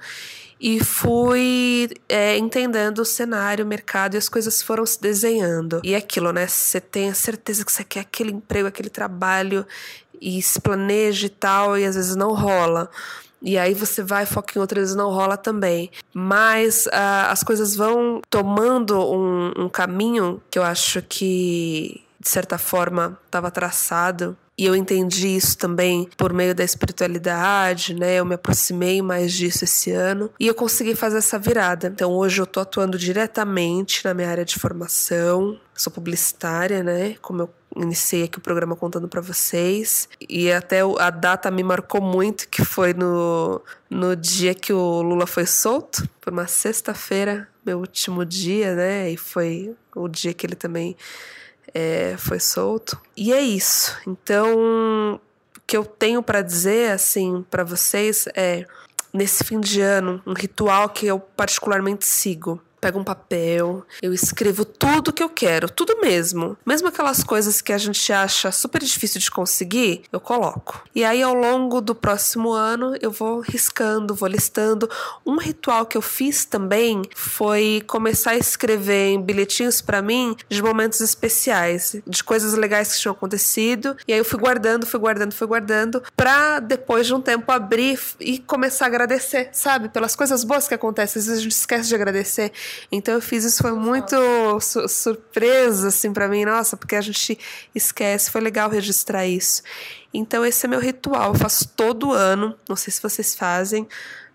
e 0.61 0.83
fui 0.83 1.89
é, 2.09 2.37
entendendo 2.37 2.99
o 2.99 3.05
cenário, 3.05 3.65
o 3.65 3.69
mercado 3.69 4.15
e 4.15 4.19
as 4.19 4.29
coisas 4.29 4.61
foram 4.61 4.85
se 4.85 5.01
desenhando. 5.01 5.81
E 5.85 5.95
é 5.95 5.99
aquilo, 5.99 6.33
né? 6.33 6.49
Você 6.49 6.81
tem 6.81 7.11
a 7.11 7.15
certeza 7.15 7.65
que 7.65 7.71
você 7.71 7.85
quer 7.85 8.01
aquele 8.01 8.33
emprego, 8.33 8.67
aquele 8.67 8.91
trabalho 8.91 9.65
e 10.21 10.43
se 10.43 10.61
planeja 10.61 11.27
e 11.27 11.31
tal, 11.31 11.79
e 11.79 11.85
às 11.85 11.95
vezes 11.95 12.17
não 12.17 12.35
rola. 12.35 12.91
E 13.41 13.57
aí 13.57 13.73
você 13.73 14.03
vai, 14.03 14.27
foca 14.27 14.59
em 14.59 14.61
outras 14.61 14.97
não 14.97 15.11
rola 15.11 15.37
também. 15.37 15.93
Mas 16.13 16.87
uh, 16.87 17.29
as 17.29 17.45
coisas 17.45 17.77
vão 17.77 18.21
tomando 18.29 18.99
um, 18.99 19.65
um 19.65 19.69
caminho 19.69 20.43
que 20.51 20.59
eu 20.59 20.65
acho 20.65 21.03
que 21.03 22.02
de 22.23 22.29
certa 22.29 22.57
forma, 22.57 23.19
estava 23.27 23.51
traçado. 23.51 24.37
E 24.57 24.65
eu 24.65 24.77
entendi 24.77 25.35
isso 25.35 25.59
também 25.59 26.09
por 26.17 26.33
meio 26.33 26.55
da 26.55 26.63
espiritualidade, 26.63 27.95
né? 27.95 28.21
Eu 28.21 28.25
me 28.25 28.37
aproximei 28.37 29.03
mais 29.03 29.33
disso 29.33 29.65
esse 29.65 29.91
ano 29.91 30.31
e 30.39 30.47
eu 30.47 30.55
consegui 30.55 30.95
fazer 30.95 31.19
essa 31.19 31.39
virada. 31.39 31.89
Então 31.89 32.13
hoje 32.13 32.41
eu 32.41 32.47
tô 32.47 32.61
atuando 32.61 32.97
diretamente 32.97 34.05
na 34.05 34.15
minha 34.15 34.29
área 34.29 34.45
de 34.45 34.57
formação. 34.57 35.59
Sou 35.75 35.93
publicitária, 35.93 36.83
né? 36.83 37.17
Como 37.21 37.43
eu 37.43 37.51
iniciei 37.77 38.25
aqui 38.25 38.39
o 38.39 38.43
programa 38.43 38.77
contando 38.77 39.09
para 39.09 39.21
vocês. 39.21 40.09
E 40.29 40.53
até 40.53 40.81
a 40.81 41.11
data 41.11 41.51
me 41.51 41.65
marcou 41.65 42.01
muito, 42.01 42.47
que 42.49 42.65
foi 42.65 42.93
no, 42.95 43.61
no 43.91 44.15
dia 44.15 44.55
que 44.55 44.73
o 44.73 45.03
Lula 45.03 45.27
foi 45.27 45.47
solto, 45.47 46.07
por 46.21 46.33
uma 46.33 46.47
sexta-feira, 46.47 47.49
meu 47.65 47.79
último 47.79 48.25
dia, 48.25 48.77
né? 48.77 49.11
E 49.11 49.17
foi 49.17 49.75
o 49.97 50.07
dia 50.07 50.33
que 50.35 50.47
ele 50.47 50.55
também 50.55 50.95
é, 51.75 52.17
foi 52.19 52.39
solto. 52.39 53.01
E 53.17 53.33
é 53.33 53.41
isso. 53.41 53.97
Então, 54.07 55.21
o 55.57 55.61
que 55.67 55.77
eu 55.77 55.85
tenho 55.85 56.23
para 56.23 56.43
dizer, 56.43 56.93
assim, 56.93 57.45
para 57.51 57.65
vocês 57.65 58.27
é: 58.35 58.67
nesse 59.13 59.45
fim 59.45 59.61
de 59.61 59.81
ano, 59.81 60.23
um 60.27 60.33
ritual 60.33 60.89
que 60.89 61.07
eu 61.07 61.19
particularmente 61.19 62.07
sigo 62.07 62.61
pego 62.83 62.99
um 62.99 63.05
papel, 63.05 63.87
eu 64.03 64.13
escrevo 64.13 64.65
tudo 64.65 65.13
que 65.13 65.23
eu 65.23 65.29
quero, 65.29 65.71
tudo 65.71 66.01
mesmo. 66.01 66.59
Mesmo 66.67 66.89
aquelas 66.89 67.23
coisas 67.23 67.61
que 67.61 67.73
a 67.73 67.79
gente 67.79 68.13
acha 68.13 68.51
super 68.51 68.83
difícil 68.83 69.21
de 69.21 69.31
conseguir, 69.31 70.03
eu 70.13 70.19
coloco. 70.19 70.83
E 70.93 71.05
aí 71.05 71.23
ao 71.23 71.33
longo 71.33 71.81
do 71.81 71.95
próximo 71.95 72.51
ano 72.51 72.97
eu 73.01 73.13
vou 73.13 73.39
riscando, 73.39 74.17
vou 74.17 74.29
listando. 74.29 74.91
Um 75.25 75.37
ritual 75.37 75.87
que 75.87 75.97
eu 75.97 76.03
fiz 76.03 76.45
também 76.45 77.03
foi 77.15 77.85
começar 77.87 78.33
a 78.33 78.37
escrever 78.37 79.11
em 79.11 79.23
bilhetinhos 79.23 79.81
para 79.81 80.03
mim 80.03 80.35
de 80.49 80.61
momentos 80.61 81.01
especiais, 81.01 81.95
de 82.05 82.25
coisas 82.25 82.53
legais 82.55 82.93
que 82.93 83.01
tinham 83.01 83.13
acontecido. 83.13 83.97
E 84.09 84.13
aí 84.13 84.19
eu 84.19 84.25
fui 84.25 84.41
guardando, 84.41 84.87
fui 84.87 84.99
guardando, 84.99 85.33
fui 85.33 85.47
guardando, 85.47 86.03
pra 86.17 86.59
depois 86.59 87.07
de 87.07 87.15
um 87.15 87.21
tempo 87.21 87.53
abrir 87.53 88.01
e 88.19 88.41
começar 88.41 88.87
a 88.87 88.89
agradecer, 88.89 89.51
sabe? 89.53 89.89
Pelas 89.89 90.17
coisas 90.17 90.43
boas 90.43 90.67
que 90.67 90.75
acontecem. 90.75 91.21
Às 91.21 91.27
vezes 91.27 91.39
a 91.39 91.43
gente 91.45 91.53
esquece 91.53 91.89
de 91.89 91.95
agradecer. 91.95 92.51
Então 92.91 93.15
eu 93.15 93.21
fiz 93.21 93.45
isso, 93.45 93.63
foi 93.63 93.73
muito 93.73 94.17
su 94.61 94.89
surpresa, 94.89 95.89
assim, 95.89 96.13
para 96.13 96.29
mim, 96.29 96.45
nossa, 96.45 96.77
porque 96.77 96.97
a 96.97 97.01
gente 97.01 97.39
esquece, 97.75 98.31
foi 98.31 98.41
legal 98.41 98.71
registrar 98.71 99.27
isso. 99.27 99.63
Então 100.13 100.45
esse 100.45 100.67
é 100.67 100.69
meu 100.69 100.81
ritual, 100.81 101.33
eu 101.33 101.39
faço 101.39 101.69
todo 101.69 102.13
ano, 102.13 102.55
não 102.69 102.77
sei 102.77 102.93
se 102.93 103.03
vocês 103.03 103.35
fazem, 103.35 103.89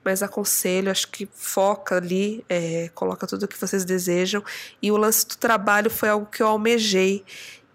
mas 0.03 0.23
aconselho, 0.23 0.89
acho 0.89 1.09
que 1.09 1.27
foca 1.33 1.97
ali, 1.97 2.43
é, 2.47 2.89
coloca 2.95 3.27
tudo 3.27 3.43
o 3.43 3.47
que 3.47 3.59
vocês 3.59 3.83
desejam. 3.83 4.41
E 4.81 4.89
o 4.89 4.95
lance 4.95 5.27
do 5.27 5.35
trabalho 5.35 5.89
foi 5.89 6.07
algo 6.07 6.25
que 6.25 6.41
eu 6.41 6.47
almejei 6.47 7.25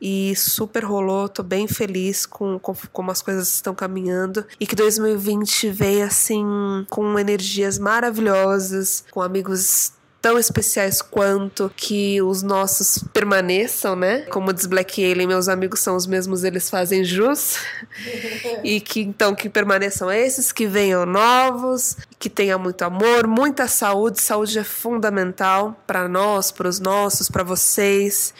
e 0.00 0.34
super 0.34 0.84
rolou. 0.84 1.28
Tô 1.28 1.44
bem 1.44 1.68
feliz 1.68 2.26
com, 2.26 2.58
com 2.58 2.74
como 2.90 3.10
as 3.10 3.22
coisas 3.22 3.54
estão 3.54 3.74
caminhando 3.74 4.44
e 4.58 4.66
que 4.66 4.74
2020 4.74 5.68
veio 5.70 6.04
assim 6.04 6.44
com 6.90 7.18
energias 7.18 7.78
maravilhosas, 7.78 9.04
com 9.10 9.22
amigos 9.22 9.92
tão 10.22 10.38
especiais 10.38 11.02
quanto 11.02 11.68
que 11.76 12.22
os 12.22 12.42
nossos 12.42 13.04
permaneçam, 13.12 13.96
né? 13.96 14.20
Como 14.26 14.52
diz 14.52 14.66
Black 14.66 15.04
Alien, 15.04 15.26
meus 15.26 15.48
amigos 15.48 15.80
são 15.80 15.96
os 15.96 16.06
mesmos, 16.06 16.44
eles 16.44 16.70
fazem 16.70 17.02
jus. 17.02 17.56
e 18.62 18.80
que 18.80 19.00
então 19.00 19.34
que 19.34 19.48
permaneçam 19.48 20.10
esses, 20.12 20.52
que 20.52 20.64
venham 20.64 21.04
novos, 21.04 21.96
que 22.20 22.30
tenha 22.30 22.56
muito 22.56 22.82
amor, 22.82 23.26
muita 23.26 23.66
saúde. 23.66 24.22
Saúde 24.22 24.60
é 24.60 24.64
fundamental 24.64 25.76
para 25.88 26.06
nós, 26.06 26.52
para 26.52 26.68
os 26.68 26.78
nossos, 26.78 27.28
para 27.28 27.42
vocês. 27.42 28.32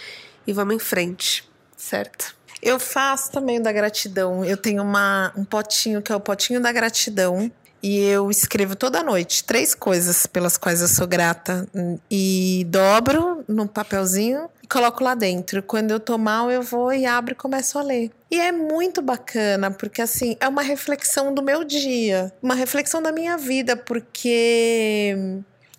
E 0.47 0.53
vamos 0.53 0.77
em 0.77 0.79
frente, 0.79 1.51
certo? 1.77 2.37
Eu 2.63 2.79
faço 2.79 3.33
também 3.33 3.59
o 3.59 3.63
da 3.63 3.73
gratidão. 3.73 4.45
Eu 4.45 4.57
tenho 4.57 4.85
uma, 4.85 5.33
um 5.37 5.45
potinho 5.45 6.01
que 6.01 6.13
é 6.13 6.17
o 6.17 6.21
potinho 6.21 6.61
da 6.61 6.71
gratidão 6.71 7.51
e 7.83 7.99
eu 7.99 8.31
escrevo 8.31 8.77
toda 8.77 9.03
noite 9.03 9.43
três 9.43 9.75
coisas 9.75 10.27
pelas 10.27 10.57
quais 10.57 10.81
eu 10.81 10.89
sou 10.89 11.07
grata 11.07 11.67
e 12.09 12.65
dobro 12.69 13.45
no 13.49 13.67
papelzinho 13.67 14.49
e 14.63 14.67
coloco 14.69 15.03
lá 15.03 15.15
dentro. 15.15 15.63
Quando 15.63 15.91
eu 15.91 15.99
tô 15.99 16.17
mal, 16.17 16.51
eu 16.51 16.63
vou 16.63 16.93
e 16.93 17.05
abro 17.05 17.33
e 17.33 17.37
começo 17.37 17.79
a 17.79 17.83
ler. 17.83 18.11
E 18.31 18.39
é 18.39 18.53
muito 18.53 19.03
bacana, 19.03 19.71
porque 19.71 20.01
assim, 20.01 20.37
é 20.39 20.47
uma 20.47 20.63
reflexão 20.63 21.35
do 21.35 21.43
meu 21.43 21.65
dia, 21.65 22.33
uma 22.41 22.55
reflexão 22.55 23.03
da 23.03 23.11
minha 23.11 23.37
vida, 23.37 23.77
porque 23.77 25.17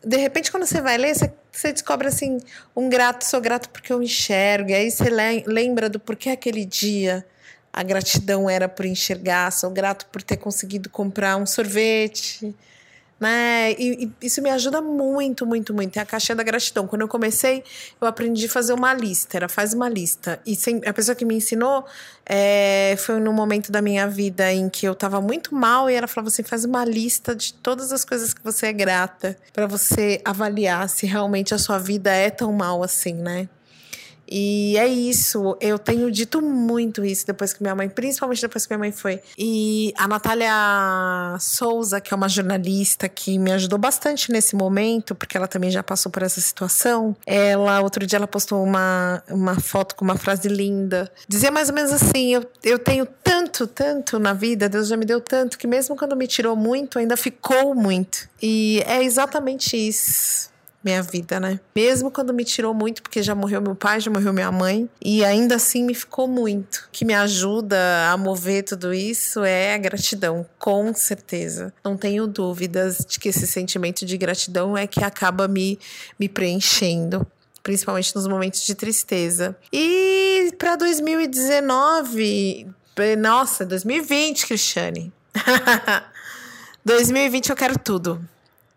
de 0.06 0.18
repente 0.18 0.52
quando 0.52 0.66
você 0.66 0.82
vai 0.82 0.98
ler, 0.98 1.16
você, 1.16 1.34
você 1.52 1.72
descobre 1.72 2.08
assim, 2.08 2.38
um 2.76 2.90
grato, 2.90 3.24
sou 3.24 3.40
grato 3.40 3.70
porque 3.70 3.94
eu 3.94 4.04
enxergo, 4.04 4.72
e 4.72 4.74
aí 4.74 4.92
você 4.92 5.10
lembra 5.48 5.90
do 5.90 6.00
porquê 6.00 6.32
aquele 6.32 6.66
dia 6.66 7.26
a 7.74 7.82
gratidão 7.82 8.48
era 8.48 8.70
por 8.70 8.86
enxergar, 8.86 9.52
sou 9.52 9.72
grato 9.72 10.06
por 10.12 10.22
ter 10.22 10.38
conseguido 10.38 10.90
comprar 10.90 11.36
um 11.38 11.46
sorvete, 11.46 12.56
né? 13.20 13.72
E, 13.80 14.06
e, 14.06 14.26
isso 14.26 14.42
me 14.42 14.50
ajuda 14.50 14.82
muito, 14.82 15.46
muito, 15.46 15.74
muito. 15.74 15.98
É 15.98 16.02
a 16.02 16.06
caixinha 16.06 16.36
da 16.36 16.44
gratidão. 16.44 16.86
Quando 16.86 17.02
eu 17.02 17.08
comecei, 17.08 17.64
eu 18.00 18.08
aprendi 18.08 18.46
a 18.46 18.50
fazer 18.50 18.74
uma 18.74 18.94
lista. 18.94 19.38
Era 19.38 19.48
faz 19.48 19.74
uma 19.74 19.88
lista. 19.88 20.40
E 20.46 20.56
sem, 20.56 20.82
a 20.86 20.94
pessoa 20.94 21.16
que 21.16 21.24
me 21.24 21.36
ensinou 21.36 21.86
é, 22.26 22.96
foi 23.00 23.20
no 23.20 23.32
momento 23.32 23.72
da 23.72 23.82
minha 23.82 24.08
vida 24.08 24.52
em 24.52 24.70
que 24.70 24.86
eu 24.86 24.94
tava 24.94 25.22
muito 25.22 25.56
mal 25.56 25.90
e 25.90 25.96
ela 25.96 26.08
falava 26.08 26.28
assim: 26.28 26.44
faz 26.44 26.66
uma 26.66 26.84
lista 26.84 27.34
de 27.34 27.54
todas 27.54 27.92
as 27.92 28.04
coisas 28.04 28.34
que 28.34 28.44
você 28.44 28.68
é 28.68 28.74
grata 28.74 29.38
para 29.54 29.66
você 29.68 30.22
avaliar 30.26 30.90
se 30.90 31.06
realmente 31.06 31.54
a 31.54 31.58
sua 31.58 31.80
vida 31.80 32.12
é 32.12 32.30
tão 32.30 32.52
mal 32.52 32.84
assim, 32.84 33.14
né? 33.14 33.48
E 34.28 34.78
é 34.78 34.88
isso, 34.88 35.58
eu 35.60 35.78
tenho 35.78 36.10
dito 36.12 36.42
muito 36.42 37.04
isso 37.04 37.26
depois 37.28 37.54
que 37.54 37.62
minha 37.62 37.76
mãe, 37.76 37.90
principalmente 37.90 38.42
depois 38.42 38.66
que 38.66 38.74
minha 38.74 38.80
mãe 38.80 38.92
foi. 38.92 39.20
E 39.38 39.94
a 39.98 40.08
Natália 40.08 41.38
Souza, 41.40 42.00
que 42.00 42.14
é 42.14 42.18
uma 42.18 42.30
jornalista 42.30 43.08
que 43.10 43.38
me 43.38 43.52
ajudou 43.52 43.78
bastante 43.78 44.32
nesse 44.32 44.56
momento, 44.56 45.14
porque 45.14 45.38
ela 45.38 45.48
também 45.48 45.70
já 45.70 45.84
passou 45.84 46.12
por 46.12 46.24
essa 46.24 46.42
situação, 46.42 47.16
ela, 47.26 47.82
outro 47.82 48.06
dia, 48.06 48.18
ela 48.18 48.28
postou 48.28 48.64
uma, 48.64 49.22
uma 49.30 49.60
foto 49.60 49.96
com 49.96 50.06
uma 50.06 50.18
frase 50.18 50.48
linda. 50.48 51.12
Dizia 51.28 51.52
mais 51.52 51.70
ou 51.70 51.76
menos 51.76 51.92
assim: 51.92 52.34
eu, 52.34 52.46
eu 52.64 52.80
tenho 52.80 53.06
tanto, 53.06 53.68
tanto 53.68 54.20
na 54.20 54.34
vida, 54.34 54.70
Deus 54.70 54.88
já 54.88 54.98
me 54.98 55.06
deu 55.06 55.22
tanto, 55.22 55.58
que 55.58 55.68
mesmo 55.68 55.96
quando 55.96 56.16
me 56.16 56.28
tirou 56.28 56.56
muito, 56.56 56.98
ainda 56.98 57.18
ficou 57.18 57.76
muito. 57.76 58.28
E 58.42 58.84
é 58.86 59.04
exatamente 59.04 59.76
isso 59.76 60.53
minha 60.84 61.02
vida, 61.02 61.40
né? 61.40 61.60
Mesmo 61.76 62.12
quando 62.12 62.34
me 62.34 62.44
tirou 62.44 62.74
muito, 62.74 63.02
porque 63.02 63.24
já 63.24 63.34
morreu 63.34 63.62
meu 63.62 63.76
pai, 63.76 64.00
já 64.00 64.12
morreu 64.12 64.34
minha 64.34 64.52
mãe, 64.52 64.90
e 65.04 65.24
ainda 65.24 65.56
assim 65.56 65.84
me 65.84 65.94
ficou 65.94 66.28
muito. 66.28 66.88
O 66.88 66.92
que 66.92 67.06
me 67.06 67.14
ajuda 67.14 67.78
a 68.12 68.18
mover 68.18 68.64
tudo 68.64 68.94
isso 68.94 69.44
é 69.44 69.74
a 69.74 69.78
gratidão, 69.78 70.46
com 70.60 70.94
certeza. 70.94 71.74
Não 71.84 71.96
tenho 71.96 72.28
dúvidas 72.28 73.06
de 73.08 73.20
que 73.20 73.30
esse 73.30 73.48
sentimento 73.48 74.06
de 74.06 74.18
gratidão 74.18 74.78
é 74.78 74.86
que 74.86 75.04
acaba 75.04 75.48
me, 75.48 75.80
me 76.20 76.28
preenchendo 76.28 77.26
principalmente 77.64 78.14
nos 78.14 78.28
momentos 78.28 78.66
de 78.66 78.76
tristeza. 78.76 79.56
E 79.72 80.54
para 80.60 80.76
2019, 80.76 82.68
nossa, 83.18 83.66
2020, 83.66 84.46
Cristiane. 84.46 85.14
2020 86.84 87.50
eu 87.50 87.56
quero 87.56 87.80
tudo. 87.80 88.22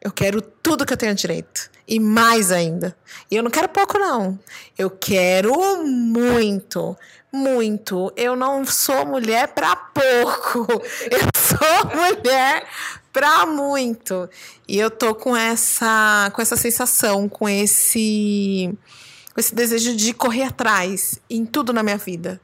Eu 0.00 0.12
quero 0.12 0.40
tudo 0.40 0.86
que 0.86 0.92
eu 0.92 0.96
tenho 0.96 1.14
direito. 1.14 1.68
E 1.88 2.00
mais 2.00 2.50
ainda. 2.50 2.96
E 3.30 3.36
eu 3.36 3.42
não 3.42 3.50
quero 3.50 3.68
pouco, 3.68 3.98
não. 3.98 4.38
Eu 4.76 4.90
quero 4.90 5.84
muito. 5.84 6.96
Muito. 7.32 8.12
Eu 8.16 8.34
não 8.34 8.64
sou 8.64 9.06
mulher 9.06 9.48
para 9.48 9.76
pouco. 9.76 10.66
Eu 11.10 11.20
sou 11.36 11.96
mulher 11.96 12.66
para 13.12 13.46
muito. 13.46 14.28
E 14.68 14.78
eu 14.78 14.90
tô 14.90 15.14
com 15.14 15.34
essa, 15.34 16.30
com 16.34 16.42
essa 16.42 16.54
sensação, 16.54 17.28
com 17.28 17.48
esse, 17.48 18.70
com 19.32 19.40
esse 19.40 19.54
desejo 19.54 19.96
de 19.96 20.12
correr 20.12 20.42
atrás 20.42 21.18
em 21.30 21.46
tudo 21.46 21.72
na 21.72 21.82
minha 21.82 21.96
vida. 21.96 22.38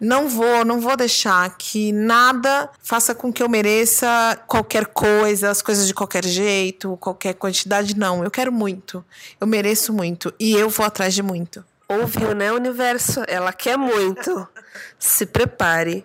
Não 0.00 0.28
vou, 0.28 0.64
não 0.64 0.80
vou 0.80 0.96
deixar 0.96 1.56
que 1.56 1.92
nada 1.92 2.68
faça 2.82 3.14
com 3.14 3.32
que 3.32 3.42
eu 3.42 3.48
mereça 3.48 4.36
qualquer 4.46 4.86
coisa, 4.86 5.50
as 5.50 5.62
coisas 5.62 5.86
de 5.86 5.94
qualquer 5.94 6.24
jeito, 6.24 6.96
qualquer 6.96 7.34
quantidade, 7.34 7.96
não. 7.96 8.24
Eu 8.24 8.30
quero 8.30 8.50
muito. 8.50 9.04
Eu 9.40 9.46
mereço 9.46 9.92
muito 9.92 10.34
e 10.40 10.54
eu 10.54 10.68
vou 10.68 10.84
atrás 10.84 11.14
de 11.14 11.22
muito. 11.22 11.64
Ouviu, 11.88 12.34
né, 12.34 12.52
universo? 12.52 13.22
Ela 13.28 13.52
quer 13.52 13.76
muito. 13.76 14.48
Se 14.98 15.26
prepare. 15.26 16.04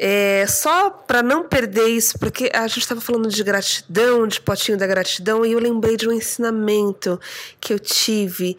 É, 0.00 0.46
só 0.46 0.90
para 0.90 1.24
não 1.24 1.48
perder 1.48 1.88
isso, 1.88 2.16
porque 2.20 2.48
a 2.54 2.68
gente 2.68 2.80
estava 2.80 3.00
falando 3.00 3.28
de 3.28 3.42
gratidão, 3.42 4.28
de 4.28 4.40
potinho 4.40 4.78
da 4.78 4.86
gratidão, 4.86 5.44
e 5.44 5.50
eu 5.50 5.58
lembrei 5.58 5.96
de 5.96 6.08
um 6.08 6.12
ensinamento 6.12 7.20
que 7.60 7.72
eu 7.72 7.80
tive 7.80 8.56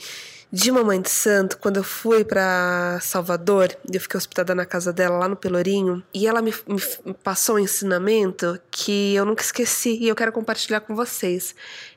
de 0.52 0.72
Mamãe 0.72 1.00
de 1.00 1.12
Santo, 1.12 1.60
quando 1.60 1.78
eu 1.78 1.84
fui 1.84 2.26
para 2.26 3.00
Salvador, 3.02 3.76
eu 3.92 4.02
fiquei 4.02 4.18
hospedada 4.18 4.56
na 4.56 4.66
casa 4.66 4.92
dela 4.92 5.20
lá 5.20 5.28
no 5.28 5.36
Pelourinho, 5.36 6.04
e 6.12 6.28
ela 6.28 6.42
me, 6.42 6.52
me, 6.68 7.14
passou 7.24 7.56
um 7.56 7.60
ensinamento 7.60 8.60
que 8.72 9.14
eu 9.14 9.26
nunca 9.26 9.44
esqueci 9.44 9.98
e 10.02 10.08
eu 10.08 10.16
quero 10.16 10.32
compartilhar 10.32 10.82
com 10.82 10.96
vocês. 10.96 11.54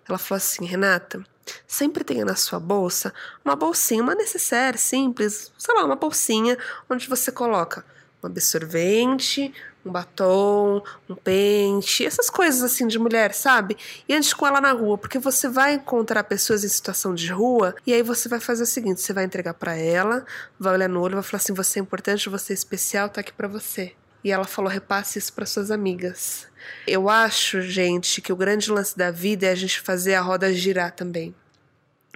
Ela 0.06 0.18
falou 0.18 0.36
assim: 0.36 0.66
Renata, 0.66 1.24
sempre 1.66 2.04
tenha 2.04 2.26
na 2.26 2.36
sua 2.36 2.60
bolsa 2.60 3.12
uma 3.42 3.56
bolsinha, 3.56 4.02
uma 4.02 4.14
necessaire 4.14 4.76
simples, 4.76 5.50
sei 5.56 5.74
lá, 5.74 5.84
uma 5.84 5.96
bolsinha 5.96 6.58
onde 6.90 7.08
você 7.08 7.32
coloca 7.32 7.82
um 8.22 8.26
absorvente, 8.26 9.52
um 9.84 9.90
batom, 9.90 10.82
um 11.08 11.14
pente, 11.14 12.06
essas 12.06 12.30
coisas 12.30 12.62
assim 12.62 12.86
de 12.86 12.98
mulher, 12.98 13.34
sabe? 13.34 13.76
E 14.08 14.14
antes 14.14 14.32
com 14.32 14.46
ela 14.46 14.60
na 14.60 14.72
rua, 14.72 14.96
porque 14.96 15.18
você 15.18 15.48
vai 15.48 15.74
encontrar 15.74 16.24
pessoas 16.24 16.64
em 16.64 16.68
situação 16.68 17.14
de 17.14 17.32
rua 17.32 17.74
e 17.86 17.92
aí 17.92 18.02
você 18.02 18.28
vai 18.28 18.40
fazer 18.40 18.62
o 18.62 18.66
seguinte: 18.66 19.00
você 19.00 19.12
vai 19.12 19.24
entregar 19.24 19.54
para 19.54 19.74
ela, 19.74 20.24
vai 20.58 20.74
olhar 20.74 20.88
no 20.88 21.00
olho, 21.00 21.14
vai 21.14 21.22
falar 21.22 21.42
assim: 21.42 21.52
você 21.52 21.78
é 21.78 21.82
importante, 21.82 22.28
você 22.28 22.52
é 22.52 22.54
especial, 22.54 23.08
tá 23.08 23.20
aqui 23.20 23.32
para 23.32 23.48
você. 23.48 23.92
E 24.24 24.30
ela 24.30 24.44
falou: 24.44 24.70
repasse 24.70 25.18
isso 25.18 25.32
para 25.32 25.46
suas 25.46 25.70
amigas. 25.70 26.46
Eu 26.86 27.08
acho, 27.08 27.60
gente, 27.60 28.20
que 28.20 28.32
o 28.32 28.36
grande 28.36 28.70
lance 28.70 28.96
da 28.96 29.10
vida 29.10 29.46
é 29.46 29.50
a 29.50 29.54
gente 29.54 29.80
fazer 29.80 30.14
a 30.14 30.20
roda 30.20 30.52
girar 30.52 30.92
também. 30.92 31.34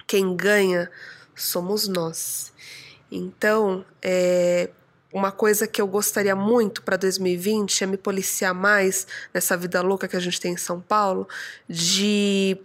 Quem 0.05 0.35
ganha 0.35 0.89
somos 1.35 1.87
nós. 1.87 2.53
Então, 3.11 3.85
é, 4.01 4.69
uma 5.11 5.31
coisa 5.31 5.67
que 5.67 5.81
eu 5.81 5.87
gostaria 5.87 6.35
muito 6.35 6.81
para 6.81 6.97
2020 6.97 7.83
é 7.83 7.87
me 7.87 7.97
policiar 7.97 8.53
mais 8.53 9.07
nessa 9.33 9.55
vida 9.55 9.81
louca 9.81 10.07
que 10.07 10.15
a 10.15 10.19
gente 10.19 10.39
tem 10.39 10.53
em 10.53 10.57
São 10.57 10.81
Paulo, 10.81 11.27
de 11.67 12.57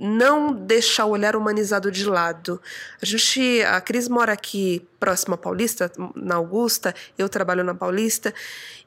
não 0.00 0.50
deixar 0.50 1.04
o 1.04 1.10
olhar 1.10 1.36
humanizado 1.36 1.90
de 1.90 2.06
lado. 2.06 2.60
A 3.02 3.04
gente, 3.04 3.62
a 3.62 3.78
Cris 3.82 4.08
mora 4.08 4.32
aqui 4.32 4.88
próxima 4.98 5.34
à 5.34 5.38
Paulista, 5.38 5.92
na 6.16 6.36
Augusta, 6.36 6.94
eu 7.18 7.28
trabalho 7.28 7.62
na 7.62 7.74
Paulista, 7.74 8.32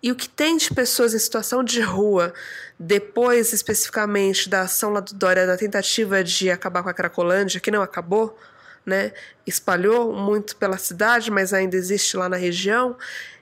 e 0.01 0.11
o 0.11 0.15
que 0.15 0.27
tem 0.27 0.57
de 0.57 0.73
pessoas 0.73 1.13
em 1.13 1.19
situação 1.19 1.63
de 1.63 1.81
rua, 1.81 2.33
depois 2.79 3.53
especificamente 3.53 4.49
da 4.49 4.61
ação 4.61 4.91
lá 4.91 5.01
do 5.01 5.13
Dória, 5.13 5.45
da 5.45 5.55
tentativa 5.55 6.23
de 6.23 6.49
acabar 6.49 6.81
com 6.81 6.89
a 6.89 6.93
Cracolândia, 6.93 7.59
que 7.59 7.69
não 7.69 7.83
acabou, 7.83 8.35
né? 8.85 9.11
Espalhou 9.45 10.13
muito 10.13 10.55
pela 10.55 10.77
cidade, 10.77 11.31
mas 11.31 11.53
ainda 11.53 11.75
existe 11.75 12.17
lá 12.17 12.27
na 12.27 12.37
região. 12.37 12.95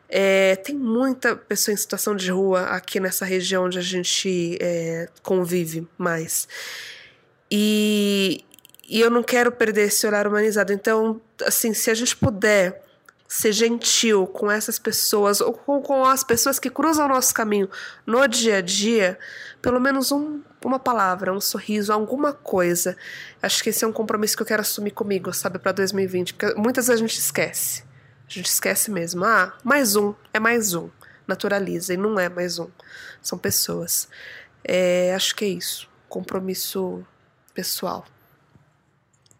É, 0.07 0.57
tem 0.57 0.75
muita 0.75 1.35
pessoa 1.35 1.73
em 1.73 1.77
situação 1.77 2.15
de 2.15 2.29
rua 2.31 2.63
aqui 2.63 2.99
nessa 2.99 3.23
região 3.23 3.65
onde 3.65 3.79
a 3.79 3.81
gente 3.81 4.57
é, 4.59 5.07
convive 5.23 5.87
mais. 5.97 6.47
E, 7.49 8.43
e 8.87 8.99
eu 8.99 9.09
não 9.09 9.23
quero 9.23 9.51
perder 9.51 9.87
esse 9.87 10.05
olhar 10.05 10.27
humanizado. 10.27 10.73
Então, 10.73 11.21
assim, 11.45 11.73
se 11.73 11.89
a 11.89 11.93
gente 11.93 12.15
puder 12.17 12.83
ser 13.25 13.53
gentil 13.53 14.27
com 14.27 14.51
essas 14.51 14.77
pessoas 14.77 15.39
ou 15.39 15.53
com, 15.53 15.81
com 15.81 16.03
as 16.03 16.21
pessoas 16.21 16.59
que 16.59 16.69
cruzam 16.69 17.05
o 17.05 17.07
nosso 17.07 17.33
caminho 17.33 17.69
no 18.05 18.27
dia 18.27 18.57
a 18.57 18.61
dia, 18.61 19.17
pelo 19.61 19.79
menos 19.79 20.11
um, 20.11 20.41
uma 20.67 20.79
palavra, 20.79 21.33
um 21.33 21.41
sorriso, 21.41 21.91
alguma 21.91 22.33
coisa. 22.33 22.95
Acho 23.41 23.63
que 23.63 23.69
esse 23.69 23.83
é 23.83 23.87
um 23.87 23.91
compromisso 23.91 24.35
que 24.35 24.43
eu 24.43 24.47
quero 24.47 24.61
assumir 24.61 24.91
comigo, 24.91 25.33
sabe, 25.33 25.59
para 25.59 25.71
2020, 25.71 26.33
porque 26.33 26.53
muitas 26.55 26.87
vezes 26.87 27.01
a 27.01 27.05
gente 27.07 27.17
esquece. 27.17 27.83
A 28.27 28.33
gente 28.33 28.45
esquece 28.45 28.89
mesmo. 28.89 29.25
Ah, 29.25 29.53
mais 29.63 29.95
um, 29.95 30.13
é 30.33 30.39
mais 30.39 30.73
um. 30.73 30.89
Naturaliza, 31.27 31.93
e 31.93 31.97
não 31.97 32.19
é 32.19 32.29
mais 32.29 32.59
um. 32.59 32.69
São 33.21 33.37
pessoas. 33.37 34.07
É, 34.63 35.13
acho 35.15 35.35
que 35.35 35.45
é 35.45 35.49
isso. 35.49 35.89
Compromisso 36.07 37.05
pessoal. 37.53 38.05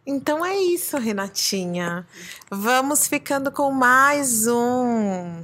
Então 0.06 0.44
é 0.44 0.58
isso, 0.58 0.98
Renatinha. 0.98 2.08
Vamos 2.50 3.08
ficando 3.08 3.52
com 3.52 3.72
mais 3.72 4.48
um 4.48 5.44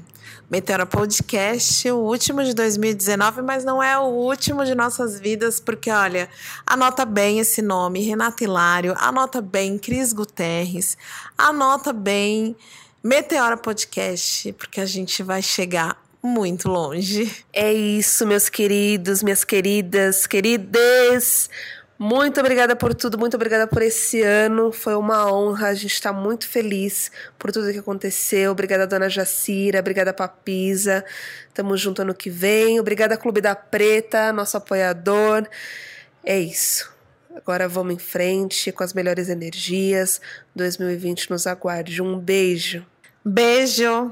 Meteora 0.50 0.84
Podcast, 0.84 1.92
o 1.92 1.98
último 1.98 2.44
de 2.44 2.56
2019, 2.56 3.44
mas 3.44 3.64
não 3.64 3.84
é 3.84 3.96
o 4.00 4.06
último 4.06 4.66
de 4.66 4.74
nossas 4.74 5.20
vidas, 5.20 5.60
porque 5.60 5.92
olha, 5.92 6.28
anota 6.66 7.06
bem 7.06 7.38
esse 7.38 7.62
nome, 7.62 8.02
Renata 8.02 8.44
Hilário, 8.44 8.96
anota 8.98 9.44
bem 9.44 9.78
Cris 9.78 10.12
Guterres, 10.12 10.98
anota 11.38 11.94
bem 11.94 12.56
Meteora 13.04 13.58
Podcast, 13.58 14.52
porque 14.54 14.82
a 14.82 14.88
gente 14.88 15.22
vai 15.22 15.44
chegar 15.44 16.02
muito 16.24 16.68
longe. 16.68 17.32
É 17.54 17.72
isso, 17.72 18.26
meus 18.26 18.50
queridos, 18.50 19.22
minhas 19.22 19.44
queridas, 19.44 20.26
queridas. 20.26 21.48
Muito 22.00 22.40
obrigada 22.40 22.76
por 22.76 22.94
tudo, 22.94 23.18
muito 23.18 23.34
obrigada 23.34 23.66
por 23.66 23.82
esse 23.82 24.22
ano. 24.22 24.72
Foi 24.72 24.96
uma 24.96 25.32
honra, 25.32 25.70
a 25.70 25.74
gente 25.74 25.94
está 25.94 26.14
muito 26.14 26.48
feliz 26.48 27.12
por 27.40 27.52
tudo 27.52 27.72
que 27.72 27.80
aconteceu. 27.80 28.52
Obrigada, 28.52 28.86
dona 28.86 29.10
Jacira, 29.10 29.80
obrigada, 29.80 30.14
Papisa. 30.14 31.04
Tamo 31.56 31.76
junto 31.76 32.04
ano 32.04 32.14
que 32.14 32.30
vem. 32.30 32.80
Obrigada, 32.80 33.18
Clube 33.18 33.42
da 33.42 33.56
Preta, 33.56 34.32
nosso 34.32 34.56
apoiador. 34.58 35.48
É 36.24 36.38
isso. 36.38 36.96
Agora 37.36 37.68
vamos 37.68 37.96
em 37.96 38.00
frente 38.00 38.72
com 38.72 38.84
as 38.84 38.94
melhores 38.94 39.28
energias. 39.28 40.22
2020 40.56 41.32
nos 41.32 41.48
aguarde. 41.48 42.00
Um 42.00 42.20
beijo. 42.20 42.86
Beijo. 43.26 44.12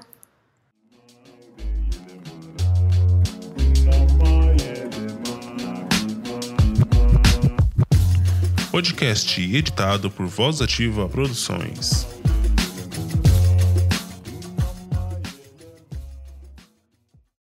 Podcast 8.76 9.42
editado 9.42 10.12
por 10.12 10.26
Voz 10.26 10.60
Ativa 10.60 11.08
Produções. 11.08 12.15